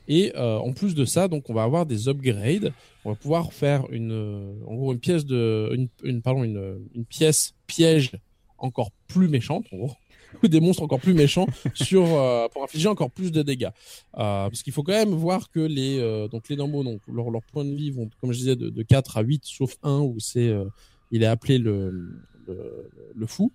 [0.10, 2.72] Et euh, en plus de ça, donc on va avoir des upgrades.
[3.04, 6.80] On va pouvoir faire une, euh, en gros, une pièce de, une, une pardon, une,
[6.96, 8.12] une pièce piège
[8.58, 9.92] encore plus méchante, en gros,
[10.44, 13.66] ou des monstres encore plus méchants sur euh, pour infliger encore plus de dégâts.
[13.66, 17.30] Euh, parce qu'il faut quand même voir que les euh, donc les normaux donc leur,
[17.30, 20.00] leur point de vie vont comme je disais de, de 4 à 8 sauf un
[20.00, 20.54] où c'est
[21.12, 21.90] il est appelé le,
[22.48, 23.52] le, le fou.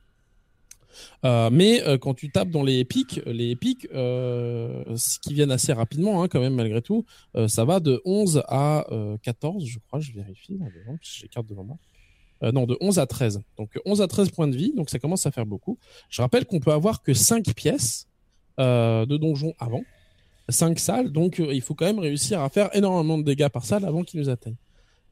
[1.25, 3.57] Euh, mais euh, quand tu tapes dans les épiques, les
[3.95, 7.05] euh, ce qui viennent assez rapidement, hein, quand même malgré tout,
[7.37, 8.87] euh, ça va de 11 à
[9.23, 10.59] 14, je crois, je vérifie,
[11.01, 11.79] j'ai carte devant moi.
[12.43, 13.43] Non, de 11 à 13.
[13.57, 15.79] Donc 11 à 13 points de vie, donc ça commence à faire beaucoup.
[16.09, 18.09] Je rappelle qu'on peut avoir que 5 pièces
[18.59, 19.83] de donjon avant,
[20.49, 23.85] 5 salles, donc il faut quand même réussir à faire énormément de dégâts par salle
[23.85, 24.57] avant qu'ils nous atteignent.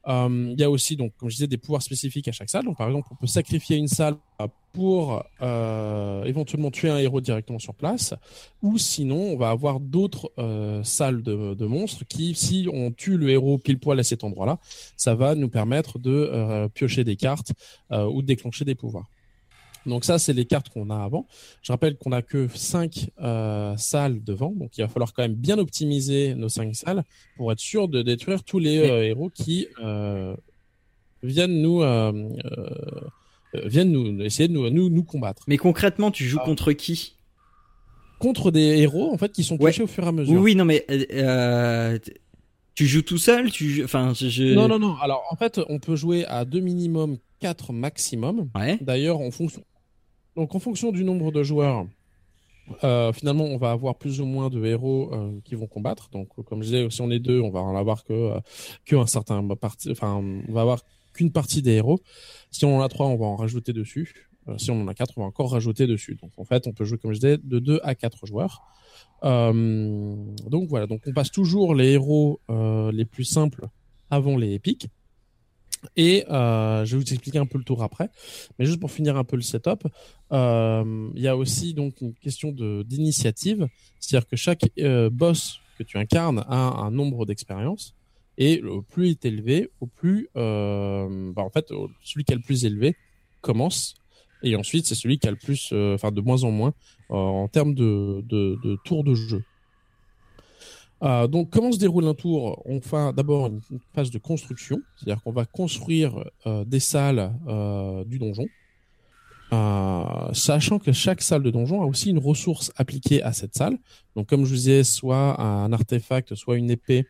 [0.07, 2.65] Euh, il y a aussi, donc, comme je disais, des pouvoirs spécifiques à chaque salle.
[2.65, 4.15] Donc, par exemple, on peut sacrifier une salle
[4.73, 8.13] pour euh, éventuellement tuer un héros directement sur place,
[8.61, 13.17] ou sinon, on va avoir d'autres euh, salles de, de, monstres qui, si on tue
[13.17, 14.59] le héros pile poil à cet endroit-là,
[14.95, 17.51] ça va nous permettre de euh, piocher des cartes
[17.91, 19.07] euh, ou de déclencher des pouvoirs.
[19.85, 21.27] Donc ça, c'est les cartes qu'on a avant.
[21.61, 25.33] Je rappelle qu'on a que 5 euh, salles devant, donc il va falloir quand même
[25.33, 27.03] bien optimiser nos 5 salles
[27.37, 30.35] pour être sûr de détruire tous les euh, héros qui euh,
[31.23, 31.79] viennent nous
[33.53, 35.43] viennent nous essayer de nous, nous, nous combattre.
[35.47, 36.45] Mais concrètement, tu joues ah.
[36.45, 37.15] contre qui?
[38.17, 39.83] Contre des héros en fait qui sont touchés ouais.
[39.83, 40.39] au fur et à mesure.
[40.39, 40.85] Oui, non, mais
[42.75, 44.53] tu joues tout seul Tu enfin je...
[44.53, 44.95] Non, non, non.
[45.01, 48.49] Alors en fait, on peut jouer à deux minimum 4 maximum.
[48.55, 48.77] Ouais.
[48.79, 49.63] D'ailleurs, en fonction
[50.35, 51.85] donc en fonction du nombre de joueurs,
[52.83, 56.09] euh, finalement, on va avoir plus ou moins de héros euh, qui vont combattre.
[56.09, 58.39] Donc, comme je disais, si on est deux, on va en avoir que euh,
[58.85, 60.15] qu'un certain parti, enfin,
[60.47, 60.83] on va avoir
[61.13, 61.99] qu'une partie des héros.
[62.51, 64.27] Si on en a trois, on va en rajouter dessus.
[64.47, 66.17] Euh, si on en a quatre, on va encore rajouter dessus.
[66.21, 68.61] Donc, en fait, on peut jouer, comme je disais, de deux à quatre joueurs.
[69.23, 70.15] Euh,
[70.47, 70.87] donc voilà.
[70.87, 73.67] Donc, on passe toujours les héros les plus simples
[74.09, 74.87] avant les épiques.
[75.95, 78.09] Et euh, je vais vous expliquer un peu le tour après,
[78.57, 79.87] mais juste pour finir un peu le setup,
[80.31, 83.67] euh, il y a aussi donc une question d'initiative,
[83.99, 87.95] c'est-à-dire que chaque euh, boss que tu incarnes a un nombre d'expériences.
[88.37, 91.67] Et au plus il est élevé, au plus, euh, bah en fait,
[92.01, 92.95] celui qui a le plus élevé
[93.41, 93.95] commence.
[94.43, 96.73] Et ensuite c'est celui qui a le plus, enfin de moins en moins
[97.09, 99.43] en termes de, de, de tour de jeu.
[101.03, 102.61] Euh, donc, comment se déroule un tour?
[102.65, 103.61] On fait d'abord une
[103.95, 108.45] phase de construction, c'est-à-dire qu'on va construire euh, des salles euh, du donjon.
[109.53, 113.77] Euh, sachant que chaque salle de donjon a aussi une ressource appliquée à cette salle.
[114.15, 117.07] Donc, comme je vous disais, soit un artefact, soit une épée,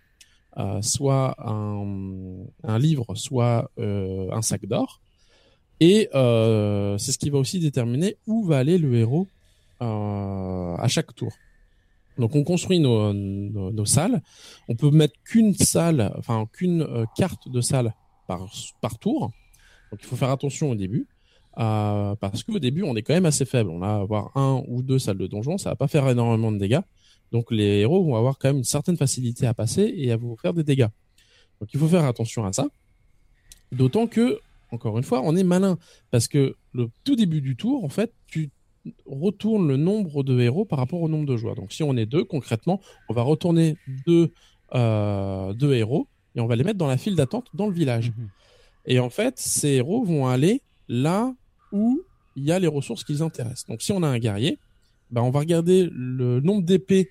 [0.57, 5.01] euh, soit un, un, livre, soit un sac d'or.
[5.81, 9.27] Et c'est ce qui va aussi déterminer où va aller le héros
[9.79, 11.31] à chaque tour.
[12.21, 14.21] Donc on construit nos, salles.
[14.69, 17.93] On peut mettre qu'une salle, enfin qu'une euh, carte de salle
[18.27, 18.47] par,
[18.79, 19.31] par tour.
[19.91, 21.07] Donc il faut faire attention au début.
[21.57, 23.71] Euh, parce qu'au début, on est quand même assez faible.
[23.71, 26.59] On va avoir un ou deux salles de donjon, ça va pas faire énormément de
[26.59, 26.79] dégâts.
[27.31, 30.37] Donc les héros vont avoir quand même une certaine facilité à passer et à vous
[30.37, 30.89] faire des dégâts.
[31.59, 32.67] Donc il faut faire attention à ça.
[33.71, 34.39] D'autant que,
[34.71, 35.79] encore une fois, on est malin.
[36.11, 38.51] Parce que le tout début du tour, en fait, tu
[39.05, 41.55] retournes le nombre de héros par rapport au nombre de joueurs.
[41.55, 44.31] Donc si on est deux, concrètement, on va retourner deux,
[44.73, 48.11] euh, deux héros et on va les mettre dans la file d'attente dans le village.
[48.11, 48.25] Mmh.
[48.85, 51.33] Et en fait, ces héros vont aller là
[51.71, 52.01] où
[52.35, 53.67] il y a les ressources qui les intéressent.
[53.67, 54.57] Donc si on a un guerrier,
[55.09, 57.09] bah, on va regarder le nombre d'épées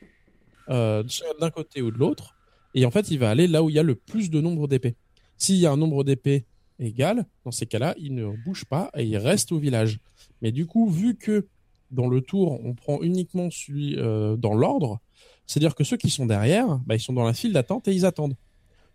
[0.71, 1.03] euh,
[1.41, 2.37] d'un côté ou de l'autre,
[2.75, 4.69] et en fait il va aller là où il y a le plus de nombre
[4.69, 4.97] d'épées.
[5.37, 6.47] S'il y a un nombre d'épées
[6.79, 9.99] égal, dans ces cas-là, il ne bouge pas et il reste au village.
[10.43, 11.47] Mais du coup, vu que
[11.91, 15.01] dans le tour, on prend uniquement celui euh, dans l'ordre,
[15.47, 18.07] c'est-à-dire que ceux qui sont derrière, bah, ils sont dans la file d'attente et ils
[18.07, 18.37] attendent.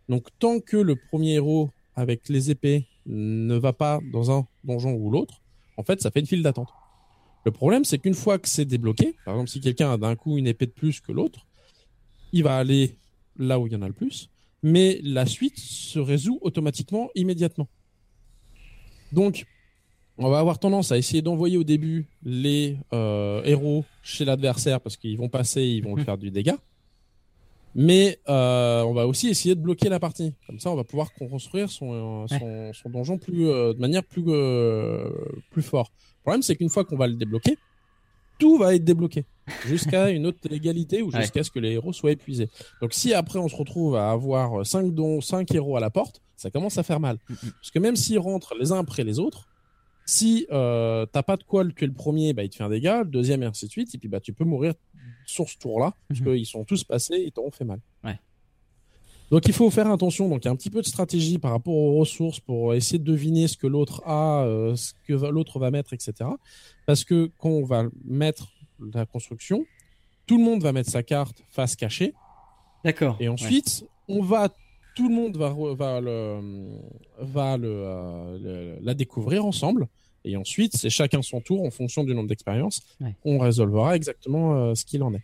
[0.08, 4.94] Donc tant que le premier héros avec les épées ne va pas dans un donjon
[4.94, 5.42] ou l'autre,
[5.78, 6.70] en fait, ça fait une file d'attente.
[7.46, 10.38] Le problème, c'est qu'une fois que c'est débloqué, par exemple, si quelqu'un a d'un coup
[10.38, 11.46] une épée de plus que l'autre,
[12.32, 12.98] il va aller
[13.38, 14.30] là où il y en a le plus,
[14.64, 17.68] mais la suite se résout automatiquement, immédiatement.
[19.12, 19.46] Donc,
[20.18, 24.98] on va avoir tendance à essayer d'envoyer au début les euh, héros chez l'adversaire parce
[24.98, 26.58] qu'ils vont passer, ils vont lui faire du dégât.
[27.78, 30.34] Mais euh, on va aussi essayer de bloquer la partie.
[30.48, 34.24] Comme ça, on va pouvoir construire son, son, son donjon plus, euh, de manière plus,
[34.28, 35.10] euh,
[35.52, 35.92] plus fort.
[36.20, 37.58] Le problème, c'est qu'une fois qu'on va le débloquer,
[38.40, 39.26] tout va être débloqué
[39.66, 42.50] jusqu'à une autre égalité ou jusqu'à ce que les héros soient épuisés.
[42.82, 46.22] Donc si après on se retrouve à avoir 5 dons, 5 héros à la porte,
[46.38, 47.18] ça commence à faire mal.
[47.28, 49.48] Parce que même s'ils rentrent les uns après les autres,
[50.06, 52.70] si euh, t'as pas de quoi le tuer le premier, bah, il te fait un
[52.70, 54.74] dégât, le deuxième et ainsi de suite, et puis bah, tu peux mourir
[55.26, 56.36] sur ce tour-là, parce mhm.
[56.36, 57.80] qu'ils sont tous passés et t'auront fait mal.
[58.04, 58.20] Ouais.
[59.32, 61.52] Donc il faut faire attention, donc il y a un petit peu de stratégie par
[61.52, 65.58] rapport aux ressources pour essayer de deviner ce que l'autre a, euh, ce que l'autre
[65.58, 66.30] va mettre, etc.
[66.86, 68.52] Parce que quand on va mettre
[68.94, 69.66] la construction,
[70.28, 72.14] tout le monde va mettre sa carte face cachée.
[72.84, 73.18] D'accord.
[73.20, 74.16] Et ensuite, ouais.
[74.16, 74.50] on va
[74.96, 76.40] tout le monde va, va, le,
[77.20, 79.88] va le, euh, le, la découvrir ensemble.
[80.24, 82.82] Et ensuite, c'est chacun son tour en fonction du nombre d'expériences.
[83.00, 83.16] Ouais.
[83.24, 85.22] On résolvera exactement euh, ce qu'il en est.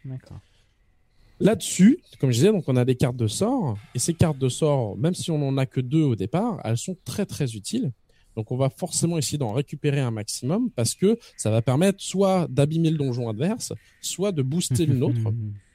[1.39, 3.77] Là-dessus, comme je disais, donc on a des cartes de sort.
[3.95, 6.77] Et ces cartes de sort, même si on n'en a que deux au départ, elles
[6.77, 7.91] sont très très utiles.
[8.35, 12.47] Donc on va forcément essayer d'en récupérer un maximum parce que ça va permettre soit
[12.49, 15.19] d'abîmer le donjon adverse, soit de booster le nôtre.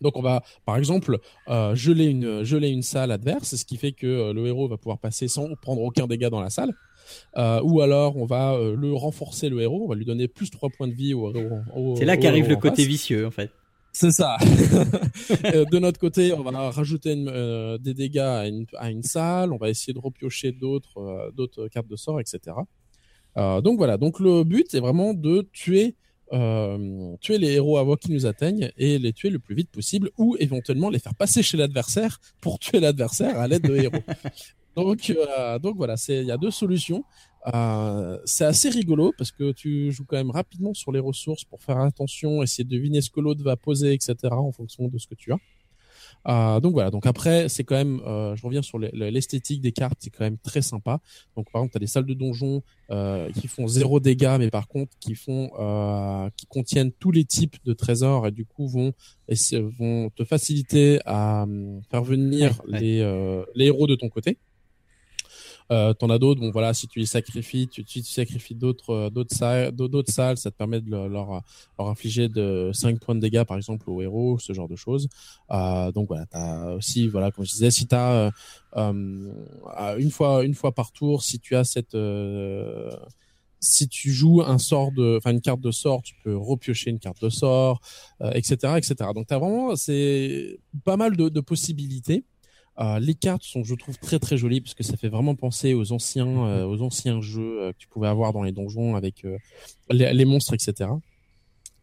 [0.00, 1.18] Donc on va, par exemple,
[1.48, 4.76] euh, geler une geler une salle adverse, ce qui fait que euh, le héros va
[4.76, 6.72] pouvoir passer sans prendre aucun dégât dans la salle.
[7.36, 10.68] Euh, ou alors on va le renforcer le héros, on va lui donner plus 3
[10.70, 11.32] points de vie au,
[11.96, 13.50] C'est là qu'arrive le côté vicieux en fait.
[13.92, 14.36] C'est ça.
[15.72, 19.56] De notre côté, on va rajouter une, des dégâts à une, à une, salle, on
[19.56, 22.56] va essayer de repiocher d'autres d'autres cartes de sort, etc.
[23.36, 23.96] donc voilà.
[23.96, 25.96] Donc le but est vraiment de tuer
[26.32, 30.10] euh, tuer les héros avant qu'ils nous atteignent et les tuer le plus vite possible
[30.18, 34.02] ou éventuellement les faire passer chez l'adversaire pour tuer l'adversaire à l'aide de héros.
[34.76, 37.04] donc, euh, donc voilà, il y a deux solutions.
[37.54, 41.62] Euh, c'est assez rigolo parce que tu joues quand même rapidement sur les ressources pour
[41.62, 44.16] faire attention, essayer de deviner ce que l'autre va poser, etc.
[44.30, 45.38] en fonction de ce que tu as.
[46.26, 49.98] Euh, donc voilà, donc après c'est quand même, euh, je reviens sur l'esthétique des cartes,
[50.00, 51.00] c'est quand même très sympa.
[51.36, 54.50] Donc par exemple, tu as des salles de donjon euh, qui font zéro dégâts, mais
[54.50, 58.68] par contre qui font, euh, qui contiennent tous les types de trésors et du coup
[58.68, 58.92] vont
[59.78, 61.46] vont te faciliter à
[61.90, 62.80] faire venir ouais, ouais.
[62.80, 64.38] les les héros de ton côté.
[65.70, 69.10] Euh, T'en as d'autres, bon voilà, si tu les sacrifies, tu, tu, sacrifies d'autres euh,
[69.10, 71.42] d'autres salles, d'autres salles, ça te permet de leur, leur,
[71.78, 75.08] infliger de 5 points de dégâts par exemple aux héros, ce genre de choses.
[75.50, 78.30] Euh, donc voilà, t'as aussi voilà, comme je disais, si t'as euh,
[78.76, 82.90] euh, une fois une fois par tour, si tu as cette euh,
[83.60, 86.98] si tu joues un sort de, enfin une carte de sort, tu peux repiocher une
[86.98, 87.80] carte de sort,
[88.22, 88.94] euh, etc., etc.
[89.14, 92.24] Donc t'as vraiment c'est pas mal de, de possibilités.
[92.80, 95.74] Euh, les cartes sont, je trouve, très très jolies parce que ça fait vraiment penser
[95.74, 96.46] aux anciens, mhm.
[96.46, 99.36] euh, aux anciens jeux euh, que tu pouvais avoir dans les donjons avec euh,
[99.90, 100.90] les, les, monstres, etc.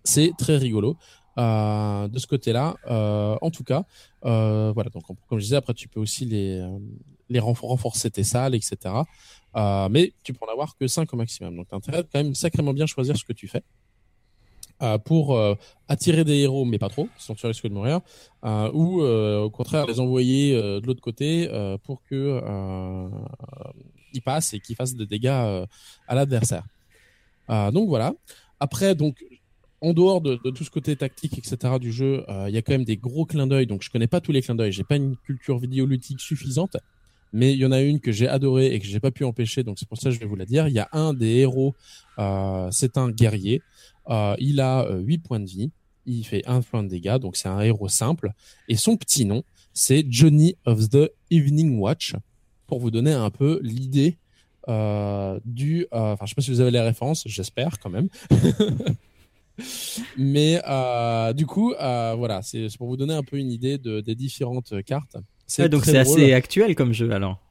[0.03, 0.97] C'est très rigolo.
[1.37, 2.77] de ce côté-là,
[3.41, 3.83] en tout cas,
[4.21, 4.89] voilà.
[4.93, 6.63] Donc, comme je disais, après, tu peux aussi les
[7.27, 8.75] les renforcer tes salles, etc.
[9.89, 11.55] mais tu peux en avoir que 5 au maximum.
[11.57, 13.63] Donc, tu as intérêt quand même sacrément bien choisir ce que tu fais.
[14.83, 15.55] Euh, pour euh,
[15.87, 18.01] attirer des héros, mais pas trop, sinon tu risques de mourir,
[18.43, 21.49] euh, ou au contraire les envoyer de l'autre côté
[21.83, 22.41] pour que
[24.13, 26.63] ils passent et qu'ils fassent des dégâts à l'adversaire.
[27.47, 28.13] donc voilà.
[28.59, 29.23] Après, donc
[29.79, 31.79] en dehors de, de, tout ce côté tactique, etc.
[31.79, 33.67] du jeu, il y a quand même des gros clins d'œil.
[33.67, 36.75] Donc je connais pas tous les clins d'œil, j'ai pas une culture vidéoludique suffisante,
[37.31, 39.63] mais il y en a une que j'ai adorée et que j'ai pas pu empêcher.
[39.63, 40.67] Donc c'est pour ça que je vais vous la dire.
[40.67, 41.75] Il y a un des héros,
[42.71, 43.61] c'est un guerrier.
[44.09, 45.71] Euh, il a 8 euh, points de vie.
[46.05, 48.31] Il fait un point de dégâts, donc c'est un héros simple.
[48.67, 52.13] Et son petit nom, c'est Johnny of the Evening Watch,
[52.67, 54.17] pour vous donner un peu l'idée
[54.67, 55.87] euh, du.
[55.91, 58.09] Enfin, je sais pas si vous avez les références, j'espère quand même.
[60.17, 60.61] Mais
[61.33, 65.17] du coup, voilà, c'est pour vous donner un peu une idée de, des différentes cartes.
[65.57, 67.44] donc c'est assez actuel comme jeu alors.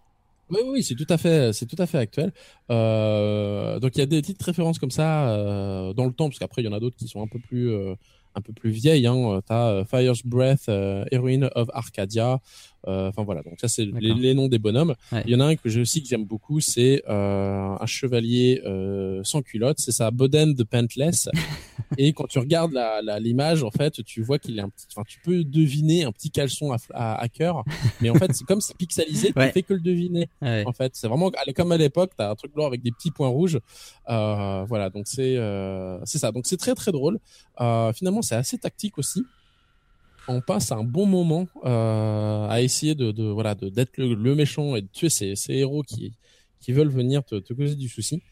[0.51, 2.33] Oui, oui, c'est tout à fait, c'est tout à fait actuel.
[2.71, 6.39] Euh, donc il y a des petites références comme ça euh, dans le temps, parce
[6.39, 7.95] qu'après il y en a d'autres qui sont un peu plus, euh,
[8.35, 9.07] un peu plus vieilles.
[9.07, 9.41] Hein.
[9.47, 12.41] T'as euh, Fire's Breath, Heroine of Arcadia.
[12.87, 14.95] Enfin voilà, donc ça c'est les, les, noms des bonhommes.
[15.25, 18.63] Il y en a un que j'ai aussi que j'aime beaucoup, c'est un chevalier
[19.23, 19.79] sans culotte.
[19.79, 21.29] C'est ça, Boden the Pantless.
[21.99, 22.75] et quand tu regardes
[23.21, 26.31] l'image, en fait, tu vois qu'il est un petit, enfin, tu peux deviner un petit
[26.31, 27.65] caleçon à, à, à cœur,
[28.01, 30.29] mais en fait, c'est comme c'est pixelisé, tu fais que le deviner.
[30.43, 33.29] En fait, c'est vraiment comme à l'époque, t'as un truc blanc avec des petits points
[33.29, 33.59] rouges.
[34.09, 36.33] Euh, voilà, donc c'est euh, c'est ça.
[36.33, 37.19] Donc c'est très très drôle.
[37.61, 39.25] Euh, finalement, c'est assez tactique aussi.
[40.29, 44.75] On passe un bon moment euh, à essayer de, de voilà d'être le, le, méchant
[44.77, 46.13] et de tuer ces, ces héros qui
[46.61, 48.23] qui veulent venir te, te causer du souci.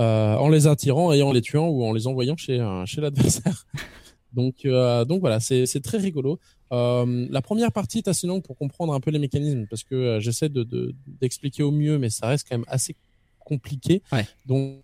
[0.00, 3.00] Euh, en les attirant et en les tuant ou en les envoyant chez, euh, chez
[3.00, 3.64] l'adversaire.
[4.32, 6.40] donc, euh, donc voilà, c'est très rigolo.
[6.70, 10.48] la première partie est assez longue pour comprendre un peu les mécanismes parce que j'essaie
[10.48, 12.96] de d'expliquer au mieux, mais ça reste quand même assez
[13.38, 14.02] compliqué.
[14.10, 14.26] Ouais.
[14.46, 14.82] Donc,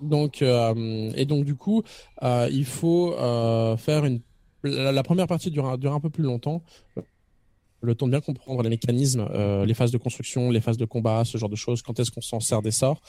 [0.00, 1.84] donc et donc du coup,
[2.22, 3.14] il faut
[3.78, 4.20] faire une.
[4.64, 6.62] La, première partie dure, un peu plus longtemps
[7.84, 9.26] le temps de bien comprendre les mécanismes,
[9.66, 12.20] les phases de construction, les phases de combat, ce genre de choses, quand est-ce qu'on
[12.20, 13.00] s'en sert des sorts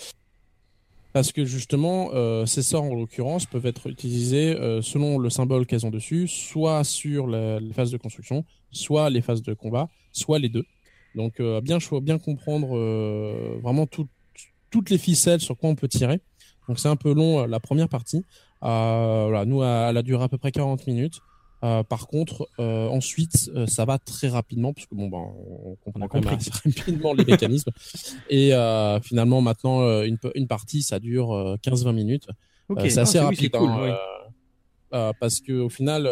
[1.13, 5.67] parce que justement, euh, ces sorts en l'occurrence peuvent être utilisés euh, selon le symbole
[5.67, 10.39] qu'elles ont dessus, soit sur les phases de construction, soit les phases de combat, soit
[10.39, 10.65] les deux.
[11.13, 16.19] Donc euh, bien bien comprendre euh, vraiment toutes les ficelles sur quoi on peut tirer.
[16.67, 18.25] Donc c'est un peu long la première partie.
[18.63, 21.21] nous elle a duré à peu près 40 minutes.
[21.63, 25.75] Euh, par contre, euh, ensuite, euh, ça va très rapidement parce que bon, ben, on
[25.75, 27.71] comprend quand même assez rapidement les mécanismes.
[28.29, 28.51] Et
[29.01, 32.27] finalement, maintenant, une, une partie, ça dure 15-20 minutes.
[32.79, 33.55] c'est assez rapide.
[33.55, 36.09] hein, parce que au final,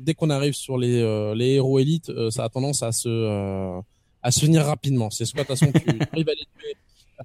[0.00, 3.80] dès qu'on arrive sur les, les héros élites, ça a tendance à se
[4.22, 5.10] à se finir rapidement.
[5.10, 6.76] C'est soit de toute façon tu arrives à les tuer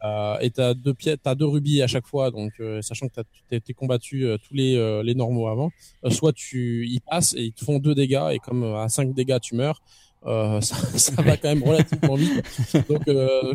[0.04, 3.14] euh, et t'as deux pieds, t'as deux rubis à chaque fois, donc euh, sachant que
[3.16, 5.72] t'as été combattu euh, tous les euh, les normaux avant,
[6.10, 9.40] soit tu y passes et ils te font deux dégâts et comme à cinq dégâts
[9.42, 9.82] tu meurs,
[10.26, 12.44] ça, ça va quand même relativement vite.
[12.90, 13.04] Donc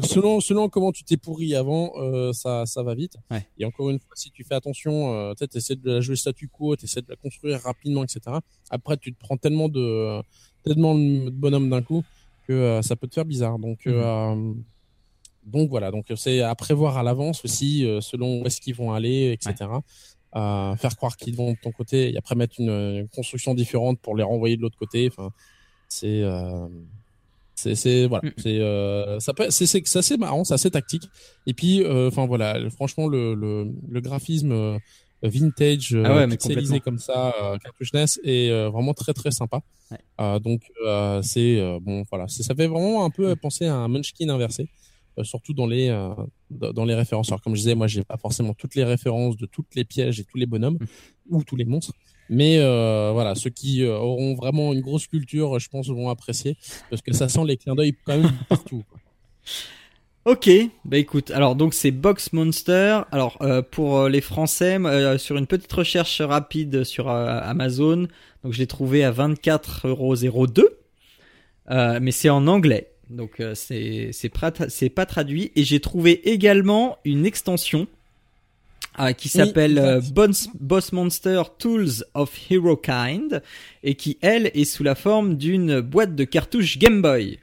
[0.02, 1.93] selon selon comment tu t'es pourri avant,
[2.32, 3.16] ça ça va vite.
[3.31, 3.47] Ouais.
[3.59, 6.48] Et encore une fois, si tu fais attention, euh, tu essaies de la jouer statu
[6.48, 8.39] quo, tu essaies de la construire rapidement, etc.
[8.70, 10.23] Après, tu te prends tellement de
[10.65, 12.02] tellement de bonhommes d'un coup
[12.48, 13.59] que ça peut te faire bizarre.
[13.59, 14.55] Donc mm
[15.47, 18.93] donc voilà, donc c'est à prévoir à l'avance aussi, euh, selon où est-ce qu'ils vont
[18.93, 19.71] aller, etc.
[20.37, 24.16] Euh, faire croire qu'ils vont de ton côté et après mettre une, construction différente pour
[24.16, 25.09] les renvoyer de l'autre côté.
[25.09, 25.31] Enfin,
[25.89, 26.66] c'est euh,
[27.55, 31.09] c'est voilà, c'est euh, ça peut c'est c'est assez marrant, c'est assez tactique.
[31.47, 34.79] Et puis euh, enfin voilà, franchement le le, le graphisme
[35.23, 39.61] vintage ah ouais, pixelisé comme ça cartouche NES est vraiment très très sympa.
[39.91, 40.41] Ouais.
[40.41, 40.62] donc
[41.23, 43.37] c'est bon voilà, ça fait vraiment un peu mm.
[43.37, 44.69] penser à un Munchkin inversé.
[45.19, 46.09] Euh, surtout dans les euh,
[46.51, 47.28] dans les références.
[47.28, 50.19] Alors comme je disais, moi j'ai pas forcément toutes les références de toutes les pièges
[50.20, 51.36] et tous les bonhommes mm.
[51.36, 51.93] ou tous les monstres,
[52.28, 56.57] mais euh, voilà, ceux qui auront vraiment une grosse culture, je pense, vont apprécier
[56.91, 58.82] parce que ça sent les clins d'œil quand même partout.
[58.91, 59.01] Quoi.
[60.27, 60.49] Ok,
[60.86, 63.03] bah écoute, alors donc c'est Box Monster.
[63.12, 68.09] Alors euh, pour les Français, euh, sur une petite recherche rapide sur euh, Amazon,
[68.43, 70.65] donc je l'ai trouvé à 24,02€,
[71.70, 72.94] euh, mais c'est en anglais.
[73.11, 74.29] Donc euh, c'est c'est
[74.89, 77.87] pas traduit et j'ai trouvé également une extension
[78.99, 80.01] euh, qui s'appelle euh,
[80.61, 83.43] Boss, Monster Tools of Hero Kind
[83.83, 87.39] et qui elle est sous la forme d'une boîte de cartouches Game Boy.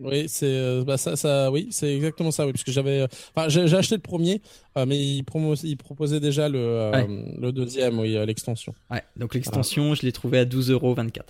[0.00, 2.44] Oui, c'est euh, bah, ça, ça, oui, c'est exactement ça.
[2.46, 4.42] Oui, parce que j'avais, euh, enfin, j'ai j'ai acheté le premier,
[4.76, 7.06] euh, mais il, promo- il proposait déjà le, euh, Ouais.
[7.40, 8.74] le deuxième, oui, l'extension.
[8.90, 11.20] Ouais, donc l'extension, je l'ai trouvé à 12,24€.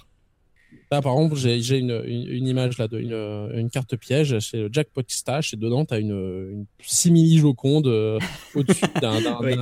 [0.91, 3.13] Là, par exemple, j'ai une, une, une image là de une,
[3.59, 8.19] une carte piège chez le Jackpot Stash et dedans t'as une, une simili joconde euh,
[8.55, 9.55] au-dessus d'un Oui,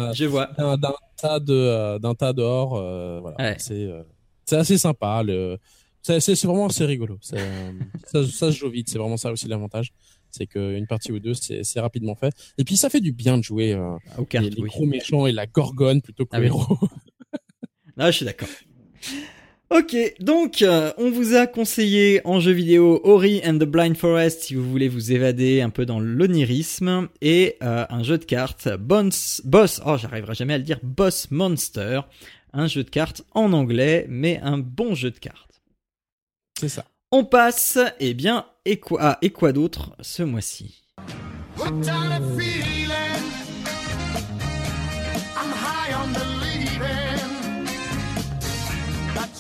[1.17, 2.77] tas de euh, d'un tas d'or.
[2.77, 3.57] euh, voilà, Ouais.
[3.59, 4.03] c'est euh,
[4.45, 5.23] c'est assez sympa.
[5.25, 5.59] Le
[6.03, 7.17] c'est c'est c'est vraiment assez rigolo.
[7.23, 7.73] C'est, euh,
[8.07, 8.89] ça, ça se joue vite.
[8.91, 9.93] C'est vraiment ça aussi l'avantage.
[10.31, 12.35] C'est qu'une partie ou deux, c'est c'est rapidement fait.
[12.59, 14.69] Et puis ça fait du bien de jouer euh, les, cartes, les oui.
[14.69, 16.49] gros méchants et la gorgone plutôt que Ah le oui.
[16.49, 16.79] héros.
[17.99, 18.49] Ah, je suis d'accord.
[19.75, 24.43] Ok, donc euh, on vous a conseillé en jeu vidéo Ori and the Blind Forest
[24.43, 28.69] si vous voulez vous évader un peu dans l'onirisme et euh, un jeu de cartes
[28.69, 32.03] Boss, Boss, oh j'arriverai jamais à le dire, Boss Monster,
[32.53, 35.63] un jeu de cartes en anglais mais un bon jeu de cartes.
[36.61, 36.85] c'est ça.
[37.11, 40.83] On passe, eh bien, et quoi, et quoi d'autre ce mois-ci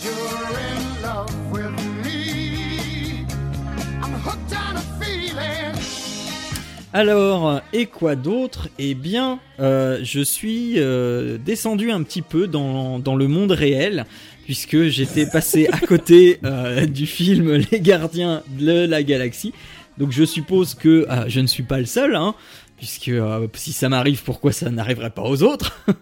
[0.05, 1.71] you're in love with
[2.05, 3.27] me.
[4.03, 5.75] I'm hooked on a feeling.
[6.93, 8.69] Alors, et quoi d'autre?
[8.79, 14.05] Eh bien, euh, je suis euh, descendu un petit peu dans, dans le monde réel,
[14.45, 19.53] puisque j'étais passé à côté euh, du film Les Gardiens de la Galaxie.
[19.99, 22.35] Donc je suppose que euh, je ne suis pas le seul, hein,
[22.83, 25.81] puisque euh, si ça m'arrive, pourquoi ça n'arriverait pas aux autres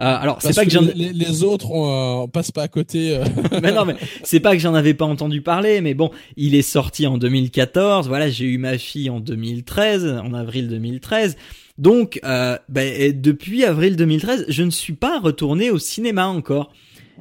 [0.00, 0.80] Euh, Alors, c'est pas que, j'en...
[0.80, 3.16] les, les autres, on, euh, passe pas à côté.
[3.16, 3.24] euh,
[3.62, 3.94] mais non, mais
[4.24, 8.08] c'est pas que j'en avais pas entendu parler, mais bon, il est sorti en 2014.
[8.08, 11.36] Voilà, j'ai eu ma fille en 2013, en avril 2013.
[11.78, 16.72] Donc, euh, ben, depuis avril 2013, je ne suis pas retourné au cinéma encore.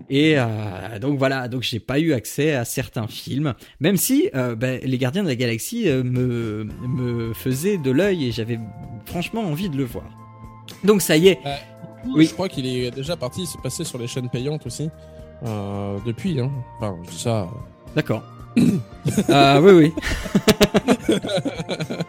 [0.10, 0.46] Et euh,
[1.00, 4.98] donc voilà, donc j'ai pas eu accès à certains films, même si euh, ben, les
[4.98, 8.60] Gardiens de la Galaxie euh, me me faisaient de l'œil et j'avais
[9.06, 10.06] franchement envie de le voir.
[10.84, 11.40] Donc ça y est,
[12.16, 12.26] Oui.
[12.26, 14.90] Je crois qu'il est déjà parti, il s'est passé sur les chaînes payantes aussi.
[16.06, 16.50] Depuis, hein.
[16.78, 17.50] Enfin, je dis ça.
[17.96, 18.24] D'accord.
[19.30, 21.16] euh, oui, oui.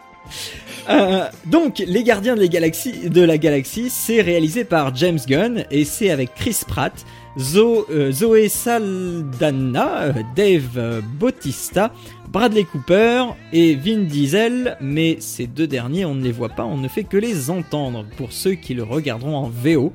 [0.89, 5.65] Euh, donc, Les Gardiens de la Galaxie, de la Galaxie, c'est réalisé par James Gunn
[5.71, 6.93] et c'est avec Chris Pratt,
[7.37, 11.91] Zo- euh, Zoé Saldana, Dave Bautista,
[12.29, 16.77] Bradley Cooper et Vin Diesel, mais ces deux derniers, on ne les voit pas, on
[16.77, 19.93] ne fait que les entendre pour ceux qui le regarderont en VO.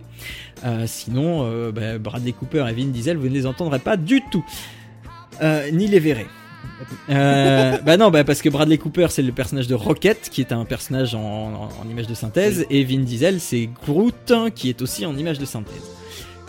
[0.65, 4.21] Euh, sinon, euh, bah, Bradley Cooper et Vin Diesel, vous ne les entendrez pas du
[4.31, 4.45] tout.
[5.43, 6.27] Euh, ni les verrez.
[7.09, 10.53] Euh, bah non, bah parce que Bradley Cooper c'est le personnage de Rocket qui est
[10.53, 14.83] un personnage en, en- en image de synthèse et Vin Diesel c'est Groot qui est
[14.83, 15.91] aussi en image de synthèse.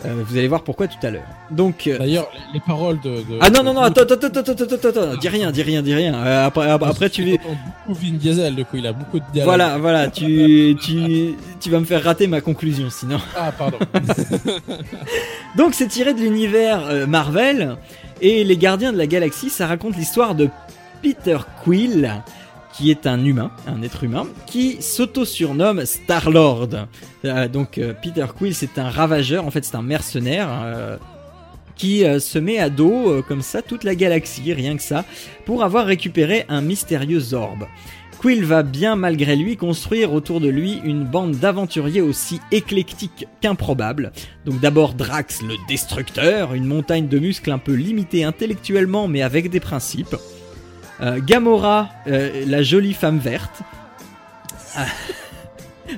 [0.04, 1.22] Euh, vous allez voir pourquoi tout à l'heure.
[1.50, 4.40] Donc euh, D'ailleurs, les, les paroles de, de- ah non non non attends attends attends
[4.40, 7.56] attends attends dis rien dis rien dis rien Euh, après après, après, tu J'entends
[7.86, 9.44] beaucoup Vin Diesel, du coup, il a beaucoup de dialogue.
[9.46, 13.18] voilà voilà tu tu tu vas me faire rater ma conclusion sinon.
[13.36, 13.78] Ah, pardon.
[15.56, 17.76] Donc c'est tiré de l'univers euh, Marvel
[18.20, 20.48] et les Gardiens de la Galaxie, ça raconte l'histoire de
[21.02, 22.22] Peter Quill,
[22.72, 26.70] qui est un humain, un être humain, qui s'auto-surnomme Star-Lord.
[27.24, 30.48] Euh, donc euh, Peter Quill, c'est un ravageur, en fait c'est un mercenaire.
[30.64, 30.96] euh,
[31.74, 35.04] qui se met à dos comme ça toute la galaxie, rien que ça,
[35.46, 37.66] pour avoir récupéré un mystérieux orbe.
[38.22, 44.12] Quill va bien malgré lui construire autour de lui une bande d'aventuriers aussi éclectiques qu'improbables.
[44.44, 49.50] Donc d'abord Drax le destructeur, une montagne de muscles un peu limitée intellectuellement mais avec
[49.50, 50.14] des principes.
[51.00, 53.62] Euh, Gamora, euh, la jolie femme verte.
[54.76, 54.86] Ah.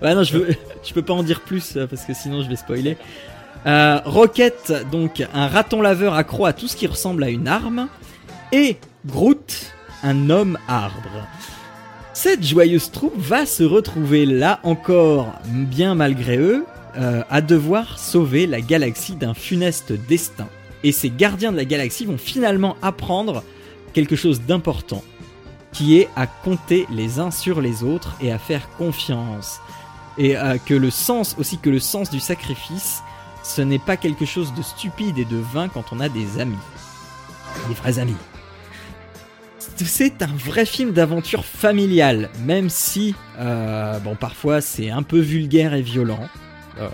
[0.03, 0.57] Non je veux,
[0.95, 2.97] peux pas en dire plus euh, parce que sinon je vais spoiler.
[3.67, 7.89] Euh, Rocket, donc un raton laveur accro à tout ce qui ressemble à une arme.
[8.53, 8.77] Et
[9.07, 9.73] Groot,
[10.03, 11.27] un homme arbre.
[12.13, 16.65] Cette joyeuse troupe va se retrouver là encore, bien malgré eux,
[17.29, 20.47] à devoir sauver la galaxie d'un funeste destin.
[20.85, 23.43] Et ces gardiens de la galaxie vont finalement apprendre
[23.95, 25.03] quelque chose d'important,
[25.73, 29.61] qui est à compter les uns sur les autres et à faire confiance.
[30.19, 33.03] Et euh, que le sens, aussi que le sens du sacrifice,
[33.43, 36.59] ce n'est pas quelque chose de stupide et de vain quand on a des amis.
[37.69, 38.17] Des vrais amis.
[39.59, 45.75] C'est un vrai film d'aventure familiale, même si, euh, bon, parfois c'est un peu vulgaire
[45.75, 46.29] et violent.
[46.79, 46.89] Euh,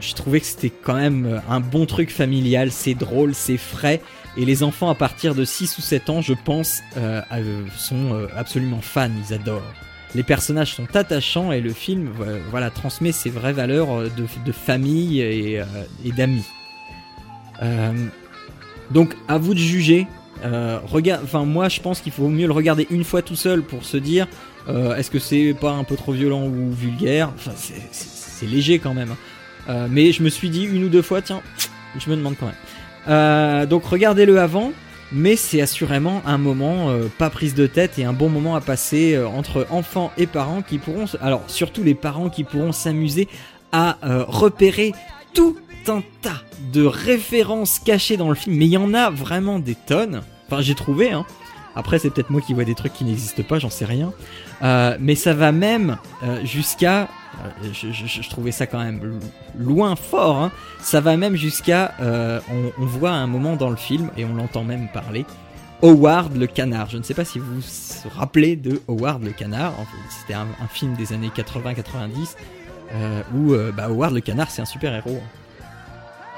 [0.00, 4.00] je trouvais que c'était quand même un bon truc familial, c'est drôle, c'est frais,
[4.38, 8.14] et les enfants à partir de 6 ou 7 ans, je pense, euh, euh, sont
[8.14, 9.74] euh, absolument fans, ils adorent.
[10.14, 12.10] Les personnages sont attachants et le film
[12.50, 15.62] voilà, transmet ses vraies valeurs de, famille et,
[16.16, 16.46] d'amis.
[18.90, 20.06] Donc à vous de juger
[20.42, 23.98] enfin moi je pense qu'il faut mieux le regarder une fois tout seul pour se
[23.98, 24.26] dire
[24.66, 27.30] est-ce que c'est pas un peu trop violent ou vulgaire?
[27.34, 29.14] Enfin c'est- léger quand même.
[29.68, 31.42] Euh, mais je me suis dit une ou deux fois tiens,
[31.98, 32.54] je me demande quand même.
[33.08, 34.72] Euh, donc regardez-le avant.
[35.10, 38.60] Mais c'est assurément un moment euh, pas prise de tête et un bon moment à
[38.60, 43.26] passer euh, entre enfants et parents qui pourront, alors surtout les parents qui pourront s'amuser
[43.72, 44.92] à repérer
[45.32, 45.56] tout
[45.88, 46.42] un tas
[46.74, 50.20] de références cachées dans le film, mais il y en a vraiment des tonnes.
[50.46, 51.24] Enfin, j'ai trouvé, hein.
[51.74, 54.12] Après, c'est peut-être moi qui vois des trucs qui n'existent pas, j'en sais rien.
[55.00, 55.96] Mais ça va même
[56.44, 57.08] jusqu'à.
[57.44, 59.20] Euh, je, je- je trouvais ça quand même
[59.58, 60.36] loin fort.
[60.36, 60.50] Hein.
[60.80, 61.94] Ça va même jusqu'à.
[62.00, 65.24] euh, on, on voit à un moment dans le film, et on l'entend même parler,
[65.82, 66.90] Howard le canard.
[66.90, 69.72] Je ne sais pas si vous vous rappelez de Howard le canard.
[70.10, 72.34] C'était un, un film des années 80-90
[72.92, 75.20] euh, où euh, bah, Howard le canard, c'est un super héros.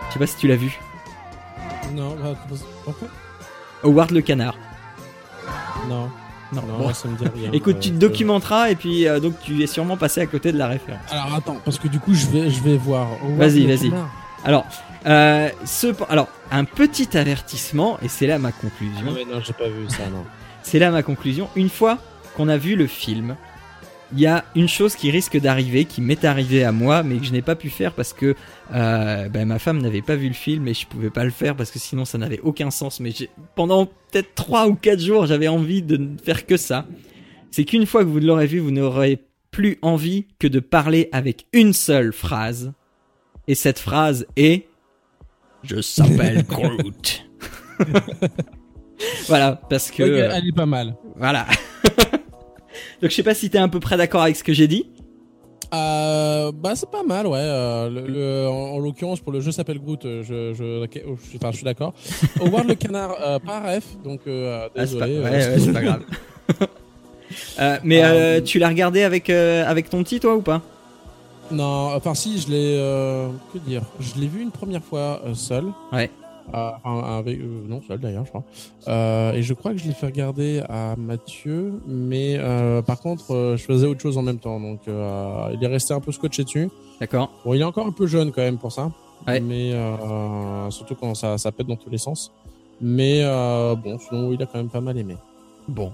[0.09, 0.79] Je sais pas si tu l'as vu.
[1.95, 2.35] Non, bah,
[2.85, 3.09] pourquoi?
[3.83, 4.57] Howard le canard.
[5.89, 6.11] Non,
[6.53, 6.95] Non, non, bon.
[6.95, 7.51] ça me dit rien.
[7.53, 10.27] Écoute, Euh, tu te euh, documenteras et puis euh, donc tu es sûrement passé à
[10.27, 11.01] côté de la référence.
[11.11, 13.09] Alors attends, parce que du coup, je vais, je vais voir.
[13.37, 13.93] Vas-y, vas-y.
[14.45, 14.67] Alors,
[15.07, 19.07] euh, ce, alors, un petit avertissement et c'est là ma conclusion.
[19.09, 20.25] Ah ouais, non, j'ai pas vu ça, non.
[20.63, 21.49] C'est là ma conclusion.
[21.57, 21.99] Une fois
[22.37, 23.37] qu'on a vu le film,
[24.12, 27.24] il y a une chose qui risque d'arriver, qui m'est arrivée à moi, mais que
[27.24, 28.35] je n'ai pas pu faire parce que
[28.74, 31.57] euh, ben, ma femme n'avait pas vu le film et je pouvais pas le faire
[31.57, 33.01] parce que sinon ça n'avait aucun sens.
[33.01, 33.12] Mais
[33.55, 36.87] pendant peut-être 3 ou 4 jours, j'avais envie de ne faire que ça.
[37.51, 41.47] C'est qu'une fois que vous l'aurez vu, vous n'aurez plus envie que de parler avec
[41.53, 42.73] une seule phrase.
[43.49, 44.66] Et cette phrase est
[45.62, 47.27] Je s'appelle Groot.
[49.27, 50.03] voilà, parce que.
[50.03, 50.97] Euh, elle est pas mal.
[51.16, 51.47] voilà.
[53.02, 54.86] Donc je sais pas si t'es à peu près d'accord avec ce que j'ai dit.
[55.73, 57.39] Euh, bah c'est pas mal, ouais.
[57.40, 61.16] euh, le, le- en, en l'occurrence, pour le jeu s'appelle Groot, euh, je, je, oh,
[61.31, 61.94] je, enfin, je suis d'accord.
[62.40, 65.07] Howard le canard, euh, pas ref, donc Ah, c'est pas...
[65.07, 65.19] désolé.
[65.20, 66.02] Ouais, ouais, c'est pas grave.
[67.85, 70.61] Mais tu l'as regardé avec avec ton petit toi ou pas?
[71.52, 72.77] Non, enfin si, je l'ai,
[73.52, 75.66] que dire, je l'ai vu une première fois seul.
[75.93, 76.11] Ouais.
[76.53, 78.45] Euh, enfin, avec, euh, non, seul d'ailleurs, je crois.
[78.89, 82.39] Euh, et je crois que je l'ai fait regarder à Mathieu, mais
[82.87, 86.13] par contre, je faisais autre chose en même temps, donc il est resté un peu
[86.13, 86.69] scotché dessus.
[87.01, 87.31] D'accord.
[87.45, 88.91] Bon, il est encore un peu jeune quand même pour ça.
[89.27, 89.41] Ouais.
[89.41, 92.33] Mais euh, surtout quand ça, ça pète dans tous les sens.
[92.81, 95.17] Mais euh, bon, sinon il a quand même pas mal aimé.
[95.69, 95.93] Bon.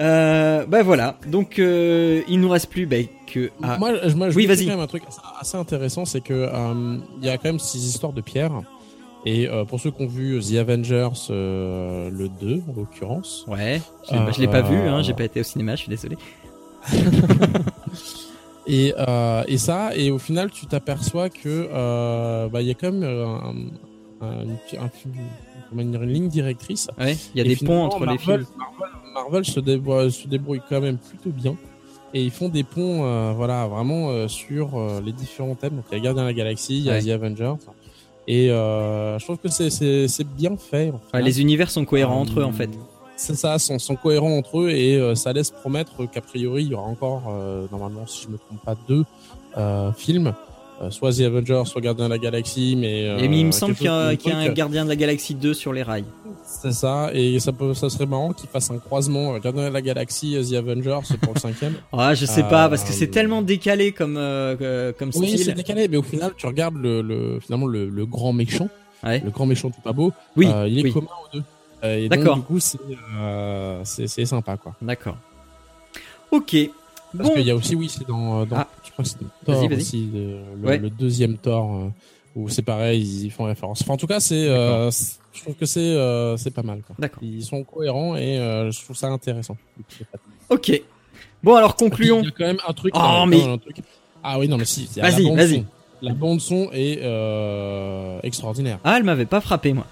[0.00, 1.18] Euh, bah voilà.
[1.26, 2.96] Donc il nous reste plus bah,
[3.26, 3.78] que à...
[3.78, 4.64] Moi, je, moi, je Oui, vas-y.
[4.64, 6.48] quand même un truc assez, assez intéressant, c'est que
[7.20, 8.62] il y a quand même ces histoires de pierres.
[9.26, 13.80] Et euh, pour ceux qui ont vu The Avengers, euh, le 2 en l'occurrence, Ouais.
[14.10, 14.76] Je, bah, je l'ai pas vu.
[14.76, 15.72] Hein, Euh, J'ai pas été au cinéma.
[15.76, 16.16] Je suis désolé.
[18.66, 22.74] et, euh, et ça, et au final, tu t'aperçois que euh, bah, il y a
[22.74, 23.54] quand même euh, un,
[24.26, 24.44] un-
[25.76, 26.88] une, un- ligne directrice.
[26.98, 27.16] Ouais.
[27.34, 28.46] Il y a Et des ponts entre les Marvel, films.
[28.56, 31.56] Marvel, Marvel se, débrouille, se débrouille quand même plutôt bien.
[32.14, 35.76] Et ils font des ponts, euh, voilà, vraiment euh, sur euh, les différents thèmes.
[35.76, 37.02] Donc il y a Gardien de la Galaxie, il y a Ouais.
[37.02, 37.54] The Avengers.
[38.30, 40.92] Et euh, je trouve que c'est bien fait.
[41.14, 42.70] en les univers sont cohérents entre eux en Euh, fait.
[43.16, 46.70] C'est ça, sont, sont cohérents entre eux et euh, ça laisse promettre qu'a priori il
[46.70, 49.04] y aura encore, euh, normalement, si je me trompe pas, deux
[49.56, 50.34] euh, films.
[50.80, 53.08] Euh, soit The Avengers, soit Gardien de la Galaxie, mais.
[53.08, 54.94] euh, Et il me semble qu'il y a, qu'il y a un Gardien de la
[54.94, 56.04] Galaxie 2 sur les rails.
[56.44, 59.74] c'est ça, et ça, peut, ça serait marrant qu'ils fassent un croisement euh, Gardien de
[59.74, 61.74] la Galaxie The Avengers pour le cinquième.
[61.92, 65.30] Ah, je sais Euh, pas parce que c'est tellement décalé comme euh, euh, comme oui,
[65.30, 65.54] c'est style.
[65.54, 68.68] décalé, mais au final, tu regardes le, le finalement le, le grand méchant,
[69.04, 69.20] Ouais.
[69.24, 70.46] le grand méchant tout pas beau, Oui.
[70.48, 70.92] euh, il est oui.
[70.92, 71.42] commun aux deux.
[71.84, 72.36] Euh, D'accord.
[72.36, 72.58] du coup,
[73.20, 74.74] euh, c'est sympa, quoi.
[74.82, 75.16] D'accord.
[76.30, 76.56] Ok.
[77.16, 77.34] Parce Bon.
[77.34, 78.68] qu'il y a aussi, oui, c'est dans, dans Ah.
[78.84, 80.78] je crois que c'est dans Thor aussi, le, le- Ouais.
[80.78, 81.88] le deuxième Thor, euh,
[82.36, 83.80] où c'est pareil, ils font référence.
[83.82, 84.90] Enfin, en tout cas, c'est, euh,
[85.32, 86.82] je trouve que c'est, euh, c'est pas mal.
[86.98, 87.22] D'accord.
[87.22, 89.56] Ils sont cohérents et euh, je trouve ça intéressant.
[90.50, 90.82] Ok.
[91.42, 92.20] Bon alors concluons.
[92.20, 92.92] Il y a quand même un truc.
[92.96, 93.76] Oh, mais- un truc.
[94.22, 94.88] Ah oui, non, mais si.
[94.96, 95.54] Vas-y, bande vas-y.
[95.56, 95.64] son.
[96.02, 98.78] La bande son est euh, extraordinaire.
[98.84, 99.86] Ah elle m'avait pas frappé moi.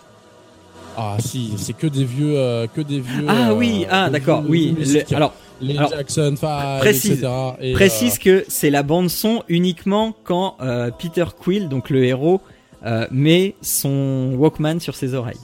[0.97, 3.26] Ah si, c'est que des vieux, euh, que des vieux.
[3.28, 3.86] Ah euh, oui.
[3.90, 4.43] Ah d'accord.
[4.48, 4.74] Oui.
[4.78, 7.28] le- alors les alors, Jackson 5, précise- etc.
[7.61, 12.41] Et, précise que c'est la bande son uniquement quand euh, Peter Quill donc le héros
[12.85, 15.37] euh, met son Walkman sur ses oreilles.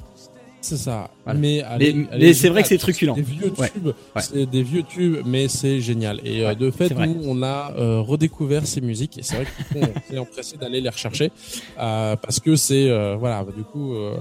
[0.61, 1.11] C'est ça.
[1.25, 1.41] Voilà.
[1.41, 3.15] Mais, allez, c'est vrai que c'est truculent.
[3.15, 3.87] Des vieux tubes.
[4.15, 4.23] Ouais.
[4.23, 6.21] C'est des vieux tubes, mais c'est génial.
[6.25, 9.19] Et euh, Ouais, de fait, nous, on a euh, redécouvert ces musiques.
[9.19, 11.33] Et c'est vrai qu'on s'est empressé d'aller les rechercher
[11.81, 13.45] euh, parce que c'est euh, voilà.
[13.57, 14.15] Du coup, euh,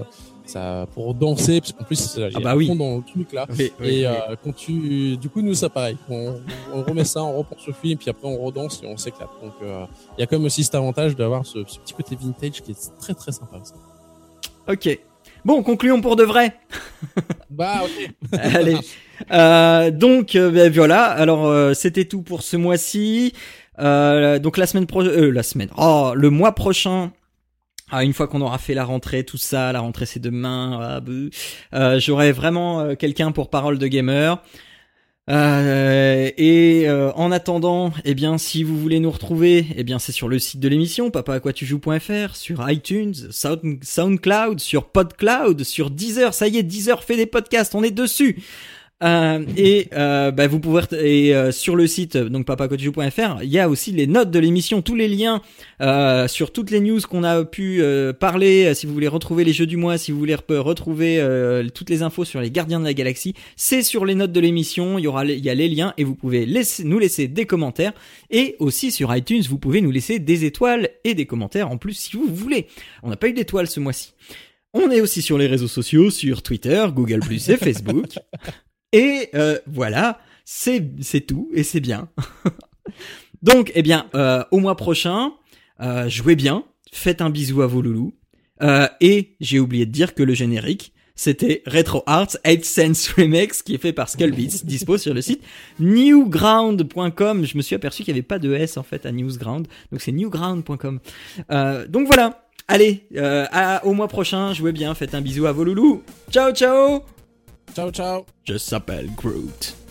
[0.52, 2.68] ça pour danser, parce qu'en plus, il y a Ah bah oui.
[2.76, 3.46] dans le truc là.
[3.58, 4.12] Oui, oui, Et euh,
[4.42, 5.96] quand tu, du coup, nous, ça pareil.
[6.08, 6.34] On,
[6.74, 9.28] on remet ça, on reprend ce film, puis après on redanse et on s'éclate.
[9.42, 9.84] Donc, euh,
[10.16, 12.70] il y a quand même aussi cet avantage d'avoir ce, ce petit côté vintage qui
[12.72, 13.56] est très très sympa.
[13.60, 13.72] aussi.
[14.68, 14.98] Ok.
[15.44, 16.56] Bon, concluons pour de vrai.
[17.50, 18.10] Bah, ok.
[18.38, 18.76] Allez.
[19.30, 21.04] Euh, donc ben, voilà.
[21.04, 23.34] Alors euh, c'était tout pour ce mois-ci.
[23.78, 25.68] Euh, donc la semaine pro euh, la semaine.
[25.76, 27.10] Oh, le mois prochain.
[27.94, 30.78] Ah, une fois qu'on aura fait la rentrée, tout ça, la rentrée c'est demain.
[30.82, 31.28] Ah, beuh.
[31.74, 34.42] Euh, J'aurai vraiment euh, quelqu'un pour parole de gamer.
[35.30, 40.10] Euh, et euh, en attendant, eh bien, si vous voulez nous retrouver, eh bien, c'est
[40.10, 46.34] sur le site de l'émission, papaquatujoues.fr, sur iTunes, Sound- SoundCloud, sur PodCloud, sur Deezer.
[46.34, 48.42] Ça y est, Deezer fait des podcasts, on est dessus.
[49.02, 53.58] Euh, et euh, bah, vous pouvez et euh, sur le site donc papaquatujoues.fr, il y
[53.58, 55.42] a aussi les notes de l'émission, tous les liens
[55.80, 58.66] euh, sur toutes les news qu'on a pu euh, parler.
[58.66, 61.20] euh, Si vous voulez retrouver les jeux du mois, si vous voulez re- retrouver
[61.74, 64.98] toutes les infos sur les Gardiens de la Galaxie, c'est sur les notes de l'émission.
[64.98, 67.44] Il y aura il y a les liens et vous pouvez laisser, nous laisser des
[67.46, 67.92] commentaires
[68.30, 71.94] et aussi sur iTunes vous pouvez nous laisser des étoiles et des commentaires en plus
[71.94, 72.66] si vous voulez.
[73.02, 74.12] On n'a pas eu d'étoiles ce mois-ci.
[74.74, 78.06] On est aussi sur les réseaux sociaux, sur Twitter, Google et Facebook.
[78.92, 82.08] Et euh, voilà, c'est c'est tout et c'est bien.
[83.42, 85.32] Donc, eh bien, euh, au mois prochain,
[85.80, 88.14] euh, jouez bien, faites un bisou à vos loulous.
[88.62, 93.62] Euh, et j'ai oublié de dire que le générique, c'était Retro Arts 8 Sense Remix
[93.62, 95.42] qui est fait par Skullbeats, dispo sur le site
[95.80, 97.44] newground.com.
[97.44, 100.00] Je me suis aperçu qu'il n'y avait pas de S en fait à Newsground, donc
[100.00, 101.00] c'est newground.com.
[101.50, 102.46] Euh, donc voilà.
[102.68, 106.02] Allez, euh, à, au mois prochain, jouez bien, faites un bisou à vos loulous.
[106.30, 107.02] Ciao, ciao
[107.74, 108.26] Ciao, ciao.
[108.44, 109.81] Je s'appelle Groot.